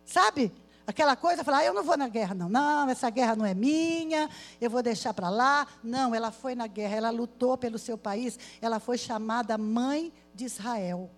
Sabe? 0.04 0.52
Aquela 0.86 1.16
coisa, 1.16 1.42
falar, 1.42 1.58
ah, 1.58 1.64
eu 1.64 1.72
não 1.72 1.82
vou 1.82 1.96
na 1.96 2.08
guerra, 2.08 2.34
não. 2.34 2.48
Não, 2.48 2.90
essa 2.90 3.08
guerra 3.08 3.34
não 3.34 3.46
é 3.46 3.54
minha, 3.54 4.28
eu 4.60 4.68
vou 4.68 4.82
deixar 4.82 5.14
para 5.14 5.30
lá. 5.30 5.66
Não, 5.82 6.14
ela 6.14 6.30
foi 6.30 6.54
na 6.54 6.66
guerra, 6.66 6.96
ela 6.96 7.10
lutou 7.10 7.56
pelo 7.56 7.78
seu 7.78 7.96
país, 7.96 8.38
ela 8.60 8.78
foi 8.78 8.98
chamada 8.98 9.56
mãe 9.56 10.12
de 10.34 10.44
Israel. 10.44 11.10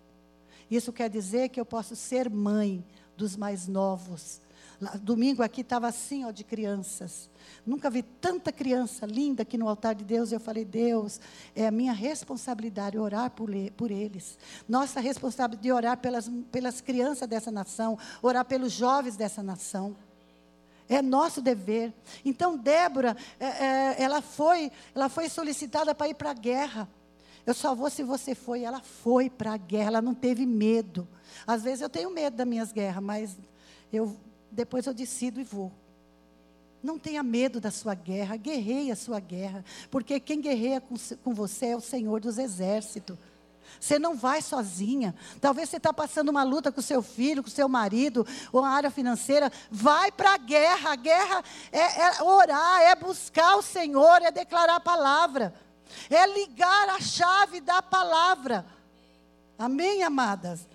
Isso 0.71 0.93
quer 0.93 1.11
dizer 1.11 1.49
que 1.49 1.61
eu 1.61 1.65
posso 1.65 1.97
ser 1.97 2.31
mãe 2.31 2.85
dos 3.17 3.37
mais 3.37 3.67
novos. 3.67 4.41
Domingo 5.01 5.43
aqui 5.43 5.63
estava 5.63 5.89
assim, 5.89 6.25
ó, 6.25 6.31
de 6.31 6.45
crianças. 6.45 7.31
Nunca 7.65 7.89
vi 7.89 8.03
tanta 8.03 8.53
criança 8.53 9.07
linda 9.07 9.43
aqui 9.43 9.57
no 9.57 9.69
altar 9.69 9.95
de 9.95 10.05
Deus. 10.05 10.33
Eu 10.33 10.41
falei, 10.41 10.65
Deus, 10.65 11.19
é 11.55 11.67
a 11.67 11.71
minha 11.71 11.95
responsabilidade 11.95 12.99
orar 12.99 13.31
por, 13.31 13.51
por 13.77 13.91
eles. 13.91 14.39
Nossa 14.69 15.01
responsabilidade 15.01 15.63
de 15.63 15.73
orar 15.73 15.97
pelas, 15.99 16.31
pelas 16.53 16.81
crianças 16.83 17.27
dessa 17.27 17.51
nação, 17.51 17.99
orar 18.21 18.45
pelos 18.45 18.73
jovens 18.73 19.17
dessa 19.17 19.43
nação. 19.43 19.97
É 20.89 21.01
nosso 21.01 21.41
dever. 21.41 21.93
Então, 22.25 22.57
Débora, 22.57 23.17
é, 23.41 23.47
é, 23.47 24.03
ela, 24.03 24.21
foi, 24.21 24.71
ela 24.95 25.09
foi 25.09 25.29
solicitada 25.29 25.95
para 25.95 26.09
ir 26.09 26.15
para 26.15 26.31
a 26.31 26.35
guerra. 26.35 26.89
Eu 27.47 27.55
só 27.55 27.75
vou 27.75 27.89
se 27.89 28.03
você 28.03 28.35
foi. 28.35 28.63
Ela 28.63 28.81
foi 28.81 29.31
para 29.31 29.55
a 29.55 29.57
guerra, 29.57 29.89
ela 29.89 30.03
não 30.03 30.15
teve 30.15 30.45
medo. 30.45 31.09
Às 31.47 31.63
vezes 31.63 31.81
eu 31.81 31.89
tenho 31.89 32.11
medo 32.11 32.37
das 32.37 32.47
minhas 32.47 32.73
guerras, 32.73 33.03
mas 33.03 33.37
eu 33.93 34.17
depois 34.57 34.87
eu 34.87 34.95
decido 34.95 35.39
e 35.39 35.45
vou. 35.45 35.71
Não 36.83 36.99
tenha 36.99 37.23
medo 37.23 37.61
da 37.61 37.71
sua 37.71 37.95
guerra, 37.95 38.37
guerreie 38.37 38.91
a 38.91 38.97
sua 38.97 39.21
guerra, 39.21 39.65
porque 39.91 40.19
quem 40.19 40.41
guerreia 40.41 40.81
com, 40.81 40.95
com 41.23 41.35
você 41.35 41.67
é 41.67 41.77
o 41.77 41.81
Senhor 41.81 42.21
dos 42.21 42.39
Exércitos. 42.39 43.19
Você 43.79 43.99
não 43.99 44.15
vai 44.15 44.41
sozinha. 44.41 45.15
Talvez 45.41 45.69
você 45.69 45.77
está 45.77 45.93
passando 45.93 46.31
uma 46.31 46.43
luta 46.43 46.73
com 46.73 46.81
seu 46.81 47.03
filho, 47.03 47.43
com 47.43 47.51
seu 47.51 47.69
marido, 47.69 48.27
ou 48.51 48.63
uma 48.63 48.71
área 48.71 48.91
financeira. 48.91 49.53
Vai 49.71 50.11
para 50.11 50.35
a 50.35 50.39
guerra. 50.39 50.93
A 50.93 50.97
guerra 50.97 51.45
é, 51.71 52.01
é 52.01 52.23
orar, 52.23 52.81
é 52.81 52.95
buscar 52.95 53.57
o 53.57 53.63
Senhor, 53.63 54.23
é 54.23 54.31
declarar 54.31 54.77
a 54.77 54.81
palavra, 54.81 55.53
é 56.09 56.27
ligar 56.27 56.89
a 56.91 57.01
chave 57.01 57.61
da 57.61 57.83
palavra. 57.83 58.65
Amém, 59.59 60.03
amadas? 60.03 60.67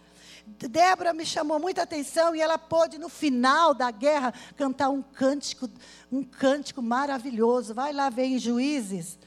Débora 0.45 1.13
me 1.13 1.25
chamou 1.25 1.59
muita 1.59 1.83
atenção 1.83 2.35
e 2.35 2.41
ela 2.41 2.57
pôde, 2.57 2.97
no 2.97 3.09
final 3.09 3.73
da 3.73 3.91
guerra, 3.91 4.33
cantar 4.55 4.89
um 4.89 5.01
cântico, 5.01 5.69
um 6.11 6.23
cântico 6.23 6.81
maravilhoso. 6.81 7.73
Vai 7.73 7.93
lá 7.93 8.09
ver 8.09 8.25
em 8.25 8.39
Juízes, 8.39 9.17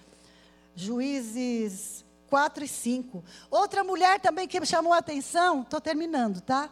Juízes 0.74 2.04
4 2.28 2.64
e 2.64 2.68
5. 2.68 3.24
Outra 3.50 3.84
mulher 3.84 4.20
também 4.20 4.48
que 4.48 4.58
me 4.58 4.66
chamou 4.66 4.92
a 4.92 4.98
atenção, 4.98 5.62
estou 5.62 5.80
terminando, 5.80 6.40
tá? 6.40 6.68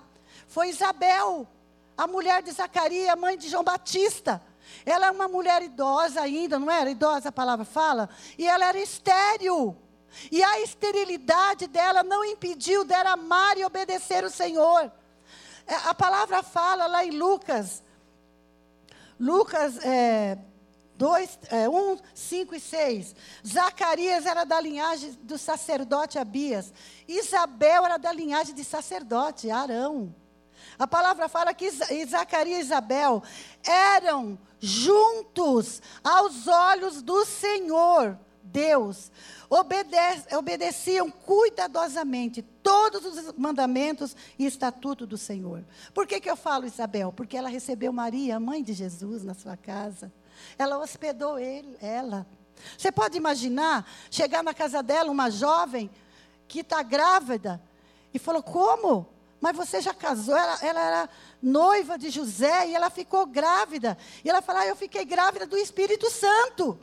Foi 0.46 0.68
Isabel, 0.68 1.46
a 1.96 2.06
mulher 2.06 2.42
de 2.42 2.50
Zacarias, 2.52 3.18
mãe 3.18 3.36
de 3.36 3.48
João 3.48 3.64
Batista. 3.64 4.42
Ela 4.84 5.06
é 5.06 5.10
uma 5.10 5.28
mulher 5.28 5.62
idosa 5.62 6.20
ainda, 6.20 6.58
não 6.58 6.70
era? 6.70 6.90
Idosa 6.90 7.28
a 7.28 7.32
palavra 7.32 7.64
fala. 7.64 8.08
E 8.38 8.46
ela 8.46 8.66
era 8.66 8.78
estéril. 8.78 9.76
E 10.30 10.42
a 10.42 10.60
esterilidade 10.60 11.66
dela 11.66 12.02
não 12.02 12.24
impediu 12.24 12.84
dela 12.84 13.12
amar 13.12 13.56
e 13.56 13.64
obedecer 13.64 14.24
o 14.24 14.30
Senhor. 14.30 14.90
É, 15.66 15.74
a 15.84 15.94
palavra 15.94 16.42
fala 16.42 16.86
lá 16.86 17.04
em 17.04 17.10
Lucas, 17.10 17.82
Lucas 19.18 19.78
é, 19.84 20.36
2, 20.96 21.38
é, 21.50 21.68
1, 21.68 21.98
5 22.14 22.54
e 22.54 22.60
6. 22.60 23.14
Zacarias 23.46 24.26
era 24.26 24.44
da 24.44 24.60
linhagem 24.60 25.12
do 25.22 25.38
sacerdote 25.38 26.18
Abias. 26.18 26.72
Isabel 27.06 27.84
era 27.86 27.96
da 27.96 28.12
linhagem 28.12 28.54
de 28.54 28.64
sacerdote 28.64 29.50
Arão. 29.50 30.14
A 30.78 30.86
palavra 30.86 31.28
fala 31.28 31.54
que 31.54 31.70
Zacarias 32.06 32.58
e 32.58 32.62
Isabel 32.62 33.22
eram 33.64 34.38
juntos 34.58 35.82
aos 36.02 36.46
olhos 36.46 37.02
do 37.02 37.24
Senhor, 37.24 38.18
Deus 38.42 39.10
obedeciam 40.32 41.10
cuidadosamente 41.10 42.40
todos 42.40 43.04
os 43.04 43.32
mandamentos 43.36 44.16
e 44.38 44.46
estatutos 44.46 45.06
do 45.06 45.18
Senhor. 45.18 45.62
Por 45.92 46.06
que, 46.06 46.20
que 46.20 46.30
eu 46.30 46.36
falo 46.36 46.64
Isabel? 46.64 47.12
Porque 47.12 47.36
ela 47.36 47.50
recebeu 47.50 47.92
Maria, 47.92 48.40
mãe 48.40 48.62
de 48.62 48.72
Jesus, 48.72 49.22
na 49.22 49.34
sua 49.34 49.56
casa. 49.56 50.10
Ela 50.56 50.78
hospedou 50.78 51.38
ele, 51.38 51.76
ela. 51.82 52.26
Você 52.78 52.90
pode 52.90 53.18
imaginar 53.18 53.86
chegar 54.10 54.42
na 54.42 54.54
casa 54.54 54.82
dela 54.82 55.10
uma 55.10 55.30
jovem 55.30 55.90
que 56.48 56.60
está 56.60 56.82
grávida 56.82 57.62
e 58.14 58.18
falou: 58.18 58.42
Como? 58.42 59.06
Mas 59.38 59.56
você 59.56 59.80
já 59.80 59.92
casou? 59.92 60.36
Ela, 60.36 60.58
ela, 60.62 60.80
era 60.80 61.10
noiva 61.42 61.98
de 61.98 62.08
José 62.10 62.68
e 62.68 62.74
ela 62.74 62.88
ficou 62.88 63.26
grávida. 63.26 63.98
E 64.24 64.30
ela 64.30 64.40
falou: 64.40 64.62
ah, 64.62 64.66
Eu 64.66 64.76
fiquei 64.76 65.04
grávida 65.04 65.46
do 65.46 65.58
Espírito 65.58 66.08
Santo. 66.10 66.78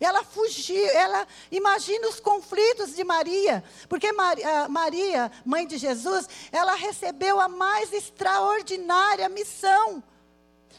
Ela 0.00 0.22
fugiu, 0.22 0.84
ela 0.90 1.26
imagina 1.50 2.08
os 2.08 2.20
conflitos 2.20 2.94
de 2.94 3.02
Maria, 3.04 3.64
porque 3.88 4.12
Maria, 4.12 4.68
Maria, 4.68 5.32
mãe 5.44 5.66
de 5.66 5.78
Jesus, 5.78 6.28
ela 6.52 6.74
recebeu 6.74 7.40
a 7.40 7.48
mais 7.48 7.92
extraordinária 7.92 9.28
missão, 9.28 10.02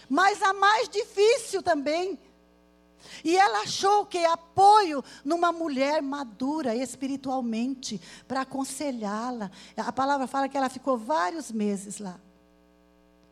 mas 0.10 0.42
a 0.42 0.54
mais 0.54 0.88
difícil 0.88 1.64
também. 1.64 2.20
E 3.24 3.36
ela 3.38 3.62
achou 3.62 4.06
que 4.06 4.24
apoio 4.26 5.04
numa 5.24 5.52
mulher 5.52 6.02
madura 6.02 6.76
espiritualmente 6.76 8.02
para 8.28 8.42
aconselhá-la. 8.42 9.50
A 9.76 9.92
palavra 9.92 10.28
fala 10.28 10.50
que 10.50 10.58
ela 10.58 10.70
ficou 10.70 10.98
vários 10.98 11.52
meses 11.52 12.00
lá. 12.00 12.20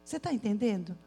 Você 0.04 0.18
está 0.18 0.32
entendendo? 0.32 0.98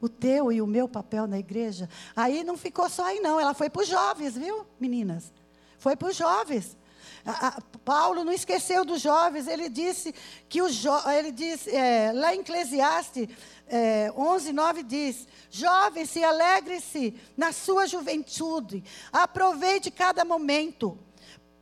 O 0.00 0.08
teu 0.08 0.52
e 0.52 0.62
o 0.62 0.66
meu 0.66 0.88
papel 0.88 1.26
na 1.26 1.38
igreja. 1.38 1.88
Aí 2.14 2.44
não 2.44 2.56
ficou 2.56 2.88
só 2.88 3.04
aí, 3.04 3.20
não. 3.20 3.40
Ela 3.40 3.54
foi 3.54 3.68
para 3.68 3.82
os 3.82 3.88
jovens, 3.88 4.36
viu, 4.36 4.66
meninas? 4.78 5.32
Foi 5.78 5.96
para 5.96 6.08
os 6.08 6.16
jovens. 6.16 6.76
A, 7.24 7.48
a, 7.48 7.60
Paulo 7.84 8.24
não 8.24 8.32
esqueceu 8.32 8.84
dos 8.84 9.00
jovens, 9.00 9.46
ele 9.46 9.68
disse 9.68 10.14
que 10.48 10.62
os 10.62 10.84
ele 11.16 11.32
disse, 11.32 11.74
é, 11.74 12.12
lá 12.12 12.34
em 12.34 12.40
Eclesiastes 12.40 13.28
é, 13.66 14.12
11, 14.16 14.52
9 14.52 14.82
diz: 14.82 15.28
Jovens, 15.50 16.10
se 16.10 16.24
alegre-se 16.24 17.14
na 17.36 17.52
sua 17.52 17.86
juventude, 17.86 18.82
aproveite 19.12 19.90
cada 19.90 20.24
momento. 20.24 20.98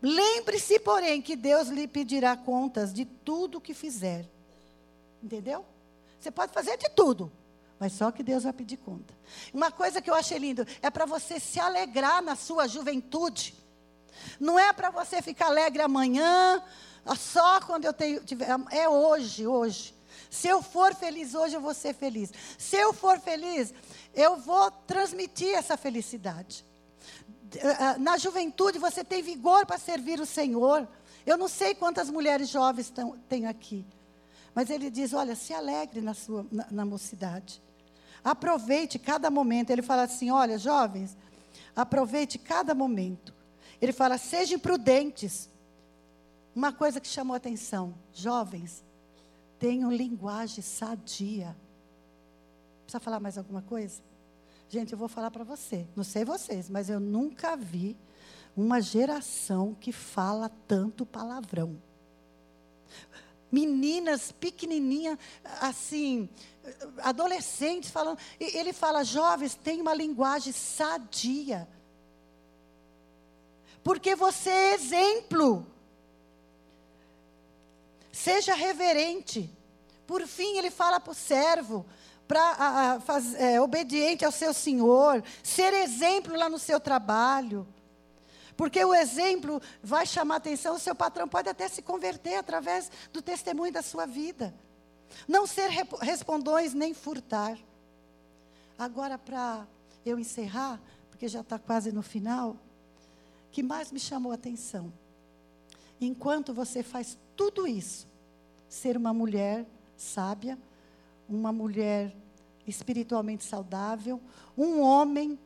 Lembre-se, 0.00 0.78
porém, 0.78 1.20
que 1.20 1.34
Deus 1.34 1.68
lhe 1.68 1.88
pedirá 1.88 2.36
contas 2.36 2.92
de 2.92 3.04
tudo 3.04 3.60
que 3.60 3.74
fizer. 3.74 4.28
Entendeu? 5.22 5.64
Você 6.20 6.30
pode 6.30 6.52
fazer 6.52 6.76
de 6.76 6.88
tudo, 6.90 7.32
mas 7.78 7.92
só 7.92 8.10
que 8.10 8.22
Deus 8.22 8.44
vai 8.44 8.52
pedir 8.52 8.78
conta. 8.78 9.14
Uma 9.52 9.70
coisa 9.70 10.00
que 10.00 10.10
eu 10.10 10.14
achei 10.14 10.38
lindo 10.38 10.66
é 10.80 10.90
para 10.90 11.04
você 11.04 11.38
se 11.38 11.60
alegrar 11.60 12.22
na 12.22 12.34
sua 12.34 12.66
juventude. 12.66 13.54
Não 14.40 14.58
é 14.58 14.72
para 14.72 14.90
você 14.90 15.20
ficar 15.20 15.46
alegre 15.46 15.82
amanhã, 15.82 16.62
só 17.18 17.60
quando 17.60 17.84
eu 17.84 17.92
tenho. 17.92 18.22
É 18.70 18.88
hoje, 18.88 19.46
hoje. 19.46 19.94
Se 20.30 20.48
eu 20.48 20.62
for 20.62 20.94
feliz 20.94 21.34
hoje, 21.34 21.54
eu 21.54 21.60
vou 21.60 21.74
ser 21.74 21.94
feliz. 21.94 22.32
Se 22.58 22.76
eu 22.76 22.92
for 22.92 23.20
feliz, 23.20 23.72
eu 24.14 24.36
vou 24.36 24.70
transmitir 24.70 25.54
essa 25.54 25.76
felicidade. 25.76 26.64
Eh, 27.54 27.98
na 27.98 28.16
juventude, 28.16 28.78
você 28.78 29.04
tem 29.04 29.22
vigor 29.22 29.66
para 29.66 29.78
servir 29.78 30.18
o 30.18 30.26
Senhor. 30.26 30.88
Eu 31.24 31.36
não 31.36 31.48
sei 31.48 31.74
quantas 31.74 32.10
mulheres 32.10 32.48
jovens 32.48 32.90
tão, 32.90 33.16
tem 33.28 33.46
aqui. 33.46 33.84
Mas 34.54 34.70
ele 34.70 34.90
diz: 34.90 35.12
olha, 35.12 35.36
se 35.36 35.52
alegre 35.52 36.00
na, 36.00 36.14
sua, 36.14 36.46
na, 36.50 36.66
na 36.70 36.84
mocidade. 36.84 37.62
Aproveite 38.26 38.98
cada 38.98 39.30
momento. 39.30 39.70
Ele 39.70 39.82
fala 39.82 40.02
assim: 40.02 40.32
olha, 40.32 40.58
jovens, 40.58 41.16
aproveite 41.76 42.38
cada 42.38 42.74
momento. 42.74 43.32
Ele 43.80 43.92
fala: 43.92 44.18
sejam 44.18 44.58
prudentes. 44.58 45.48
Uma 46.52 46.72
coisa 46.72 47.00
que 47.00 47.06
chamou 47.06 47.36
atenção: 47.36 47.94
jovens, 48.12 48.84
tenham 49.60 49.92
linguagem 49.92 50.60
sadia. 50.60 51.56
Precisa 52.82 52.98
falar 52.98 53.20
mais 53.20 53.38
alguma 53.38 53.62
coisa? 53.62 54.02
Gente, 54.68 54.92
eu 54.92 54.98
vou 54.98 55.06
falar 55.06 55.30
para 55.30 55.44
você. 55.44 55.86
Não 55.94 56.02
sei 56.02 56.24
vocês, 56.24 56.68
mas 56.68 56.90
eu 56.90 56.98
nunca 56.98 57.56
vi 57.56 57.96
uma 58.56 58.80
geração 58.80 59.72
que 59.78 59.92
fala 59.92 60.50
tanto 60.66 61.06
palavrão. 61.06 61.80
Meninas 63.50 64.32
pequenininhas, 64.32 65.18
assim, 65.60 66.28
adolescentes 66.98 67.90
falando. 67.90 68.18
Ele 68.38 68.72
fala, 68.72 69.04
jovens, 69.04 69.54
tem 69.54 69.80
uma 69.80 69.94
linguagem 69.94 70.52
sadia. 70.52 71.68
Porque 73.82 74.16
você 74.16 74.50
é 74.50 74.74
exemplo. 74.74 75.66
Seja 78.10 78.54
reverente. 78.54 79.48
Por 80.06 80.26
fim, 80.26 80.56
ele 80.56 80.70
fala 80.70 80.98
para 80.98 81.12
o 81.12 81.14
servo, 81.14 81.86
para 82.26 82.98
é, 83.38 83.60
obediente 83.60 84.24
ao 84.24 84.32
seu 84.32 84.52
senhor, 84.52 85.22
ser 85.42 85.72
exemplo 85.72 86.36
lá 86.36 86.48
no 86.48 86.58
seu 86.58 86.80
trabalho. 86.80 87.66
Porque 88.56 88.82
o 88.82 88.94
exemplo 88.94 89.60
vai 89.82 90.06
chamar 90.06 90.36
atenção, 90.36 90.76
o 90.76 90.78
seu 90.78 90.94
patrão 90.94 91.28
pode 91.28 91.48
até 91.48 91.68
se 91.68 91.82
converter 91.82 92.36
através 92.36 92.90
do 93.12 93.20
testemunho 93.20 93.72
da 93.72 93.82
sua 93.82 94.06
vida. 94.06 94.54
Não 95.28 95.46
ser 95.46 95.68
respondões 96.00 96.72
nem 96.72 96.94
furtar. 96.94 97.58
Agora, 98.78 99.18
para 99.18 99.66
eu 100.04 100.18
encerrar, 100.18 100.80
porque 101.10 101.28
já 101.28 101.40
está 101.40 101.58
quase 101.58 101.92
no 101.92 102.02
final, 102.02 102.56
que 103.52 103.62
mais 103.62 103.90
me 103.92 103.98
chamou 103.98 104.32
a 104.32 104.34
atenção. 104.34 104.92
Enquanto 106.00 106.52
você 106.52 106.82
faz 106.82 107.16
tudo 107.34 107.66
isso, 107.66 108.06
ser 108.68 108.96
uma 108.96 109.14
mulher 109.14 109.66
sábia, 109.96 110.58
uma 111.28 111.52
mulher 111.52 112.14
espiritualmente 112.66 113.44
saudável, 113.44 114.20
um 114.56 114.80
homem 114.80 115.38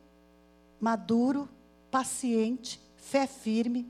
maduro, 0.79 1.47
paciente, 1.89 2.80
fé 3.01 3.27
firme. 3.27 3.85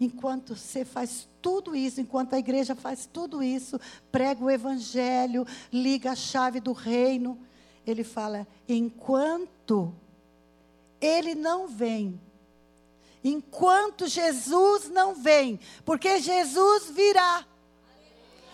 Enquanto 0.00 0.54
você 0.54 0.84
faz 0.84 1.28
tudo 1.42 1.74
isso, 1.74 2.00
enquanto 2.00 2.34
a 2.34 2.38
igreja 2.38 2.76
faz 2.76 3.08
tudo 3.12 3.42
isso, 3.42 3.80
prega 4.12 4.44
o 4.44 4.50
evangelho, 4.50 5.44
liga 5.72 6.12
a 6.12 6.16
chave 6.16 6.60
do 6.60 6.72
reino, 6.72 7.36
ele 7.84 8.04
fala: 8.04 8.46
enquanto 8.68 9.92
ele 11.00 11.34
não 11.34 11.66
vem, 11.66 12.20
enquanto 13.24 14.06
Jesus 14.06 14.88
não 14.88 15.16
vem, 15.16 15.58
porque 15.84 16.20
Jesus 16.20 16.90
virá. 16.90 17.44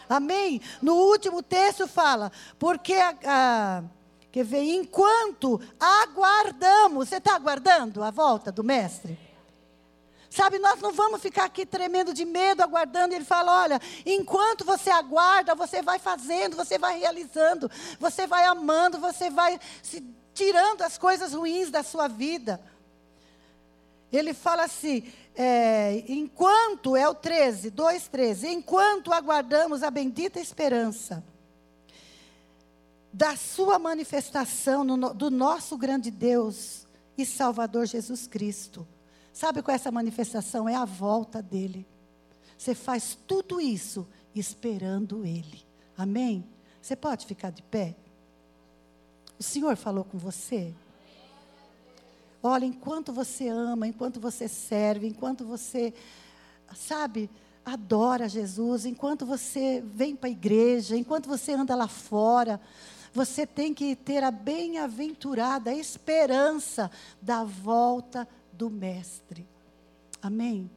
Amém? 0.09 0.61
No 0.81 0.95
último 0.95 1.43
texto 1.43 1.87
fala, 1.87 2.33
porque 2.59 2.95
a, 2.95 3.17
a 3.27 3.85
enquanto 4.63 5.61
aguardamos, 5.79 7.09
você 7.09 7.17
está 7.17 7.35
aguardando 7.35 8.03
a 8.03 8.11
volta 8.11 8.51
do 8.51 8.65
Mestre? 8.65 9.19
Sabe, 10.35 10.59
nós 10.59 10.81
não 10.81 10.91
vamos 10.93 11.23
ficar 11.23 11.45
aqui 11.45 11.65
tremendo 11.65 12.13
de 12.13 12.25
medo, 12.25 12.61
aguardando. 12.61 13.15
Ele 13.15 13.25
fala: 13.25 13.63
olha, 13.63 13.81
enquanto 14.05 14.65
você 14.65 14.91
aguarda, 14.91 15.55
você 15.55 15.81
vai 15.81 16.01
fazendo, 16.01 16.57
você 16.57 16.77
vai 16.77 16.99
realizando, 16.99 17.71
você 18.01 18.27
vai 18.27 18.45
amando, 18.45 18.99
você 18.99 19.31
vai 19.31 19.61
se 19.81 20.05
tirando 20.35 20.83
as 20.83 20.99
coisas 20.99 21.33
ruins 21.33 21.71
da 21.71 21.85
sua 21.85 22.09
vida. 22.09 22.61
Ele 24.13 24.35
fala 24.35 24.65
assim, 24.65 25.13
é, 25.37 26.03
enquanto, 26.09 26.97
é 26.97 27.09
o 27.09 27.15
13, 27.15 27.71
2, 27.71 28.09
13, 28.09 28.49
enquanto 28.49 29.13
aguardamos 29.13 29.85
a 29.85 29.91
bendita 29.91 30.41
esperança 30.41 31.23
da 33.13 33.37
sua 33.37 33.79
manifestação 33.79 34.83
no, 34.83 35.15
do 35.15 35.31
nosso 35.31 35.77
grande 35.77 36.11
Deus 36.11 36.89
e 37.17 37.25
Salvador 37.25 37.87
Jesus 37.87 38.27
Cristo. 38.27 38.85
Sabe 39.35 39.63
qual 39.63 39.73
é 39.73 39.75
essa 39.75 39.91
manifestação? 39.91 40.69
É 40.69 40.77
a 40.77 40.85
volta 40.85 41.43
dele. 41.43 41.85
Você 42.57 42.73
faz 42.73 43.19
tudo 43.27 43.61
isso 43.61 44.07
esperando 44.33 45.27
ele. 45.27 45.67
Amém? 45.99 46.47
Você 46.81 46.95
pode 46.95 47.27
ficar 47.27 47.51
de 47.51 47.61
pé? 47.61 47.97
O 49.37 49.43
Senhor 49.43 49.75
falou 49.75 50.05
com 50.05 50.17
você? 50.17 50.73
Olha, 52.41 52.65
enquanto 52.65 53.13
você 53.13 53.49
ama, 53.49 53.89
enquanto 53.89 54.21
você 54.21 54.47
serve, 54.47 55.09
enquanto 55.09 55.45
você, 55.45 55.93
sabe, 56.73 57.29
adora 57.65 58.29
Jesus, 58.29 58.87
enquanto 58.87 59.27
você 59.27 59.83
vem 59.85 60.15
para 60.15 60.29
a 60.29 60.33
igreja, 60.33 60.97
enquanto 60.97 61.27
você 61.27 61.55
anda 61.55 61.75
lá 61.75 61.89
fora, 61.89 62.61
você 63.13 63.45
tem 63.45 63.75
que 63.75 63.97
ter 63.97 64.23
a 64.23 64.31
bem-aventurada 64.31 65.75
esperança 65.75 66.89
da 67.21 67.43
volta 67.43 68.29
do 68.57 68.71
Mestre. 68.71 69.47
Amém? 70.23 70.71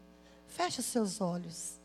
Feche 0.47 0.79
os 0.79 0.85
seus 0.85 1.21
olhos. 1.21 1.77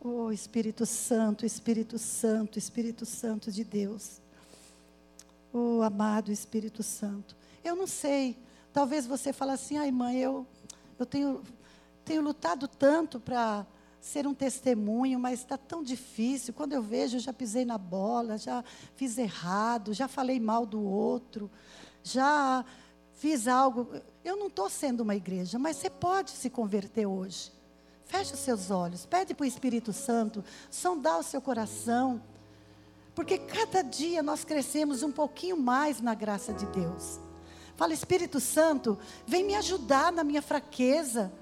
Oh 0.00 0.32
Espírito 0.32 0.84
Santo, 0.84 1.46
Espírito 1.46 1.98
Santo, 1.98 2.58
Espírito 2.58 3.06
Santo 3.06 3.52
de 3.52 3.62
Deus. 3.62 4.20
Oh 5.52 5.82
amado 5.82 6.32
Espírito 6.32 6.82
Santo. 6.82 7.36
Eu 7.62 7.76
não 7.76 7.86
sei. 7.86 8.36
Talvez 8.72 9.06
você 9.06 9.32
fale 9.32 9.52
assim, 9.52 9.76
ai 9.76 9.90
mãe, 9.90 10.18
eu, 10.18 10.46
eu 10.98 11.06
tenho, 11.06 11.42
tenho 12.04 12.22
lutado 12.22 12.66
tanto 12.66 13.20
para 13.20 13.66
ser 14.00 14.26
um 14.26 14.34
testemunho, 14.34 15.20
mas 15.20 15.40
está 15.40 15.56
tão 15.56 15.82
difícil. 15.82 16.52
Quando 16.52 16.72
eu 16.72 16.82
vejo, 16.82 17.16
eu 17.16 17.20
já 17.20 17.32
pisei 17.32 17.64
na 17.64 17.78
bola, 17.78 18.36
já 18.36 18.64
fiz 18.96 19.16
errado, 19.18 19.94
já 19.94 20.08
falei 20.08 20.40
mal 20.40 20.66
do 20.66 20.82
outro, 20.82 21.48
já 22.02 22.64
fiz 23.14 23.46
algo. 23.48 23.88
Eu 24.24 24.36
não 24.36 24.48
estou 24.48 24.68
sendo 24.68 25.00
uma 25.00 25.14
igreja, 25.14 25.58
mas 25.58 25.76
você 25.76 25.90
pode 25.90 26.30
se 26.30 26.50
converter 26.50 27.06
hoje. 27.06 27.52
Feche 28.04 28.34
os 28.34 28.40
seus 28.40 28.70
olhos, 28.70 29.06
pede 29.06 29.32
para 29.32 29.44
o 29.44 29.46
Espírito 29.46 29.92
Santo 29.92 30.44
sondar 30.70 31.18
o 31.18 31.22
seu 31.22 31.40
coração, 31.40 32.22
porque 33.14 33.38
cada 33.38 33.82
dia 33.82 34.22
nós 34.22 34.44
crescemos 34.44 35.02
um 35.02 35.10
pouquinho 35.10 35.56
mais 35.56 36.00
na 36.00 36.14
graça 36.14 36.52
de 36.52 36.66
Deus. 36.66 37.18
Fala, 37.74 37.94
Espírito 37.94 38.38
Santo, 38.38 38.98
vem 39.26 39.44
me 39.44 39.54
ajudar 39.54 40.12
na 40.12 40.22
minha 40.22 40.42
fraqueza. 40.42 41.32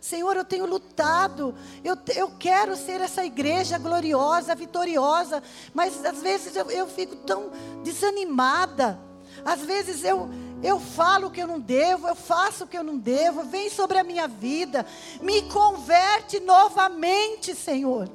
Senhor, 0.00 0.36
eu 0.36 0.44
tenho 0.44 0.64
lutado, 0.64 1.54
eu, 1.82 1.96
eu 2.14 2.30
quero 2.38 2.76
ser 2.76 3.00
essa 3.00 3.24
igreja 3.24 3.78
gloriosa, 3.78 4.54
vitoriosa, 4.54 5.42
mas 5.74 6.04
às 6.04 6.20
vezes 6.20 6.54
eu, 6.54 6.70
eu 6.70 6.86
fico 6.86 7.16
tão 7.16 7.50
desanimada. 7.82 9.07
Às 9.44 9.62
vezes 9.62 10.04
eu 10.04 10.28
eu 10.62 10.80
falo 10.80 11.28
o 11.28 11.30
que 11.30 11.40
eu 11.40 11.46
não 11.46 11.60
devo, 11.60 12.08
eu 12.08 12.16
faço 12.16 12.64
o 12.64 12.66
que 12.66 12.76
eu 12.76 12.82
não 12.82 12.98
devo, 12.98 13.44
vem 13.44 13.70
sobre 13.70 13.96
a 13.98 14.02
minha 14.02 14.26
vida, 14.26 14.84
me 15.22 15.42
converte 15.42 16.40
novamente, 16.40 17.54
Senhor. 17.54 18.10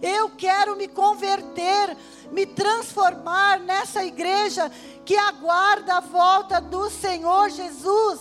Eu 0.00 0.30
quero 0.30 0.76
me 0.76 0.86
converter, 0.88 1.96
me 2.30 2.46
transformar 2.46 3.58
nessa 3.60 4.04
igreja 4.04 4.70
que 5.04 5.16
aguarda 5.16 5.96
a 5.96 6.00
volta 6.00 6.60
do 6.60 6.88
Senhor 6.88 7.50
Jesus. 7.50 8.20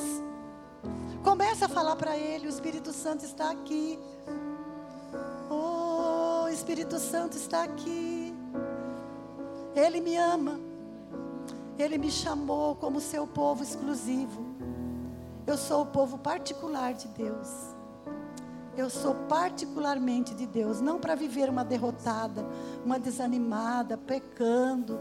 Começa 1.23 1.65
a 1.65 1.69
falar 1.69 1.95
para 1.95 2.17
Ele: 2.17 2.47
o 2.47 2.49
Espírito 2.49 2.91
Santo 2.91 3.23
está 3.23 3.51
aqui. 3.51 3.99
Oh, 5.49 6.45
o 6.45 6.49
Espírito 6.49 6.99
Santo 6.99 7.37
está 7.37 7.63
aqui. 7.63 8.33
Ele 9.75 10.01
me 10.01 10.17
ama. 10.17 10.59
Ele 11.79 11.97
me 11.97 12.11
chamou 12.11 12.75
como 12.75 12.99
seu 12.99 13.25
povo 13.25 13.63
exclusivo. 13.63 14.45
Eu 15.47 15.57
sou 15.57 15.83
o 15.83 15.85
povo 15.85 16.17
particular 16.17 16.93
de 16.93 17.07
Deus. 17.07 17.47
Eu 18.75 18.89
sou 18.89 19.15
particularmente 19.29 20.33
de 20.35 20.45
Deus, 20.45 20.81
não 20.81 20.99
para 20.99 21.15
viver 21.15 21.49
uma 21.49 21.63
derrotada, 21.63 22.45
uma 22.83 22.99
desanimada, 22.99 23.97
pecando, 23.97 24.99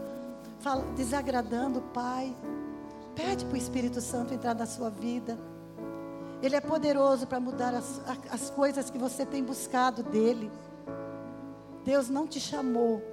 desagradando 0.95 1.79
o 1.79 1.81
Pai. 1.81 2.33
Pede 3.13 3.43
para 3.43 3.55
o 3.55 3.57
Espírito 3.57 3.99
Santo 3.99 4.33
entrar 4.33 4.55
na 4.55 4.65
sua 4.65 4.89
vida. 4.89 5.37
Ele 6.41 6.55
é 6.55 6.61
poderoso 6.61 7.27
para 7.27 7.41
mudar 7.41 7.73
as, 7.73 8.01
as 8.31 8.49
coisas 8.49 8.89
que 8.89 8.97
você 8.97 9.25
tem 9.25 9.43
buscado 9.43 10.01
dele. 10.01 10.49
Deus 11.83 12.09
não 12.09 12.25
te 12.25 12.39
chamou 12.39 13.03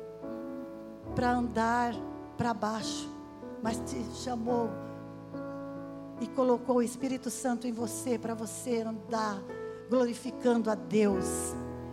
para 1.16 1.32
andar 1.32 1.94
para 2.36 2.54
baixo 2.54 3.15
mas 3.66 3.82
te 3.84 4.00
chamou 4.22 4.70
e 6.20 6.26
colocou 6.28 6.76
o 6.76 6.82
Espírito 6.82 7.28
Santo 7.30 7.66
em 7.66 7.72
você 7.72 8.16
para 8.16 8.32
você 8.32 8.82
andar 8.82 9.42
glorificando 9.90 10.70
a 10.70 10.76
Deus, 10.76 11.24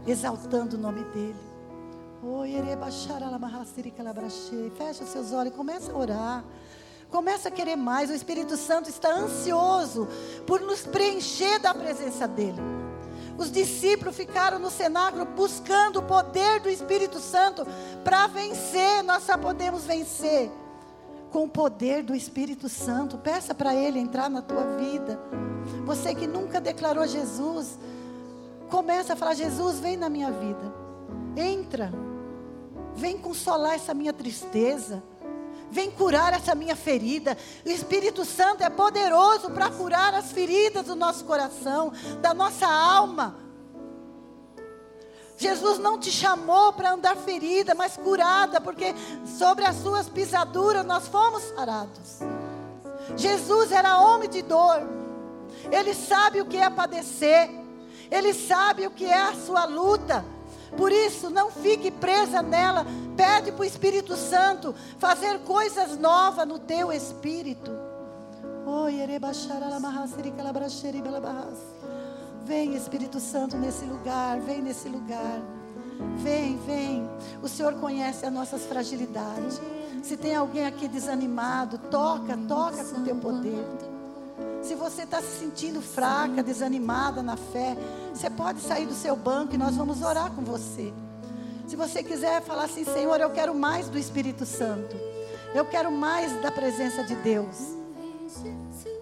exaltando 0.05 0.77
o 0.77 0.79
nome 0.79 1.03
dele. 1.05 1.35
Fecha 4.77 5.03
seus 5.03 5.33
olhos 5.33 5.51
e 5.51 5.57
começa 5.57 5.91
a 5.91 5.97
orar. 5.97 6.45
Começa 7.09 7.49
a 7.49 7.51
querer 7.51 7.75
mais. 7.75 8.11
O 8.11 8.13
Espírito 8.13 8.55
Santo 8.55 8.87
está 8.87 9.11
ansioso 9.11 10.07
por 10.45 10.61
nos 10.61 10.81
preencher 10.81 11.57
da 11.57 11.73
presença 11.73 12.27
dele. 12.27 12.61
Os 13.35 13.51
discípulos 13.51 14.15
ficaram 14.15 14.59
no 14.59 14.69
cenáculo 14.69 15.25
buscando 15.25 16.01
o 16.01 16.03
poder 16.03 16.59
do 16.59 16.69
Espírito 16.69 17.17
Santo 17.17 17.65
para 18.03 18.27
vencer. 18.27 19.01
Nós 19.01 19.23
só 19.23 19.35
podemos 19.39 19.85
vencer 19.85 20.51
com 21.33 21.45
o 21.45 21.49
poder 21.49 22.03
do 22.03 22.13
Espírito 22.13 22.69
Santo. 22.69 23.17
Peça 23.17 23.55
para 23.55 23.73
Ele 23.73 23.97
entrar 23.97 24.29
na 24.29 24.43
tua 24.43 24.77
vida. 24.77 25.19
Você 25.83 26.13
que 26.13 26.27
nunca 26.27 26.61
declarou 26.61 27.07
Jesus, 27.07 27.79
começa 28.69 29.13
a 29.13 29.15
falar: 29.15 29.33
Jesus, 29.33 29.79
vem 29.79 29.97
na 29.97 30.09
minha 30.09 30.31
vida. 30.31 30.73
Entra. 31.35 31.91
Vem 32.95 33.17
consolar 33.17 33.73
essa 33.73 33.95
minha 33.95 34.13
tristeza. 34.13 35.03
Vem 35.71 35.89
curar 35.89 36.33
essa 36.33 36.53
minha 36.53 36.75
ferida. 36.75 37.35
O 37.65 37.69
Espírito 37.69 38.23
Santo 38.23 38.63
é 38.63 38.69
poderoso 38.69 39.49
para 39.49 39.71
curar 39.71 40.13
as 40.13 40.31
feridas 40.31 40.85
do 40.85 40.95
nosso 40.95 41.25
coração, 41.25 41.91
da 42.21 42.31
nossa 42.31 42.67
alma. 42.67 43.42
Jesus 45.43 45.77
não 45.77 45.99
te 45.99 46.09
chamou 46.09 46.71
para 46.71 46.93
andar 46.93 47.17
ferida, 47.17 47.75
mas 47.75 47.97
curada, 47.97 48.61
porque 48.61 48.95
sobre 49.37 49.65
as 49.65 49.75
suas 49.75 50.07
pisaduras 50.07 50.85
nós 50.85 51.05
fomos 51.09 51.43
sarados. 51.43 52.19
Jesus 53.17 53.73
era 53.73 53.99
homem 53.99 54.29
de 54.29 54.41
dor, 54.41 54.81
ele 55.69 55.93
sabe 55.93 56.39
o 56.39 56.45
que 56.45 56.55
é 56.55 56.69
padecer, 56.69 57.49
ele 58.09 58.33
sabe 58.33 58.87
o 58.87 58.91
que 58.91 59.03
é 59.03 59.21
a 59.21 59.35
sua 59.35 59.65
luta. 59.65 60.23
Por 60.77 60.93
isso, 60.93 61.29
não 61.29 61.51
fique 61.51 61.91
presa 61.91 62.41
nela. 62.41 62.85
Pede 63.17 63.51
para 63.51 63.61
o 63.61 63.65
Espírito 63.65 64.15
Santo 64.15 64.73
fazer 64.97 65.39
coisas 65.39 65.99
novas 65.99 66.47
no 66.47 66.57
teu 66.57 66.91
espírito. 66.91 67.69
Oh, 68.65 68.87
Vem, 72.45 72.75
Espírito 72.75 73.19
Santo, 73.19 73.55
nesse 73.57 73.85
lugar, 73.85 74.39
vem 74.41 74.61
nesse 74.61 74.89
lugar. 74.89 75.41
Vem, 76.17 76.57
vem. 76.65 77.09
O 77.41 77.47
Senhor 77.47 77.73
conhece 77.75 78.25
as 78.25 78.33
nossas 78.33 78.65
fragilidades. 78.65 79.61
Se 80.01 80.17
tem 80.17 80.35
alguém 80.35 80.65
aqui 80.65 80.87
desanimado, 80.87 81.77
toca, 81.77 82.37
toca 82.47 82.83
com 82.83 82.99
o 82.99 83.03
teu 83.03 83.15
poder. 83.15 83.65
Se 84.61 84.75
você 84.75 85.03
está 85.03 85.21
se 85.21 85.39
sentindo 85.39 85.81
fraca, 85.81 86.43
desanimada 86.43 87.23
na 87.23 87.37
fé, 87.37 87.77
você 88.13 88.29
pode 88.29 88.59
sair 88.59 88.85
do 88.85 88.93
seu 88.93 89.15
banco 89.15 89.55
e 89.55 89.57
nós 89.57 89.75
vamos 89.75 90.01
orar 90.01 90.31
com 90.31 90.41
você. 90.43 90.93
Se 91.67 91.77
você 91.77 92.03
quiser 92.03 92.41
falar 92.41 92.65
assim, 92.65 92.83
Senhor, 92.83 93.19
eu 93.21 93.29
quero 93.29 93.55
mais 93.55 93.87
do 93.87 93.97
Espírito 93.97 94.45
Santo. 94.45 94.95
Eu 95.55 95.65
quero 95.65 95.91
mais 95.91 96.33
da 96.41 96.51
presença 96.51 97.03
de 97.03 97.15
Deus. 97.15 97.77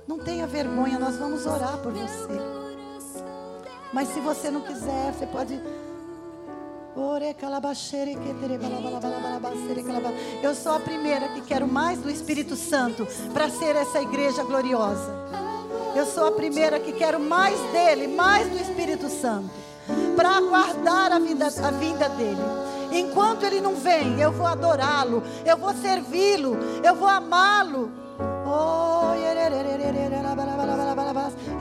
Não 0.07 0.19
tenha 0.19 0.45
vergonha, 0.45 0.99
nós 0.99 1.15
vamos 1.15 1.45
orar 1.45 1.77
por 1.79 1.91
você. 1.91 2.60
Mas 3.93 4.07
se 4.09 4.19
você 4.19 4.49
não 4.49 4.61
quiser, 4.61 5.13
você 5.13 5.25
pode. 5.25 5.59
Eu 10.41 10.55
sou 10.55 10.73
a 10.73 10.79
primeira 10.79 11.29
que 11.29 11.41
quero 11.41 11.67
mais 11.67 11.99
do 11.99 12.09
Espírito 12.09 12.55
Santo 12.55 13.07
para 13.33 13.49
ser 13.49 13.75
essa 13.75 14.01
igreja 14.01 14.43
gloriosa. 14.43 15.11
Eu 15.95 16.05
sou 16.05 16.27
a 16.27 16.31
primeira 16.31 16.79
que 16.79 16.93
quero 16.93 17.19
mais 17.19 17.59
dele, 17.71 18.07
mais 18.07 18.49
do 18.49 18.57
Espírito 18.57 19.09
Santo, 19.09 19.49
para 20.15 20.37
aguardar 20.37 21.11
a 21.11 21.19
vinda, 21.19 21.47
a 21.47 21.71
vinda 21.71 22.09
dele. 22.09 22.41
Enquanto 22.91 23.43
ele 23.43 23.59
não 23.59 23.75
vem, 23.75 24.19
eu 24.19 24.31
vou 24.31 24.45
adorá-lo, 24.45 25.23
eu 25.45 25.57
vou 25.57 25.73
servi-lo, 25.73 26.57
eu 26.83 26.95
vou 26.95 27.07
amá-lo. 27.07 27.91
Oh, 28.45 28.91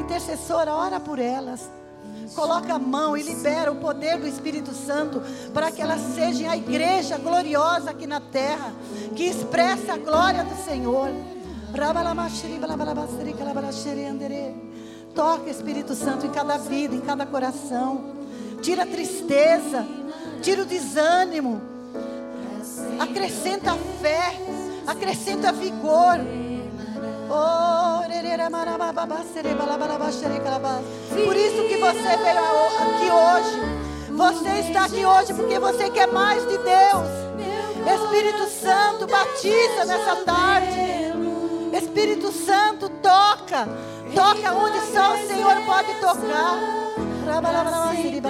intercessora, 0.01 0.75
ora 0.75 1.01
por 1.01 1.19
elas. 1.19 1.80
Coloca 2.35 2.75
a 2.75 2.79
mão 2.79 3.17
e 3.17 3.23
libera 3.23 3.73
o 3.73 3.77
poder 3.77 4.19
do 4.19 4.27
Espírito 4.27 4.73
Santo 4.73 5.21
para 5.53 5.71
que 5.71 5.83
elas 5.83 6.01
sejam 6.15 6.51
a 6.51 6.57
igreja 6.57 7.19
gloriosa 7.19 7.91
aqui 7.91 8.07
na 8.07 8.21
terra, 8.21 8.73
que 9.17 9.25
expressa 9.25 9.95
a 9.95 9.99
glória 9.99 10.45
do 10.45 10.65
Senhor. 10.65 11.11
Toca 15.15 15.51
Espírito 15.51 15.95
Santo 15.95 16.27
em 16.27 16.31
cada 16.31 16.57
vida, 16.57 16.95
em 16.95 17.01
cada 17.01 17.27
coração. 17.27 18.15
Tira 18.63 18.85
a 18.85 18.87
tristeza, 18.87 19.87
tira 20.41 20.63
o 20.63 20.67
desânimo. 20.67 21.61
Acrescenta 22.99 23.73
a 23.73 23.77
fé, 24.01 24.41
acrescenta 24.87 25.53
vigor. 25.53 26.19
Por 31.25 31.37
isso 31.37 31.63
que 31.69 31.77
você 31.77 32.17
veio 32.17 32.41
aqui 32.83 33.11
hoje. 33.11 33.81
Você 34.11 34.49
está 34.61 34.85
aqui 34.85 35.05
hoje 35.05 35.33
porque 35.35 35.59
você 35.59 35.89
quer 35.91 36.09
mais 36.09 36.43
de 36.43 36.59
Deus. 36.59 37.09
Espírito 37.87 38.47
Santo, 38.49 39.07
batiza 39.07 39.85
nessa 39.87 40.17
tarde. 40.25 40.81
Espírito 41.73 42.33
Santo, 42.33 42.89
toca. 42.89 43.69
Toca 44.15 44.53
onde 44.55 44.81
só 44.93 45.15
o 45.15 45.29
Senhor 45.29 45.57
pode 45.65 45.95
tocar. 46.01 46.59
Ele 47.97 48.21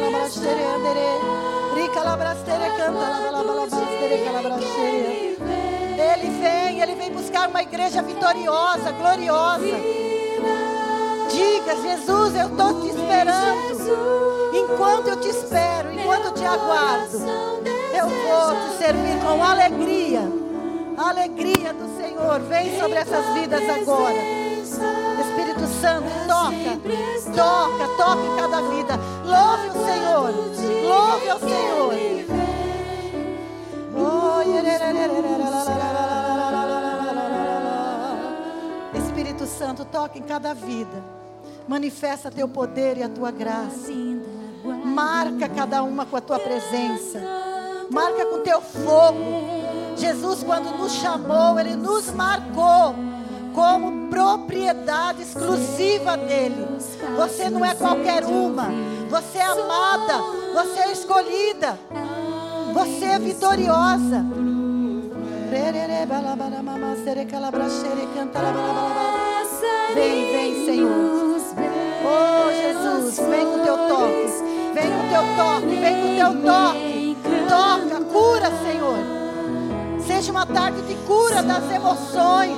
uma 7.48 7.62
igreja 7.62 8.02
vitoriosa, 8.02 8.92
gloriosa. 8.92 9.76
Diga, 11.30 11.76
Jesus, 11.76 12.34
eu 12.34 12.48
estou 12.48 12.80
te 12.80 12.88
esperando. 12.88 14.50
Enquanto 14.52 15.08
eu 15.08 15.20
te 15.20 15.28
espero, 15.28 15.92
enquanto 15.92 16.26
eu 16.26 16.34
te 16.34 16.44
aguardo, 16.44 17.18
eu 17.94 18.08
vou 18.08 18.54
te 18.54 18.78
servir 18.78 19.20
com 19.24 19.42
alegria. 19.42 20.20
Alegria 20.96 21.72
do 21.72 21.96
Senhor 21.96 22.40
vem 22.40 22.78
sobre 22.78 22.98
essas 22.98 23.24
vidas 23.34 23.62
agora. 23.68 24.16
Espírito 25.20 25.66
Santo, 25.80 26.08
toca, 26.26 26.76
toca, 27.34 27.88
toca 27.96 28.22
em 28.22 28.36
cada 28.36 28.60
vida. 28.62 28.98
Louve 29.24 29.68
o 29.68 29.84
Senhor, 29.86 30.30
louve 30.88 31.28
o 31.28 31.38
Senhor. 31.38 31.94
Espírito 35.60 36.09
Santo, 39.58 39.84
toca 39.84 40.18
em 40.18 40.22
cada 40.22 40.54
vida. 40.54 41.02
Manifesta 41.66 42.30
teu 42.30 42.48
poder 42.48 42.96
e 42.96 43.02
a 43.02 43.08
tua 43.08 43.30
graça. 43.30 43.92
Marca 44.84 45.48
cada 45.48 45.82
uma 45.82 46.06
com 46.06 46.16
a 46.16 46.20
tua 46.20 46.38
presença. 46.38 47.20
Marca 47.90 48.24
com 48.26 48.40
teu 48.40 48.60
fogo. 48.60 49.18
Jesus, 49.96 50.42
quando 50.42 50.76
nos 50.78 50.92
chamou, 50.92 51.58
Ele 51.58 51.76
nos 51.76 52.10
marcou 52.10 52.94
como 53.54 54.08
propriedade 54.08 55.22
exclusiva 55.22 56.16
dele. 56.16 56.66
Você 57.16 57.50
não 57.50 57.64
é 57.64 57.74
qualquer 57.74 58.24
uma. 58.24 58.68
Você 59.10 59.38
é 59.38 59.44
amada. 59.44 60.18
Você 60.54 60.80
é 60.80 60.92
escolhida. 60.92 61.78
Você 62.72 63.04
é 63.04 63.18
vitoriosa. 63.18 64.24
Vem, 69.94 70.32
vem, 70.32 70.64
Senhor. 70.64 71.20
Oh, 72.02 72.50
Jesus, 72.50 73.18
vem 73.18 73.46
com 73.46 73.58
teu 73.60 73.76
toque. 73.76 74.20
Vem 74.74 74.90
com 74.90 75.08
teu 75.08 75.22
toque, 75.36 75.76
vem 75.76 75.94
com 76.00 76.14
teu 76.16 76.42
toque. 76.42 77.16
Toca, 77.48 78.04
cura, 78.04 78.50
Senhor. 78.62 78.98
Seja 80.06 80.30
uma 80.30 80.46
tarde 80.46 80.82
de 80.82 80.94
cura 81.06 81.42
das 81.42 81.70
emoções. 81.70 82.56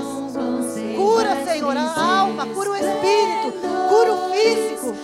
Cura, 0.96 1.36
Senhor, 1.44 1.76
a 1.76 2.18
alma, 2.20 2.46
cura 2.46 2.70
o 2.70 2.76
espírito, 2.76 3.52
cura 3.88 4.12
o 4.12 4.32
físico. 4.32 4.94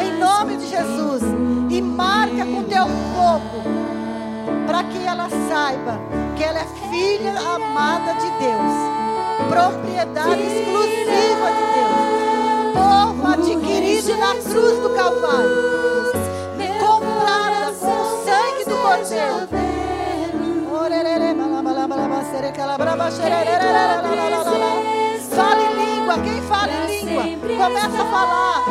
Em 0.00 0.18
nome 0.18 0.56
de 0.56 0.66
Jesus. 0.66 1.22
E 1.70 1.80
marca 1.80 2.44
com 2.44 2.64
teu 2.64 2.86
fogo. 3.14 3.62
Para 4.66 4.84
que 4.84 4.98
ela 5.04 5.28
saiba 5.48 6.00
que 6.36 6.44
ela 6.44 6.60
é 6.60 6.66
filha 6.90 7.38
amada 7.38 8.14
de 8.14 8.30
Deus. 8.38 9.01
Propriedade 9.48 10.42
exclusiva 10.42 11.48
de 11.56 11.64
Deus. 11.74 12.74
Povo 12.74 13.26
adquirido 13.28 14.16
na 14.16 14.34
cruz 14.34 14.78
do 14.80 14.90
Calvário. 14.90 15.72
Comprada 16.80 17.72
com 17.78 17.86
o 17.86 18.24
sangue 18.24 18.64
do 18.66 18.76
Cordeiro. 18.82 19.48
Fale 25.34 25.66
língua. 25.74 26.14
Quem 26.18 26.42
fala 26.42 26.72
em 26.72 27.04
língua? 27.04 27.24
Começa 27.56 28.02
a 28.02 28.06
falar. 28.06 28.62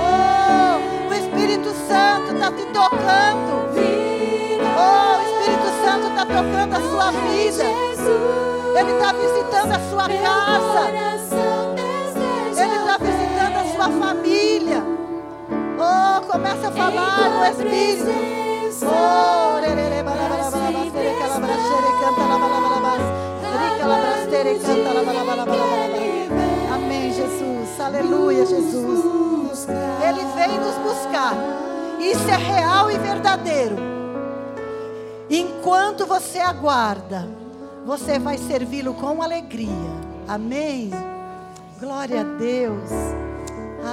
Oh, 0.00 1.10
o 1.10 1.14
Espírito 1.14 1.70
Santo 1.88 2.34
está 2.34 2.50
te 2.52 2.64
tocando. 2.66 3.87
Está 6.18 6.26
tocando 6.26 6.74
a 6.74 6.80
sua 6.80 7.10
vida. 7.12 7.64
Ele 8.76 8.92
está 8.92 9.12
visitando 9.12 9.72
a 9.72 9.78
sua 9.88 10.08
casa. 10.08 10.90
Ele 12.60 12.74
está 12.74 12.98
visitando 12.98 13.56
a 13.56 13.64
sua 13.72 13.88
família. 14.00 14.82
Oh, 15.78 16.26
começa 16.26 16.68
a 16.68 16.70
falar 16.72 17.30
no 17.30 17.46
Espírito. 17.46 18.10
Oh, 18.82 19.58
Amém, 26.74 27.12
Jesus. 27.12 27.80
Aleluia, 27.80 28.44
Jesus. 28.44 29.68
Ele 30.02 30.24
vem 30.34 30.58
nos 30.58 30.74
buscar. 30.78 31.34
Isso 32.00 32.28
é 32.28 32.36
real 32.36 32.90
e 32.90 32.98
verdadeiro. 32.98 33.97
Enquanto 35.30 36.06
você 36.06 36.38
aguarda, 36.38 37.28
você 37.84 38.18
vai 38.18 38.38
servi-lo 38.38 38.94
com 38.94 39.22
alegria. 39.22 39.68
Amém. 40.26 40.90
Glória 41.78 42.22
a 42.22 42.24
Deus. 42.24 42.90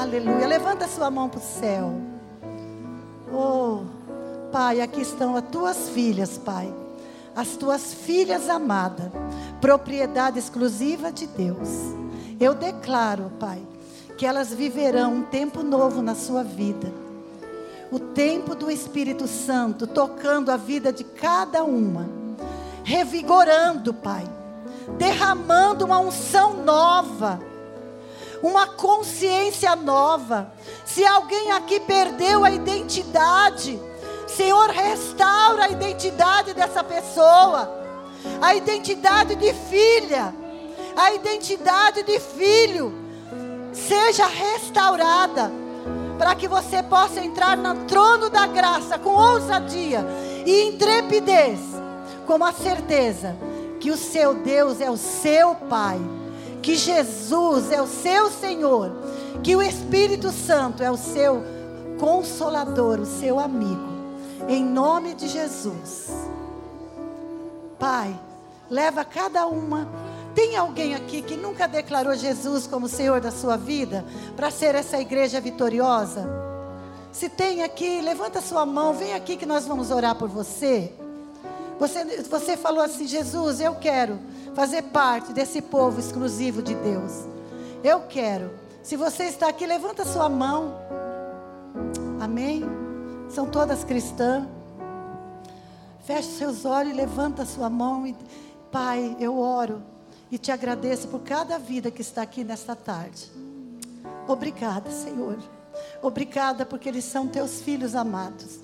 Aleluia. 0.02 0.48
Levanta 0.48 0.88
sua 0.88 1.12
mão 1.12 1.28
para 1.30 1.40
o 1.40 1.44
céu. 1.44 1.94
Oh, 3.34 3.82
Pai, 4.52 4.80
aqui 4.80 5.02
estão 5.02 5.36
as 5.36 5.44
tuas 5.52 5.90
filhas, 5.90 6.38
Pai. 6.38 6.74
As 7.36 7.58
tuas 7.58 7.94
filhas 7.94 8.50
amadas, 8.50 9.12
propriedade 9.60 10.40
exclusiva 10.40 11.12
de 11.12 11.28
Deus. 11.28 11.68
Eu 12.40 12.56
declaro, 12.56 13.30
Pai, 13.38 13.62
que 14.18 14.26
elas 14.26 14.54
viverão 14.54 15.16
um 15.16 15.24
tempo 15.24 15.62
novo 15.62 16.02
na 16.02 16.16
sua 16.16 16.44
vida. 16.44 17.05
O 17.96 18.00
tempo 18.00 18.54
do 18.54 18.70
Espírito 18.70 19.26
Santo 19.26 19.88
tocando 19.88 20.52
a 20.52 20.58
vida 20.58 20.92
de 20.92 21.06
cada 21.06 21.64
uma, 21.64 22.10
revigorando, 22.84 23.94
Pai, 23.94 24.30
derramando 24.98 25.86
uma 25.86 25.98
unção 26.00 26.62
nova 26.62 27.40
uma 28.44 28.68
consciência 28.68 29.78
nova. 29.78 30.52
Se 30.86 31.06
alguém 31.06 31.54
aqui 31.54 31.80
perdeu 31.80 32.44
a 32.44 32.52
identidade, 32.52 33.80
Senhor, 34.28 34.70
restaura 34.72 35.64
a 35.64 35.70
identidade 35.70 36.54
dessa 36.54 36.84
pessoa, 36.84 37.72
a 38.42 38.54
identidade 38.56 39.36
de 39.36 39.54
filha, 39.54 40.36
a 40.98 41.14
identidade 41.14 42.04
de 42.04 42.20
filho, 42.20 42.94
seja 43.72 44.28
restaurada, 44.28 45.50
para 46.18 46.36
que 46.36 46.48
você 46.48 46.82
possa 46.82 47.24
entrar 47.24 47.58
no 47.58 47.86
trono 47.86 48.30
da 48.30 48.48
graça 48.48 48.98
com 48.98 49.10
ousadia 49.10 50.06
e 50.46 50.70
intrepidez, 50.70 51.60
com 52.26 52.44
a 52.44 52.52
certeza 52.52 53.36
que 53.80 53.92
o 53.92 53.98
seu 53.98 54.34
Deus 54.34 54.82
é 54.82 54.90
o 54.90 54.98
seu 54.98 55.56
Pai 55.56 56.00
que 56.66 56.76
Jesus 56.76 57.72
é 57.72 57.80
o 57.80 57.86
seu 57.86 58.32
Senhor, 58.32 58.92
que 59.44 59.56
o 59.56 59.62
Espírito 59.62 60.32
Santo 60.32 60.82
é 60.82 60.90
o 60.90 60.98
seu 60.98 61.44
consolador, 62.00 63.00
o 63.00 63.06
seu 63.06 63.40
amigo. 63.40 63.86
Em 64.48 64.66
nome 64.66 65.14
de 65.14 65.28
Jesus. 65.28 66.10
Pai, 67.78 68.20
leva 68.68 69.06
cada 69.06 69.46
uma. 69.46 69.88
Tem 70.36 70.58
alguém 70.58 70.94
aqui 70.94 71.22
que 71.22 71.38
nunca 71.38 71.66
declarou 71.66 72.14
Jesus 72.14 72.68
como 72.68 72.90
Senhor 72.90 73.22
da 73.22 73.32
sua 73.32 73.56
vida 73.56 74.04
para 74.36 74.52
ser 74.52 74.76
essa 74.76 75.00
igreja 75.00 75.40
vitoriosa? 75.40 76.30
Se 77.10 77.30
tem 77.30 77.64
aqui, 77.64 78.02
levanta 78.02 78.42
sua 78.42 78.66
mão, 78.66 78.94
vem 78.94 79.14
aqui 79.14 79.38
que 79.38 79.46
nós 79.46 79.66
vamos 79.66 79.92
orar 79.92 80.14
por 80.16 80.28
você. 80.28 80.92
Você, 81.80 82.22
você 82.24 82.58
falou 82.58 82.84
assim: 82.84 83.08
Jesus, 83.08 83.62
eu 83.62 83.76
quero 83.76 84.20
fazer 84.54 84.82
parte 84.84 85.32
desse 85.32 85.62
povo 85.62 86.02
exclusivo 86.02 86.62
de 86.62 86.76
Deus. 86.76 87.26
Eu 87.82 88.02
quero. 88.02 88.52
Se 88.84 88.98
você 88.98 89.24
está 89.24 89.48
aqui, 89.48 89.66
levanta 89.66 90.04
sua 90.04 90.28
mão. 90.28 90.76
Amém? 92.20 92.66
São 93.30 93.46
todas 93.46 93.86
cristãs. 93.86 94.46
Feche 96.04 96.30
seus 96.38 96.66
olhos 96.66 96.92
e 96.92 96.96
levanta 96.96 97.46
sua 97.46 97.70
mão. 97.70 98.06
E, 98.06 98.14
Pai, 98.70 99.16
eu 99.18 99.40
oro 99.40 99.95
e 100.36 100.38
te 100.38 100.52
agradeço 100.52 101.08
por 101.08 101.22
cada 101.22 101.58
vida 101.58 101.90
que 101.90 102.02
está 102.02 102.22
aqui 102.22 102.44
nesta 102.44 102.76
tarde. 102.76 103.32
Obrigada, 104.28 104.92
Senhor. 104.92 105.38
Obrigada 106.02 106.66
porque 106.66 106.90
eles 106.90 107.06
são 107.06 107.26
teus 107.26 107.62
filhos 107.62 107.96
amados. 107.96 108.60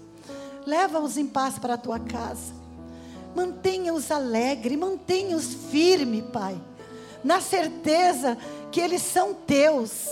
Leva-os 0.65 1.15
em 1.15 1.25
paz 1.25 1.57
para 1.57 1.75
a 1.75 1.77
tua 1.77 1.97
casa. 1.97 2.53
Mantenha-os 3.33 4.11
alegres, 4.11 4.77
mantenha-os 4.77 5.53
firmes, 5.71 6.25
Pai, 6.33 6.61
na 7.23 7.39
certeza 7.39 8.37
que 8.69 8.81
eles 8.81 9.01
são 9.01 9.33
teus 9.33 10.09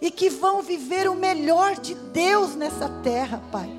e 0.00 0.10
que 0.10 0.30
vão 0.30 0.62
viver 0.62 1.06
o 1.06 1.14
melhor 1.14 1.78
de 1.78 1.94
Deus 1.94 2.54
nessa 2.54 2.88
terra, 3.02 3.42
Pai. 3.52 3.70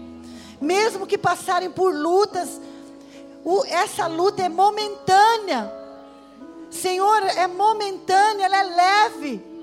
Mesmo 0.62 1.08
que 1.08 1.18
passarem 1.18 1.72
por 1.72 1.92
lutas, 1.92 2.62
essa 3.68 4.06
luta 4.06 4.44
é 4.44 4.48
momentânea. 4.48 5.85
Senhor, 6.76 7.24
é 7.24 7.48
momentânea, 7.48 8.46
ela 8.46 8.58
é 8.58 8.64
leve. 8.64 9.56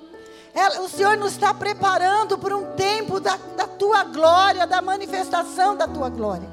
Ela, 0.55 0.81
o 0.83 0.89
Senhor 0.89 1.17
nos 1.17 1.33
está 1.33 1.55
preparando 1.55 2.37
por 2.37 2.53
um 2.53 2.73
tempo 2.75 3.21
da, 3.21 3.37
da 3.57 3.67
tua 3.67 4.05
glória, 4.05 4.67
da 4.67 4.83
manifestação 4.83 5.77
da 5.77 5.87
tua 5.87 6.09
glória. 6.09 6.49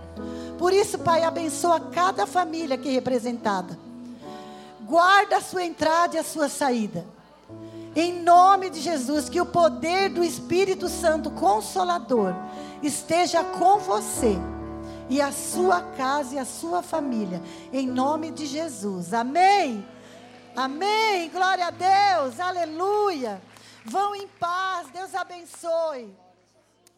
Por 0.57 0.73
isso, 0.73 0.99
Pai, 0.99 1.23
abençoa 1.23 1.79
cada 1.79 2.25
família 2.25 2.75
aqui 2.75 2.89
representada. 2.89 3.77
Guarda 4.81 5.37
a 5.37 5.41
sua 5.41 5.63
entrada 5.63 6.15
e 6.15 6.19
a 6.19 6.23
sua 6.23 6.49
saída. 6.49 7.05
Em 7.95 8.21
nome 8.21 8.69
de 8.69 8.79
Jesus, 8.79 9.29
que 9.29 9.41
o 9.41 9.45
poder 9.45 10.09
do 10.09 10.23
Espírito 10.23 10.87
Santo 10.87 11.29
Consolador 11.31 12.33
esteja 12.81 13.43
com 13.43 13.79
você 13.79 14.37
e 15.09 15.21
a 15.21 15.31
sua 15.31 15.81
casa 15.81 16.35
e 16.35 16.37
a 16.37 16.45
sua 16.45 16.81
família. 16.81 17.41
Em 17.73 17.87
nome 17.87 18.31
de 18.31 18.45
Jesus. 18.45 19.13
Amém. 19.13 19.85
Amém. 20.55 21.29
Glória 21.29 21.67
a 21.67 21.71
Deus. 21.71 22.39
Aleluia. 22.39 23.41
Vão 23.85 24.15
em 24.15 24.27
paz. 24.27 24.89
Deus 24.89 25.13
abençoe. 25.15 26.15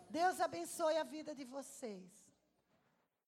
Deus 0.10 0.42
abençoe 0.42 0.98
a 0.98 1.04
vida 1.04 1.34
de 1.34 1.46
vocês. 1.46 2.21